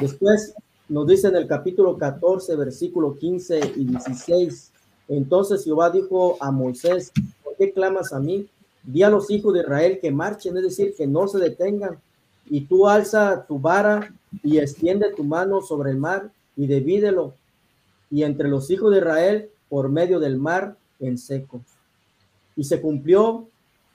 Después 0.00 0.54
nos 0.88 1.06
dice 1.06 1.28
en 1.28 1.36
el 1.36 1.46
capítulo 1.46 1.96
14, 1.96 2.56
versículo 2.56 3.16
15 3.16 3.60
y 3.76 3.84
16, 3.84 4.72
entonces 5.08 5.64
Jehová 5.64 5.90
dijo 5.90 6.36
a 6.40 6.50
Moisés, 6.50 7.12
¿por 7.42 7.56
qué 7.56 7.72
clamas 7.72 8.12
a 8.12 8.20
mí? 8.20 8.48
Di 8.82 9.02
a 9.02 9.10
los 9.10 9.30
hijos 9.30 9.54
de 9.54 9.60
Israel 9.60 9.98
que 10.00 10.10
marchen, 10.10 10.56
es 10.56 10.62
decir, 10.62 10.94
que 10.96 11.06
no 11.06 11.28
se 11.28 11.38
detengan, 11.38 11.98
y 12.46 12.62
tú 12.62 12.88
alza 12.88 13.46
tu 13.46 13.58
vara 13.58 14.12
y 14.42 14.58
extiende 14.58 15.12
tu 15.14 15.24
mano 15.24 15.60
sobre 15.60 15.90
el 15.90 15.96
mar 15.96 16.30
y 16.60 16.66
divídelo, 16.66 17.34
y 18.10 18.24
entre 18.24 18.48
los 18.48 18.70
hijos 18.70 18.92
de 18.92 18.98
Israel 18.98 19.50
por 19.68 19.88
medio 19.88 20.20
del 20.20 20.36
mar 20.36 20.76
en 20.98 21.16
seco. 21.16 21.62
Y 22.56 22.64
se 22.64 22.80
cumplió, 22.80 23.48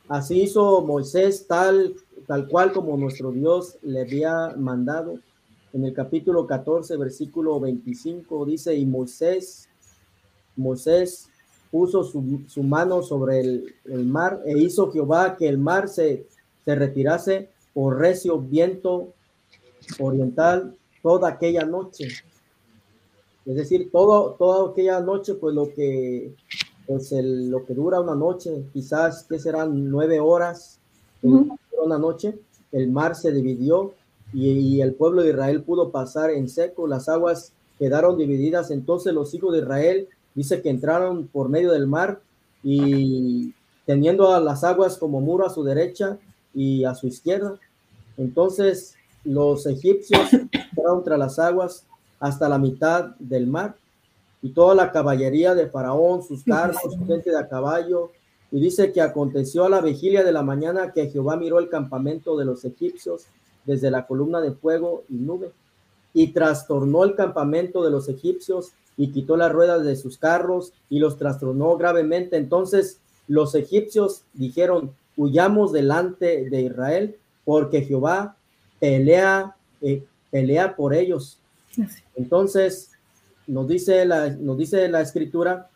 así 0.08 0.42
hizo 0.42 0.82
Moisés 0.82 1.46
tal 1.48 1.96
tal 2.26 2.48
cual 2.48 2.72
como 2.72 2.98
nuestro 2.98 3.32
Dios 3.32 3.78
le 3.82 4.02
había 4.02 4.56
mandado. 4.58 5.20
En 5.74 5.84
el 5.84 5.94
capítulo 5.94 6.48
14, 6.48 6.96
versículo 6.98 7.60
25 7.60 8.46
dice, 8.46 8.76
y 8.76 8.86
Moisés, 8.86 9.70
Moisés 10.56 11.28
puso 11.70 12.04
su, 12.04 12.44
su 12.48 12.64
mano 12.64 13.02
sobre 13.02 13.42
el, 13.42 13.76
el, 13.86 14.06
mar 14.06 14.42
e 14.46 14.58
hizo 14.58 14.92
Jehová 14.92 15.36
que 15.36 15.48
el 15.50 15.58
mar 15.58 15.90
se, 15.90 16.26
se 16.64 16.76
retirase 16.76 17.50
por 17.74 18.00
recio 18.00 18.40
viento 18.40 19.14
oriental 20.00 20.76
toda 21.04 21.30
aquella 21.30 21.66
noche. 21.66 22.08
Es 23.46 23.56
decir, 23.56 23.92
todo, 23.92 24.36
toda 24.40 24.72
aquella 24.72 25.00
noche, 25.00 25.36
pues 25.36 25.54
lo 25.54 25.72
que, 25.74 26.34
pues 26.88 27.12
el, 27.12 27.50
lo 27.50 27.66
que 27.66 27.74
dura 27.74 28.02
una 28.02 28.16
noche, 28.16 28.66
quizás 28.74 29.24
que 29.24 29.40
serán 29.40 29.90
nueve 29.90 30.20
horas, 30.20 30.80
uh 31.22 31.30
-huh 31.30 31.58
una 31.86 31.98
noche, 31.98 32.38
el 32.72 32.90
mar 32.90 33.16
se 33.16 33.32
dividió 33.32 33.94
y, 34.34 34.50
y, 34.50 34.82
el 34.82 34.96
pueblo 34.96 35.22
de 35.22 35.30
Israel 35.30 35.64
pudo 35.64 35.92
pasar 35.92 36.32
en 36.32 36.50
seco, 36.50 36.88
las 36.88 37.08
aguas 37.08 37.54
quedaron 37.80 38.18
divididas, 38.18 38.72
entonces 38.72 39.14
los 39.14 39.34
hijos 39.34 39.54
de 39.54 39.60
Israel 39.60 40.10
dice 40.34 40.62
que 40.62 40.70
entraron 40.70 41.28
por 41.28 41.48
medio 41.50 41.72
del 41.72 41.88
mar 41.88 42.22
y 42.64 43.54
teniendo 43.86 44.34
a 44.34 44.40
las 44.40 44.64
aguas 44.64 44.98
como 44.98 45.22
muro 45.22 45.46
a 45.46 45.50
su 45.50 45.64
derecha 45.64 46.18
y 46.54 46.84
a 46.84 46.96
su 46.96 47.08
izquierda. 47.08 47.60
Entonces 48.18 48.96
los 49.24 49.66
egipcios 49.68 50.34
entraron 50.34 51.04
tras 51.04 51.20
las 51.20 51.40
aguas 51.40 51.86
hasta 52.26 52.50
la 52.50 52.58
mitad 52.58 53.16
del 53.20 53.46
mar 53.46 53.76
y 54.42 54.50
toda 54.50 54.74
la 54.74 54.92
caballería 54.92 55.54
de 55.54 55.68
Faraón, 55.68 56.24
sus 56.24 56.44
carros, 56.44 56.80
gente 57.08 57.30
de 57.30 57.38
a 57.38 57.48
caballo, 57.48 58.12
y 58.52 58.60
dice 58.60 58.92
que 58.92 59.02
aconteció 59.02 59.66
a 59.66 59.70
la 59.70 59.80
vigilia 59.80 60.24
de 60.24 60.32
la 60.32 60.42
mañana 60.42 60.92
que 60.92 61.08
Jehová 61.08 61.36
miró 61.36 61.60
el 61.60 61.70
campamento 61.70 62.36
de 62.36 62.46
los 62.46 62.66
egipcios 62.66 63.28
desde 63.64 63.92
la 63.92 64.08
columna 64.08 64.42
de 64.42 64.54
fuego 64.54 65.04
y 65.08 65.16
nube, 65.16 65.52
y 66.16 66.28
trastornó 66.28 67.04
el 67.04 67.16
campamento 67.16 67.84
de 67.84 67.92
los 67.92 68.10
egipcios 68.10 68.72
y 68.98 69.12
quitó 69.12 69.38
las 69.38 69.52
ruedas 69.52 69.84
de 69.84 69.96
sus 69.96 70.18
carros 70.18 70.74
y 70.90 70.98
los 70.98 71.18
trastornó 71.18 71.78
gravemente. 71.78 72.38
Entonces 72.38 73.00
los 73.28 73.54
egipcios 73.54 74.24
dijeron, 74.34 74.96
huyamos 75.16 75.74
delante 75.74 76.50
de 76.50 76.62
Israel, 76.62 77.18
porque 77.44 77.84
Jehová 77.84 78.36
pelea, 78.80 79.56
eh, 79.82 80.04
pelea 80.32 80.76
por 80.76 80.96
ellos. 80.96 81.38
Entonces 82.16 82.92
nos 83.48 83.68
dice 83.68 84.06
la, 84.06 84.30
nos 84.30 84.58
dice 84.58 84.88
la 84.90 85.02
escritura 85.02 85.70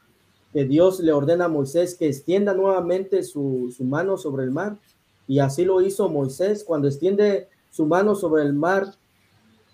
que 0.54 0.66
Dios 0.66 1.00
le 1.00 1.12
ordena 1.12 1.46
a 1.46 1.50
Moisés 1.50 1.96
que 1.96 2.08
extienda 2.08 2.54
nuevamente 2.54 3.24
su, 3.24 3.74
su, 3.76 3.84
mano 3.84 4.18
sobre 4.18 4.44
el 4.44 4.52
mar. 4.52 4.78
Y 5.28 5.40
así 5.40 5.64
lo 5.64 5.82
hizo 5.82 6.10
Moisés 6.10 6.64
cuando 6.64 6.88
extiende 6.88 7.48
su 7.70 7.86
mano 7.86 8.16
sobre 8.16 8.42
el 8.44 8.54
mar 8.54 8.96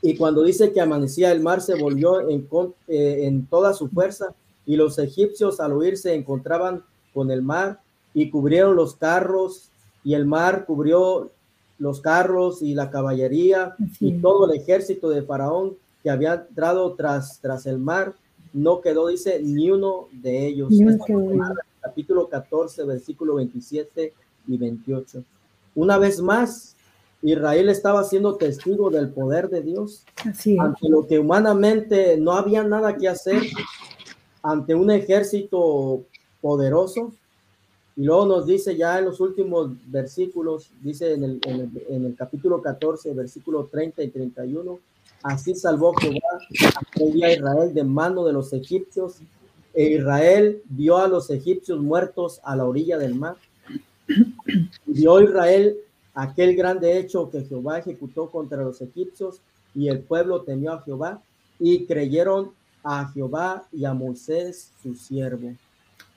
y 0.01 0.17
cuando 0.17 0.43
dice 0.43 0.73
que 0.73 0.81
amanecía 0.81 1.31
el 1.31 1.41
mar 1.41 1.61
se 1.61 1.75
volvió 1.75 2.29
en, 2.29 2.47
eh, 2.87 3.25
en 3.25 3.45
toda 3.47 3.73
su 3.73 3.87
fuerza 3.87 4.35
y 4.65 4.75
los 4.75 4.99
egipcios 4.99 5.59
al 5.59 5.71
oír 5.71 5.97
se 5.97 6.13
encontraban 6.13 6.83
con 7.13 7.31
el 7.31 7.41
mar 7.41 7.79
y 8.13 8.29
cubrieron 8.29 8.75
los 8.75 8.95
carros 8.95 9.69
y 10.03 10.13
el 10.13 10.25
mar 10.25 10.65
cubrió 10.65 11.31
los 11.79 12.01
carros 12.01 12.61
y 12.61 12.73
la 12.73 12.89
caballería 12.89 13.75
y 13.99 14.19
todo 14.19 14.51
el 14.51 14.59
ejército 14.59 15.09
de 15.09 15.23
Faraón 15.23 15.77
que 16.05 16.11
había 16.11 16.35
entrado 16.35 16.93
tras, 16.93 17.39
tras 17.41 17.65
el 17.65 17.79
mar, 17.79 18.13
no 18.53 18.79
quedó, 18.79 19.07
dice, 19.07 19.39
ni 19.41 19.71
uno 19.71 20.07
de 20.11 20.45
ellos. 20.45 20.71
capítulo 21.81 22.29
14, 22.29 22.83
versículo 22.83 23.33
27 23.33 24.13
y 24.45 24.55
28. 24.55 25.23
Una 25.73 25.97
vez 25.97 26.21
más, 26.21 26.75
Israel 27.23 27.69
estaba 27.69 28.03
siendo 28.03 28.35
testigo 28.35 28.91
del 28.91 29.09
poder 29.09 29.49
de 29.49 29.63
Dios, 29.63 30.05
ante 30.59 30.89
lo 30.89 31.07
que 31.07 31.17
humanamente 31.17 32.17
no 32.17 32.33
había 32.33 32.63
nada 32.63 32.95
que 32.97 33.07
hacer, 33.07 33.41
ante 34.43 34.75
un 34.75 34.91
ejército 34.91 36.03
poderoso, 36.39 37.13
y 37.95 38.03
luego 38.03 38.27
nos 38.27 38.45
dice 38.45 38.77
ya 38.77 38.99
en 38.99 39.05
los 39.05 39.19
últimos 39.19 39.71
versículos, 39.87 40.69
dice 40.83 41.13
en 41.13 41.23
el, 41.23 41.39
en 41.89 42.05
el, 42.05 42.15
capítulo 42.15 42.61
14, 42.61 43.11
versículo 43.15 43.65
30 43.65 44.03
y 44.03 44.09
31, 44.09 44.79
así 45.25 45.55
salvó 45.55 45.93
Jehová 45.95 46.39
a 46.93 47.31
Israel 47.31 47.73
de 47.73 47.83
mano 47.83 48.23
de 48.25 48.33
los 48.33 48.53
egipcios, 48.53 49.15
e 49.73 49.95
Israel 49.95 50.61
vio 50.69 50.97
a 50.97 51.07
los 51.07 51.29
egipcios 51.31 51.81
muertos 51.81 52.39
a 52.43 52.55
la 52.55 52.65
orilla 52.65 52.97
del 52.97 53.15
mar. 53.15 53.35
Y 54.07 54.93
vio 54.93 55.21
Israel 55.21 55.77
aquel 56.13 56.55
grande 56.55 56.99
hecho 56.99 57.29
que 57.31 57.43
Jehová 57.43 57.79
ejecutó 57.79 58.29
contra 58.29 58.61
los 58.61 58.79
egipcios, 58.81 59.41
y 59.73 59.89
el 59.89 59.99
pueblo 59.99 60.43
temió 60.43 60.73
a 60.73 60.81
Jehová, 60.83 61.21
y 61.59 61.85
creyeron 61.85 62.51
a 62.83 63.07
Jehová 63.07 63.67
y 63.71 63.83
a 63.85 63.93
Moisés, 63.93 64.71
su 64.83 64.93
siervo. 64.93 65.55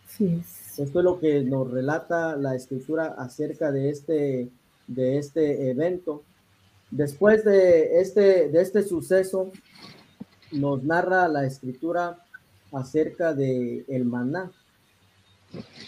Sí, 0.07 0.43
esto 0.77 0.99
es 0.99 1.05
lo 1.05 1.19
que 1.19 1.43
nos 1.43 1.71
relata 1.71 2.37
la 2.37 2.55
escritura 2.55 3.15
acerca 3.19 3.73
de 3.73 3.89
este, 3.89 4.49
de 4.87 5.17
este 5.17 5.71
evento. 5.71 6.23
Después 6.91 7.45
de 7.45 8.01
este, 8.01 8.49
de 8.49 8.63
este 8.63 8.83
suceso, 8.83 9.53
nos 10.53 10.83
narra 10.83 11.29
la 11.29 11.45
escritura 11.45 12.25
acerca 12.73 13.35
de 13.35 13.85
el 13.89 14.05
maná. 14.05 14.51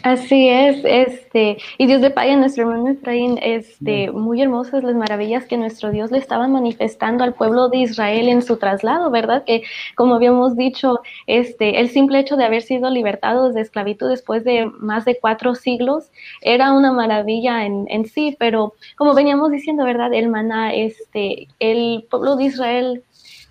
Así 0.02 0.48
es, 0.48 0.80
este, 0.84 1.58
y 1.76 1.86
Dios 1.86 2.00
de 2.00 2.10
Padre, 2.10 2.34
nuestro 2.36 2.62
hermano 2.62 2.88
Efraín, 2.88 3.38
este, 3.42 4.10
muy 4.10 4.40
hermosas 4.40 4.82
las 4.82 4.94
maravillas 4.94 5.44
que 5.44 5.58
nuestro 5.58 5.90
Dios 5.90 6.10
le 6.10 6.16
estaba 6.16 6.48
manifestando 6.48 7.22
al 7.22 7.34
pueblo 7.34 7.68
de 7.68 7.78
Israel 7.78 8.30
en 8.30 8.40
su 8.40 8.56
traslado, 8.56 9.10
¿verdad? 9.10 9.44
Que 9.44 9.62
como 9.96 10.14
habíamos 10.14 10.56
dicho, 10.56 11.00
este, 11.26 11.80
el 11.80 11.90
simple 11.90 12.18
hecho 12.18 12.36
de 12.36 12.44
haber 12.44 12.62
sido 12.62 12.88
libertados 12.88 13.52
de 13.52 13.60
esclavitud 13.60 14.08
después 14.08 14.42
de 14.42 14.70
más 14.78 15.04
de 15.04 15.18
cuatro 15.20 15.54
siglos 15.54 16.10
era 16.40 16.72
una 16.72 16.92
maravilla 16.92 17.66
en, 17.66 17.84
en 17.88 18.06
sí, 18.06 18.36
pero 18.38 18.72
como 18.96 19.12
veníamos 19.12 19.50
diciendo, 19.50 19.84
¿verdad? 19.84 20.14
El 20.14 20.28
maná, 20.28 20.72
este, 20.72 21.48
el 21.58 22.06
pueblo 22.10 22.36
de 22.36 22.44
Israel 22.44 23.04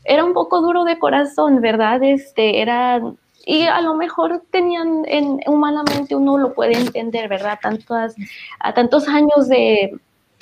era 0.04 0.26
un 0.26 0.34
poco 0.34 0.62
duro 0.62 0.84
de 0.84 0.98
corazón, 0.98 1.62
¿verdad? 1.62 2.02
Este, 2.02 2.62
era 2.62 3.00
y 3.50 3.64
a 3.64 3.82
lo 3.82 3.96
mejor 3.96 4.44
tenían 4.52 5.06
en, 5.08 5.40
humanamente 5.48 6.16
uno 6.16 6.38
lo 6.38 6.54
puede 6.54 6.78
entender, 6.78 7.28
¿verdad? 7.28 7.58
Tantos, 7.60 8.14
a 8.60 8.74
tantos 8.76 9.08
años 9.08 9.48
de, 9.48 10.00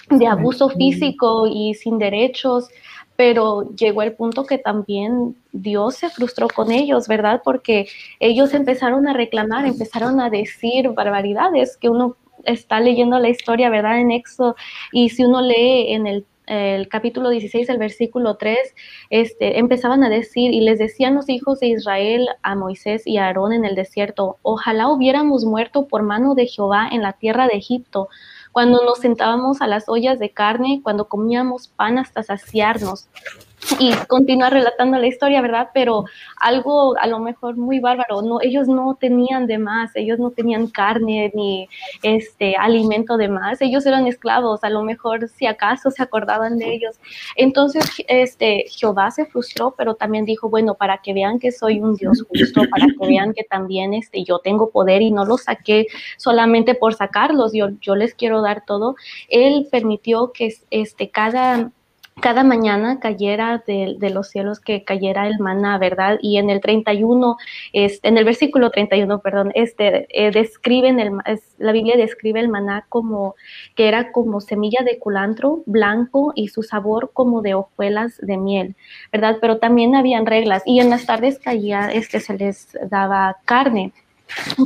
de 0.10 0.28
abuso 0.28 0.68
físico 0.68 1.47
y 1.47 1.74
sin 1.76 1.99
derechos, 1.99 2.68
pero 3.16 3.74
llegó 3.76 4.01
el 4.01 4.12
punto 4.12 4.45
que 4.45 4.58
también 4.58 5.38
Dios 5.53 5.95
se 5.95 6.10
frustró 6.10 6.49
con 6.49 6.70
ellos, 6.70 7.08
¿verdad? 7.08 7.41
Porque 7.45 7.88
ellos 8.20 8.53
empezaron 8.53 9.08
a 9.08 9.14
reclamar, 9.14 9.66
empezaron 9.66 10.20
a 10.20 10.30
decir 10.30 10.89
barbaridades 10.89 11.78
que 11.78 11.88
uno 11.88 12.18
está 12.43 12.82
leyendo 12.82 13.20
la 13.20 13.30
historia, 13.30 13.70
¿verdad? 13.70 14.01
En 14.01 14.12
Éxodo, 14.12 14.58
y 14.91 15.12
si 15.12 15.24
uno 15.24 15.41
lee 15.41 15.93
en 15.93 16.08
el 16.08 16.26
el 16.48 16.88
capítulo 16.88 17.30
16, 17.30 17.70
el 17.70 17.78
versículo 17.78 18.38
3, 18.38 18.58
este, 19.10 19.60
empezaban 19.60 20.04
a 20.04 20.10
decir, 20.10 20.54
y 20.54 20.62
les 20.62 20.80
decían 20.80 21.16
los 21.16 21.30
hijos 21.30 21.60
de 21.60 21.68
Israel 21.68 22.28
a 22.41 22.56
Moisés 22.56 23.06
y 23.06 23.18
a 23.18 23.26
Aarón 23.26 23.54
en 23.54 23.66
el 23.66 23.76
desierto, 23.76 24.38
ojalá 24.41 24.89
hubiéramos 24.89 25.45
muerto 25.45 25.88
por 25.88 26.04
mano 26.04 26.34
de 26.36 26.48
Jehová 26.48 26.88
en 26.91 27.02
la 27.02 27.14
tierra 27.14 27.48
de 27.48 27.58
Egipto, 27.58 28.10
cuando 28.52 28.84
nos 28.84 29.00
sentábamos 29.00 29.62
a 29.62 29.68
las 29.68 29.88
ollas 29.88 30.18
de 30.18 30.32
carne, 30.32 30.82
cuando 30.84 31.08
comíamos 31.08 31.68
pan 31.68 32.00
hasta 32.00 32.24
saciarnos 32.24 33.08
y 33.80 33.91
continúa 34.08 34.49
relatando 34.49 34.97
la 34.97 35.08
historia, 35.08 35.41
¿verdad? 35.41 35.70
Pero 35.74 36.05
algo 36.39 36.95
a 36.99 37.08
lo 37.08 37.20
mejor 37.20 37.58
muy 37.58 37.80
bárbaro, 37.80 38.22
no, 38.22 38.39
ellos 38.41 38.68
no 38.68 38.95
tenían 38.99 39.47
de 39.47 39.58
más, 39.58 39.95
ellos 39.95 40.20
no 40.20 40.32
tenían 40.32 40.68
carne 40.68 41.32
ni 41.34 41.68
este 42.03 42.55
alimento 42.55 43.18
de 43.18 43.30
más, 43.30 43.62
ellos 43.62 43.86
eran 43.86 44.05
esclavos, 44.08 44.64
a 44.64 44.70
lo 44.70 44.84
mejor 44.84 45.28
si 45.28 45.47
acaso 45.47 45.89
se 45.89 46.03
acordaban 46.03 46.58
de 46.58 46.74
ellos. 46.74 46.97
Entonces, 47.36 47.84
este, 48.08 48.66
Jehová 48.70 49.10
se 49.12 49.26
frustró, 49.26 49.74
pero 49.76 49.95
también 49.95 50.26
dijo, 50.26 50.49
bueno, 50.49 50.76
para 50.76 50.99
que 50.99 51.14
vean 51.14 51.39
que 51.39 51.51
soy 51.51 51.80
un 51.80 51.95
Dios 51.95 52.24
justo, 52.30 52.62
para 52.70 52.86
que 52.86 53.08
vean 53.08 53.34
que 53.34 53.43
también 53.43 53.93
este, 53.93 54.24
yo 54.24 54.39
tengo 54.39 54.70
poder 54.70 55.01
y 55.01 55.12
no 55.12 55.26
los 55.26 55.43
saqué 55.43 55.88
solamente 56.18 56.76
por 56.76 56.93
sacarlos, 56.93 57.53
yo, 57.53 57.70
yo 57.82 57.95
les 57.95 58.14
quiero 58.14 58.41
dar 58.41 58.66
todo, 58.66 58.95
Él 59.30 59.68
permitió 59.72 60.32
que 60.32 60.53
este, 60.70 61.10
cada 61.10 61.72
cada 62.22 62.43
mañana 62.43 62.99
cayera 62.99 63.63
de, 63.65 63.97
los 64.09 64.30
cielos 64.30 64.59
que 64.59 64.84
cayera 64.84 65.28
el 65.28 65.39
maná, 65.39 65.78
¿verdad? 65.78 66.18
Y 66.22 66.38
en 66.38 66.49
el 66.49 66.61
31, 66.61 67.38
este, 67.74 68.07
en 68.07 68.18
el 68.18 68.26
versículo 68.26 68.72
31, 68.72 69.20
perdón, 69.20 69.51
este, 69.55 70.07
eh, 70.09 70.32
describen 70.32 70.99
el, 70.99 71.11
la 71.57 71.72
Biblia 71.72 71.97
describe 71.97 72.39
el 72.39 72.49
maná 72.49 72.86
como 72.89 73.36
que 73.76 73.88
era 73.88 74.11
como 74.11 74.41
semilla 74.41 74.84
de 74.84 74.99
culantro 74.99 75.63
blanco 75.65 76.34
y 76.36 76.47
su 76.47 76.63
sabor 76.63 77.11
como 77.13 77.41
de 77.41 77.53
hojuelas 77.53 78.18
de 78.18 78.38
miel, 78.38 78.76
¿verdad? 79.11 79.38
Pero 79.39 79.57
también 79.57 79.95
habían 79.95 80.26
reglas 80.26 80.63
y 80.65 80.80
en 80.80 80.89
las 80.89 81.05
tardes 81.05 81.39
caía, 81.39 81.91
este, 81.91 82.20
se 82.20 82.38
les 82.38 82.78
daba 82.89 83.38
carne 83.45 83.93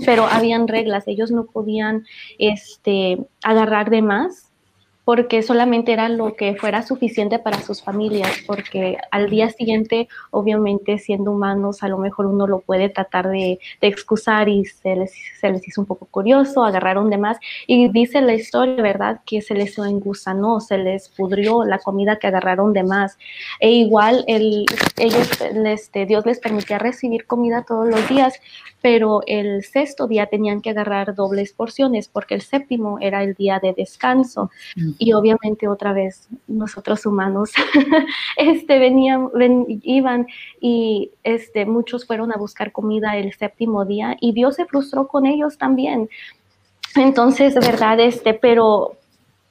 pero 0.06 0.26
habían 0.26 0.68
reglas, 0.68 1.08
ellos 1.08 1.30
no 1.32 1.46
podían 1.46 2.06
este, 2.40 3.20
agarrar 3.44 3.92
de 3.92 4.02
más 4.02 4.51
porque 5.06 5.42
solamente 5.42 5.94
era 5.94 6.10
lo 6.10 6.36
que 6.36 6.56
fuera 6.56 6.84
suficiente 6.84 7.40
para 7.40 7.62
sus 7.62 7.82
familias, 7.82 8.32
porque 8.46 8.98
al 9.10 9.30
día 9.30 9.50
siguiente, 9.50 10.08
obviamente 10.30 11.00
siendo 11.00 11.32
humanos, 11.32 11.84
a 11.84 11.88
lo 11.88 11.98
mejor 11.98 12.28
uno 12.28 12.48
lo 12.48 12.60
puede 12.60 12.90
tratar 12.90 13.30
de, 13.30 13.60
excusar 13.82 14.48
y 14.48 14.66
se 14.66 14.96
les, 14.96 15.14
se 15.40 15.50
les, 15.50 15.68
hizo 15.68 15.82
un 15.82 15.88
poco 15.88 16.06
curioso, 16.06 16.64
agarraron 16.64 17.10
de 17.10 17.18
más, 17.18 17.38
y 17.68 17.90
dice 17.90 18.22
la 18.22 18.34
historia, 18.34 18.82
¿verdad?, 18.82 19.22
que 19.26 19.42
se 19.42 19.56
les 19.56 19.78
engusanó, 19.78 20.60
se 20.60 20.78
les 20.78 21.10
pudrió 21.10 21.64
la 21.64 21.80
comida 21.80 22.18
que 22.18 22.28
agarraron 22.28 22.74
de 22.74 22.84
más, 22.84 23.18
e 23.60 23.72
igual 23.72 24.24
el, 24.28 24.66
ellos, 24.98 25.30
este, 25.66 26.06
Dios 26.06 26.26
les 26.26 26.40
permitía 26.40 26.78
recibir 26.78 27.26
comida 27.26 27.64
todos 27.68 27.90
los 27.90 28.08
días, 28.08 28.40
pero 28.82 29.22
el 29.28 29.64
sexto 29.64 30.08
día 30.08 30.26
tenían 30.26 30.62
que 30.62 30.72
agarrar 30.72 31.16
dobles 31.16 31.54
porciones 31.54 32.08
porque 32.08 32.36
el 32.36 32.42
séptimo 32.42 32.98
era 33.00 33.24
el 33.24 33.36
día 33.36 33.60
de 33.60 33.74
descanso. 33.74 34.50
Y 34.98 35.14
obviamente 35.14 35.68
otra 35.68 35.94
vez 35.94 36.28
nosotros 36.48 37.06
humanos 37.06 37.52
este 38.38 38.80
venían 38.80 39.30
iban 39.84 40.28
y 40.60 41.12
este 41.24 41.66
muchos 41.66 42.06
fueron 42.06 42.32
a 42.34 42.38
buscar 42.38 42.72
comida 42.72 43.18
el 43.18 43.34
séptimo 43.34 43.86
día 43.86 44.18
y 44.20 44.34
Dios 44.34 44.56
se 44.56 44.66
frustró 44.66 45.08
con 45.08 45.26
ellos 45.26 45.58
también. 45.58 46.10
Entonces, 46.96 47.54
de 47.54 47.62
verdad, 47.62 48.00
este, 48.00 48.34
pero, 48.34 48.98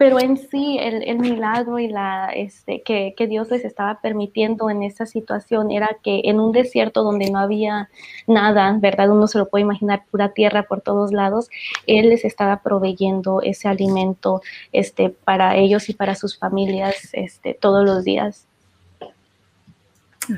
pero 0.01 0.18
en 0.18 0.38
sí 0.38 0.78
el, 0.80 1.18
milagro 1.18 1.78
y 1.78 1.86
la 1.86 2.30
este, 2.34 2.80
que, 2.80 3.14
Dios 3.28 3.51
les 3.51 3.66
estaba 3.66 4.01
permitiendo 4.01 4.70
en 4.70 4.82
esa 4.82 5.05
situación 5.05 5.70
era 5.70 5.98
que 6.03 6.22
en 6.24 6.40
un 6.40 6.53
desierto 6.53 7.03
donde 7.03 7.30
no 7.30 7.38
había 7.38 7.90
nada, 8.26 8.78
¿verdad? 8.80 9.11
Uno 9.11 9.26
se 9.26 9.36
lo 9.36 9.51
puede 9.51 9.64
imaginar, 9.64 10.07
pura 10.11 10.32
tierra 10.32 10.62
por 10.62 10.80
todos 10.80 11.12
lados, 11.12 11.51
Él 11.86 12.09
les 12.09 12.24
estaba 12.24 12.62
proveyendo 12.62 13.42
ese 13.42 13.68
alimento 13.68 14.40
este, 14.72 15.11
para 15.11 15.59
ellos 15.59 15.90
y 15.90 15.92
para 15.92 16.14
sus 16.14 16.38
familias 16.38 17.11
este, 17.12 17.53
todos 17.53 17.84
los 17.84 18.03
días. 18.03 18.46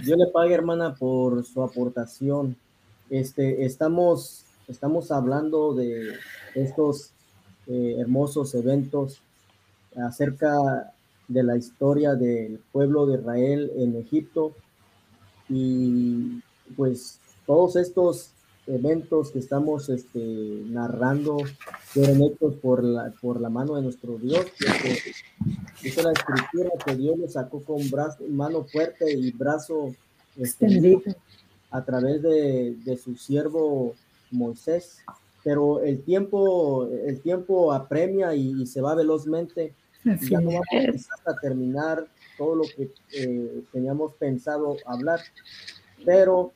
Yo 0.04 0.16
le 0.16 0.26
pague, 0.32 0.54
hermana, 0.54 0.96
por 0.96 1.44
su 1.44 1.62
aportación. 1.62 2.56
Este, 3.10 3.64
estamos, 3.64 4.44
estamos 4.66 5.12
hablando 5.12 5.72
de 5.72 6.14
estos 6.56 7.12
eh, 7.68 7.94
hermosos 8.00 8.56
eventos 8.56 9.22
acerca 9.96 10.92
de 11.28 11.42
la 11.42 11.56
historia 11.56 12.14
del 12.14 12.58
pueblo 12.72 13.06
de 13.06 13.18
Israel 13.18 13.72
en 13.76 13.96
Egipto 13.96 14.54
y 15.48 16.40
pues 16.76 17.18
todos 17.46 17.76
estos 17.76 18.30
eventos 18.66 19.30
que 19.30 19.38
estamos 19.40 19.88
este, 19.88 20.62
narrando 20.66 21.38
fueron 21.84 22.22
hechos 22.22 22.54
por 22.56 22.84
la, 22.84 23.12
por 23.20 23.40
la 23.40 23.50
mano 23.50 23.74
de 23.74 23.82
nuestro 23.82 24.18
Dios. 24.18 24.46
Dice 25.82 26.02
la 26.02 26.12
escritura 26.12 26.70
que 26.84 26.96
Dios 26.96 27.18
lo 27.18 27.28
sacó 27.28 27.62
con 27.62 27.90
brazo, 27.90 28.24
mano 28.28 28.64
fuerte 28.64 29.12
y 29.12 29.32
brazo 29.32 29.94
extendido 30.36 31.02
a 31.70 31.84
través 31.84 32.22
de, 32.22 32.76
de 32.84 32.96
su 32.96 33.16
siervo 33.16 33.94
Moisés. 34.30 34.98
pero 35.44 35.82
el 35.82 36.02
tiempo, 36.02 36.86
el 36.86 37.20
tiempo 37.20 37.72
apremia 37.72 38.34
y, 38.34 38.66
se 38.66 38.80
va 38.80 38.94
velozmente. 38.94 39.74
Y 40.04 40.28
ya 40.28 40.40
no 40.40 40.50
vamos 40.50 41.08
a 41.26 41.34
terminar 41.40 42.06
todo 42.36 42.56
lo 42.56 42.64
que 42.64 42.90
eh, 43.14 43.62
teníamos 43.72 44.14
pensado 44.14 44.76
hablar, 44.86 45.20
pero 46.04 46.52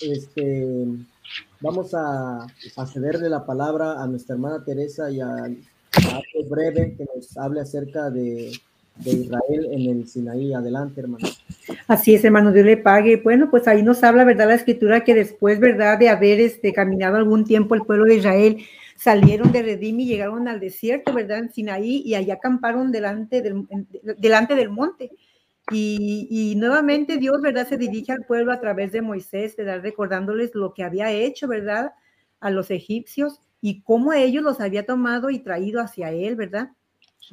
este, 0.00 0.86
vamos 1.60 1.94
a, 1.94 2.46
a, 2.76 2.86
cederle 2.86 3.28
la 3.28 3.44
palabra 3.44 4.02
a 4.02 4.06
nuestra 4.06 4.34
hermana 4.34 4.64
Teresa 4.64 5.10
y 5.10 5.20
a, 5.20 5.28
a 5.28 6.22
breve 6.48 6.94
que 6.96 7.06
nos 7.14 7.36
hable 7.36 7.60
acerca 7.60 8.10
de, 8.10 8.52
de 8.96 9.10
Israel 9.10 9.68
en 9.70 9.90
el 9.90 10.08
Sinaí. 10.08 10.52
Adelante, 10.52 11.00
hermano. 11.00 11.26
Así 11.86 12.14
es, 12.14 12.24
hermano, 12.24 12.52
Dios 12.52 12.66
le 12.66 12.76
pague. 12.76 13.16
Bueno, 13.16 13.50
pues 13.50 13.66
ahí 13.68 13.82
nos 13.82 14.02
habla, 14.04 14.24
¿verdad? 14.24 14.48
La 14.48 14.54
escritura 14.54 15.04
que 15.04 15.14
después, 15.14 15.60
¿verdad? 15.60 15.98
De 15.98 16.08
haber 16.08 16.40
este, 16.40 16.72
caminado 16.72 17.16
algún 17.16 17.44
tiempo 17.44 17.74
el 17.74 17.82
pueblo 17.82 18.04
de 18.04 18.16
Israel, 18.16 18.58
salieron 19.02 19.50
de 19.50 19.62
Redim 19.62 19.98
y 19.98 20.06
llegaron 20.06 20.46
al 20.46 20.60
desierto, 20.60 21.12
¿verdad? 21.12 21.38
En 21.38 21.52
Sinaí, 21.52 22.02
y 22.06 22.14
allá 22.14 22.34
acamparon 22.34 22.92
delante 22.92 23.42
del, 23.42 23.66
delante 24.16 24.54
del 24.54 24.70
monte. 24.70 25.10
Y, 25.72 26.28
y, 26.30 26.54
nuevamente 26.54 27.16
Dios, 27.16 27.40
¿verdad? 27.42 27.66
Se 27.68 27.76
dirige 27.76 28.12
al 28.12 28.24
pueblo 28.24 28.52
a 28.52 28.60
través 28.60 28.92
de 28.92 29.02
Moisés, 29.02 29.56
¿verdad? 29.56 29.80
Recordándoles 29.82 30.54
lo 30.54 30.72
que 30.72 30.84
había 30.84 31.10
hecho, 31.10 31.48
¿verdad? 31.48 31.94
A 32.38 32.50
los 32.50 32.70
egipcios 32.70 33.40
y 33.60 33.82
cómo 33.82 34.12
ellos 34.12 34.44
los 34.44 34.60
había 34.60 34.86
tomado 34.86 35.30
y 35.30 35.40
traído 35.40 35.80
hacia 35.80 36.12
él, 36.12 36.36
¿verdad? 36.36 36.70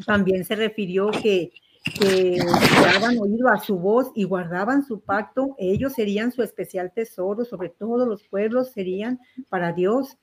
También 0.07 0.45
se 0.45 0.55
refirió 0.55 1.11
que, 1.11 1.51
que 1.99 2.39
daban 2.81 3.19
oído 3.19 3.47
a 3.47 3.59
su 3.59 3.77
voz 3.77 4.11
y 4.15 4.23
guardaban 4.23 4.83
su 4.83 5.01
pacto, 5.01 5.55
ellos 5.59 5.93
serían 5.93 6.31
su 6.31 6.41
especial 6.41 6.91
tesoro, 6.95 7.45
sobre 7.45 7.69
todos 7.69 8.07
los 8.07 8.23
pueblos 8.23 8.71
serían 8.71 9.19
para 9.49 9.71
Dios 9.71 10.17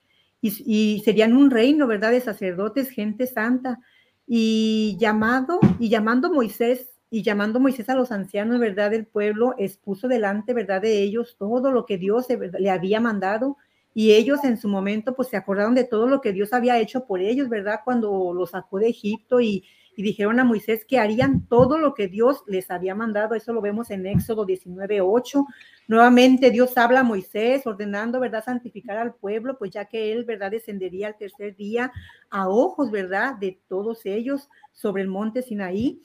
y, 0.66 1.02
serían 1.04 1.36
un 1.36 1.50
reino, 1.50 1.86
¿verdad? 1.86 2.10
De 2.10 2.20
sacerdotes, 2.20 2.90
gente 2.90 3.26
santa. 3.26 3.80
Y 4.26 4.96
llamado, 4.98 5.60
y 5.78 5.88
llamando 5.88 6.32
Moisés, 6.32 6.90
y 7.10 7.22
llamando 7.22 7.60
Moisés 7.60 7.88
a 7.88 7.94
los 7.94 8.12
ancianos, 8.12 8.58
¿verdad? 8.58 8.90
Del 8.90 9.06
pueblo, 9.06 9.54
expuso 9.58 10.08
delante, 10.08 10.52
¿verdad? 10.54 10.82
De 10.82 11.02
ellos 11.02 11.36
todo 11.38 11.70
lo 11.70 11.86
que 11.86 11.98
Dios 11.98 12.26
le 12.58 12.70
había 12.70 13.00
mandado. 13.00 13.56
Y 13.94 14.12
ellos 14.12 14.44
en 14.44 14.58
su 14.58 14.68
momento, 14.68 15.14
pues 15.14 15.28
se 15.28 15.36
acordaron 15.36 15.74
de 15.74 15.84
todo 15.84 16.06
lo 16.06 16.20
que 16.20 16.32
Dios 16.32 16.52
había 16.52 16.78
hecho 16.78 17.06
por 17.06 17.20
ellos, 17.20 17.48
¿verdad? 17.48 17.80
Cuando 17.84 18.34
los 18.34 18.50
sacó 18.50 18.78
de 18.78 18.88
Egipto 18.88 19.40
y, 19.40 19.64
y 19.96 20.02
dijeron 20.02 20.38
a 20.38 20.44
Moisés 20.44 20.84
que 20.84 20.98
harían 20.98 21.46
todo 21.48 21.78
lo 21.78 21.94
que 21.94 22.06
Dios 22.06 22.44
les 22.46 22.70
había 22.70 22.94
mandado. 22.94 23.34
Eso 23.34 23.52
lo 23.54 23.62
vemos 23.62 23.90
en 23.90 24.06
Éxodo 24.06 24.44
19:8. 24.44 25.46
Nuevamente 25.88 26.50
Dios 26.50 26.76
habla 26.76 27.00
a 27.00 27.02
Moisés 27.02 27.66
ordenando, 27.66 28.20
¿verdad?, 28.20 28.44
santificar 28.44 28.98
al 28.98 29.14
pueblo, 29.14 29.56
pues 29.58 29.70
ya 29.70 29.86
que 29.86 30.12
él, 30.12 30.24
¿verdad?, 30.24 30.50
descendería 30.50 31.08
al 31.08 31.16
tercer 31.16 31.56
día 31.56 31.90
a 32.30 32.48
ojos, 32.48 32.90
¿verdad?, 32.90 33.36
de 33.36 33.58
todos 33.68 34.04
ellos 34.04 34.48
sobre 34.72 35.02
el 35.02 35.08
monte 35.08 35.42
Sinaí. 35.42 36.02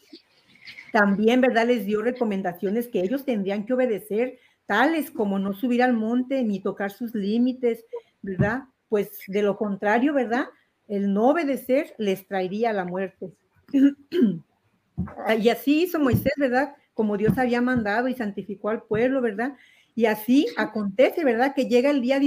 También, 0.94 1.42
¿verdad?, 1.42 1.68
les 1.68 1.86
dio 1.86 2.02
recomendaciones 2.02 2.88
que 2.88 3.02
ellos 3.02 3.26
tendrían 3.26 3.66
que 3.66 3.74
obedecer, 3.74 4.40
tales 4.66 5.12
como 5.12 5.38
no 5.38 5.54
subir 5.54 5.84
al 5.84 5.94
monte 5.94 6.44
ni 6.44 6.62
tocar 6.62 6.92
sus 6.92 7.14
límites, 7.14 7.86
¿verdad? 8.22 8.64
Pues 8.88 9.20
de 9.28 9.42
lo 9.42 9.58
contrario, 9.58 10.14
¿verdad? 10.14 10.46
El 10.88 11.14
no 11.14 11.30
obedecer 11.30 11.94
les 11.98 12.26
traería 12.28 12.72
la 12.72 12.86
muerte. 12.86 13.34
Y 15.40 15.50
así 15.50 15.84
hizo 15.84 16.00
Moisés, 16.00 16.34
¿verdad? 16.38 16.76
Como 16.94 17.18
Dios 17.18 17.38
había 17.38 17.62
mandado 17.62 18.08
y 18.08 18.14
santificó 18.14 18.70
al 18.70 18.84
pueblo, 18.84 19.22
¿verdad? 19.22 19.56
Y 19.96 20.06
así 20.06 20.48
acontece, 20.58 21.24
¿verdad? 21.24 21.54
Que 21.54 21.68
llega 21.68 21.90
el 21.90 22.02
día, 22.02 22.20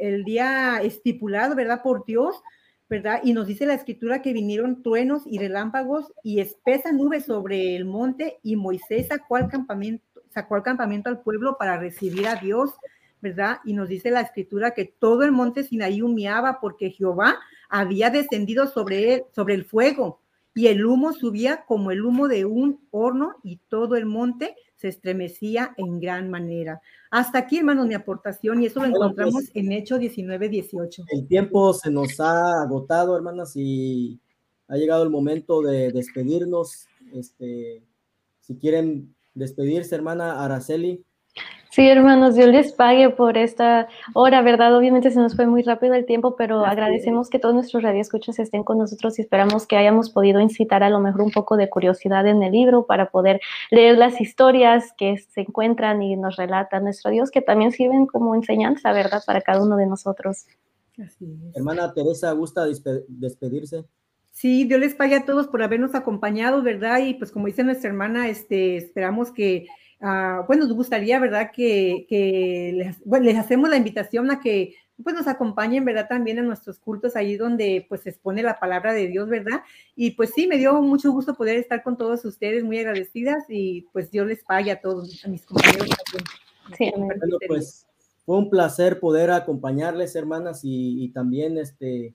el 0.00 0.24
día 0.24 0.80
estipulado, 0.82 1.54
¿verdad? 1.54 1.82
Por 1.82 2.04
Dios, 2.06 2.42
¿verdad? 2.88 3.20
Y 3.22 3.32
nos 3.32 3.46
dice 3.46 3.66
la 3.66 3.74
escritura 3.74 4.22
que 4.22 4.32
vinieron 4.32 4.82
truenos 4.82 5.22
y 5.26 5.38
relámpagos 5.38 6.12
y 6.22 6.40
espesa 6.40 6.92
nube 6.92 7.20
sobre 7.20 7.76
el 7.76 7.84
monte 7.84 8.38
y 8.42 8.56
Moisés 8.56 9.08
sacó 9.08 9.36
al 9.36 9.48
campamento, 9.48 10.04
sacó 10.30 10.54
al 10.54 10.62
campamento 10.62 11.08
al 11.08 11.20
pueblo 11.20 11.56
para 11.58 11.78
recibir 11.78 12.26
a 12.26 12.36
Dios, 12.36 12.72
¿verdad? 13.20 13.58
Y 13.64 13.74
nos 13.74 13.88
dice 13.88 14.10
la 14.10 14.22
escritura 14.22 14.72
que 14.72 14.86
todo 14.86 15.22
el 15.22 15.32
monte 15.32 15.64
Sinaí 15.64 16.00
humeaba 16.00 16.60
porque 16.60 16.90
Jehová 16.90 17.38
había 17.68 18.10
descendido 18.10 18.66
sobre 18.66 19.14
él, 19.14 19.24
sobre 19.34 19.54
el 19.54 19.64
fuego 19.64 20.20
y 20.54 20.66
el 20.66 20.84
humo 20.84 21.12
subía 21.12 21.64
como 21.66 21.90
el 21.90 22.04
humo 22.04 22.28
de 22.28 22.44
un 22.44 22.80
horno 22.90 23.36
y 23.42 23.58
todo 23.68 23.96
el 23.96 24.06
monte 24.06 24.56
se 24.76 24.88
estremecía 24.88 25.74
en 25.76 26.00
gran 26.00 26.30
manera. 26.30 26.80
Hasta 27.10 27.38
aquí, 27.38 27.58
hermanos, 27.58 27.86
mi 27.86 27.94
aportación 27.94 28.62
y 28.62 28.66
eso 28.66 28.80
lo 28.80 28.86
pues, 28.86 28.94
encontramos 28.94 29.44
en 29.54 29.72
Hecho 29.72 29.98
19, 29.98 30.48
18. 30.48 31.04
El 31.08 31.26
tiempo 31.26 31.72
se 31.74 31.90
nos 31.90 32.18
ha 32.20 32.62
agotado, 32.62 33.16
hermanas, 33.16 33.52
y 33.56 34.18
ha 34.68 34.76
llegado 34.76 35.02
el 35.02 35.10
momento 35.10 35.60
de 35.60 35.92
despedirnos. 35.92 36.86
Este, 37.12 37.82
si 38.40 38.56
quieren 38.56 39.14
despedirse, 39.34 39.94
hermana 39.94 40.42
Araceli. 40.42 41.04
Sí, 41.70 41.86
hermanos, 41.88 42.34
Dios 42.34 42.48
les 42.48 42.72
pague 42.72 43.10
por 43.10 43.38
esta 43.38 43.88
hora, 44.14 44.42
¿verdad? 44.42 44.76
Obviamente 44.76 45.12
se 45.12 45.20
nos 45.20 45.36
fue 45.36 45.46
muy 45.46 45.62
rápido 45.62 45.94
el 45.94 46.04
tiempo, 46.04 46.34
pero 46.34 46.64
agradecemos 46.64 47.30
que 47.30 47.38
todos 47.38 47.54
nuestros 47.54 47.84
radioescuchas 47.84 48.40
estén 48.40 48.64
con 48.64 48.78
nosotros 48.78 49.16
y 49.18 49.22
esperamos 49.22 49.68
que 49.68 49.76
hayamos 49.76 50.10
podido 50.10 50.40
incitar 50.40 50.82
a 50.82 50.90
lo 50.90 50.98
mejor 50.98 51.22
un 51.22 51.30
poco 51.30 51.56
de 51.56 51.70
curiosidad 51.70 52.26
en 52.26 52.42
el 52.42 52.50
libro 52.50 52.86
para 52.86 53.10
poder 53.10 53.40
leer 53.70 53.98
las 53.98 54.20
historias 54.20 54.92
que 54.98 55.16
se 55.18 55.42
encuentran 55.42 56.02
y 56.02 56.16
nos 56.16 56.34
relata 56.34 56.80
nuestro 56.80 57.12
Dios, 57.12 57.30
que 57.30 57.40
también 57.40 57.70
sirven 57.70 58.06
como 58.06 58.34
enseñanza, 58.34 58.92
¿verdad? 58.92 59.22
Para 59.24 59.40
cada 59.40 59.62
uno 59.62 59.76
de 59.76 59.86
nosotros. 59.86 60.46
Hermana 61.54 61.94
Teresa, 61.94 62.32
¿gusta 62.32 62.66
despedirse? 63.06 63.84
Sí, 64.32 64.64
Dios 64.64 64.80
les 64.80 64.94
pague 64.96 65.14
a 65.14 65.24
todos 65.24 65.46
por 65.46 65.62
habernos 65.62 65.94
acompañado, 65.94 66.62
¿verdad? 66.62 66.98
Y 66.98 67.14
pues 67.14 67.30
como 67.30 67.46
dice 67.46 67.62
nuestra 67.62 67.90
hermana, 67.90 68.28
este, 68.28 68.76
esperamos 68.76 69.30
que 69.30 69.66
Ah, 70.00 70.44
bueno, 70.46 70.66
nos 70.66 70.74
gustaría, 70.74 71.18
¿verdad? 71.20 71.50
Que, 71.52 72.06
les, 72.74 73.04
bueno, 73.04 73.26
les, 73.26 73.36
hacemos 73.36 73.68
la 73.68 73.76
invitación 73.76 74.30
a 74.30 74.40
que 74.40 74.74
pues 75.02 75.14
nos 75.14 75.28
acompañen, 75.28 75.84
¿verdad? 75.84 76.08
También 76.08 76.38
en 76.38 76.46
nuestros 76.46 76.78
cultos, 76.78 77.16
ahí 77.16 77.36
donde 77.36 77.86
pues 77.88 78.02
se 78.02 78.10
expone 78.10 78.42
la 78.42 78.58
palabra 78.58 78.92
de 78.92 79.06
Dios, 79.06 79.28
¿verdad? 79.28 79.62
Y 79.96 80.12
pues 80.12 80.32
sí, 80.34 80.46
me 80.46 80.58
dio 80.58 80.80
mucho 80.82 81.10
gusto 81.10 81.34
poder 81.34 81.56
estar 81.56 81.82
con 81.82 81.96
todos 81.96 82.24
ustedes, 82.24 82.64
muy 82.64 82.78
agradecidas 82.78 83.44
y 83.48 83.88
pues 83.92 84.10
Dios 84.10 84.26
les 84.26 84.44
pague 84.44 84.70
a 84.70 84.80
todos, 84.80 85.24
a 85.24 85.28
mis 85.28 85.44
compañeros 85.46 85.88
también. 85.88 86.24
Sí, 86.76 86.92
bueno, 86.96 87.38
pues 87.48 87.86
fue 88.24 88.36
un 88.36 88.50
placer 88.50 89.00
poder 89.00 89.30
acompañarles, 89.30 90.14
hermanas, 90.16 90.60
y, 90.64 91.02
y 91.02 91.08
también 91.12 91.56
este 91.58 92.14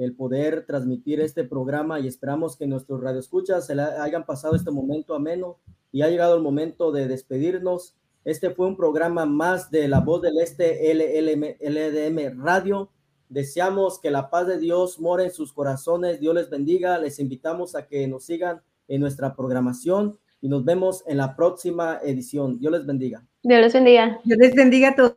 el 0.00 0.14
poder 0.14 0.64
transmitir 0.64 1.20
este 1.20 1.44
programa 1.44 2.00
y 2.00 2.08
esperamos 2.08 2.56
que 2.56 2.66
nuestros 2.66 3.02
radioescuchas 3.02 3.66
se 3.66 3.78
hayan 3.78 4.24
pasado 4.24 4.56
este 4.56 4.70
momento 4.70 5.14
ameno 5.14 5.58
y 5.92 6.00
ha 6.02 6.08
llegado 6.08 6.36
el 6.36 6.42
momento 6.42 6.90
de 6.90 7.06
despedirnos. 7.06 7.96
Este 8.24 8.50
fue 8.50 8.66
un 8.66 8.76
programa 8.76 9.26
más 9.26 9.70
de 9.70 9.88
La 9.88 10.00
Voz 10.00 10.22
del 10.22 10.38
Este 10.38 10.90
LLM, 10.94 11.56
LDM 11.60 12.42
Radio. 12.42 12.90
Deseamos 13.28 14.00
que 14.00 14.10
la 14.10 14.30
paz 14.30 14.46
de 14.46 14.58
Dios 14.58 14.98
more 14.98 15.24
en 15.24 15.32
sus 15.32 15.52
corazones. 15.52 16.18
Dios 16.18 16.34
les 16.34 16.48
bendiga. 16.48 16.96
Les 16.98 17.18
invitamos 17.18 17.74
a 17.74 17.86
que 17.86 18.08
nos 18.08 18.24
sigan 18.24 18.62
en 18.88 19.02
nuestra 19.02 19.36
programación 19.36 20.18
y 20.40 20.48
nos 20.48 20.64
vemos 20.64 21.04
en 21.06 21.18
la 21.18 21.36
próxima 21.36 22.00
edición. 22.02 22.58
Dios 22.58 22.72
les 22.72 22.86
bendiga. 22.86 23.26
Dios 23.42 23.60
les 23.60 23.72
bendiga. 23.74 24.18
Dios 24.24 24.38
les 24.38 24.54
bendiga 24.54 24.88
a 24.88 24.96
todos. 24.96 25.16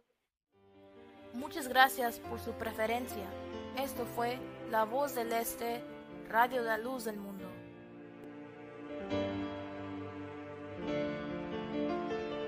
Muchas 1.33 1.69
gracias 1.69 2.19
por 2.19 2.39
su 2.39 2.51
preferencia. 2.51 3.23
Esto 3.81 4.05
fue 4.15 4.37
La 4.73 4.85
Voz 4.85 5.13
del 5.13 5.31
Este, 5.31 5.83
Radio 6.29 6.63
de 6.63 6.69
la 6.69 6.79
Luz 6.79 7.03
del 7.03 7.17
Mundo. 7.17 7.47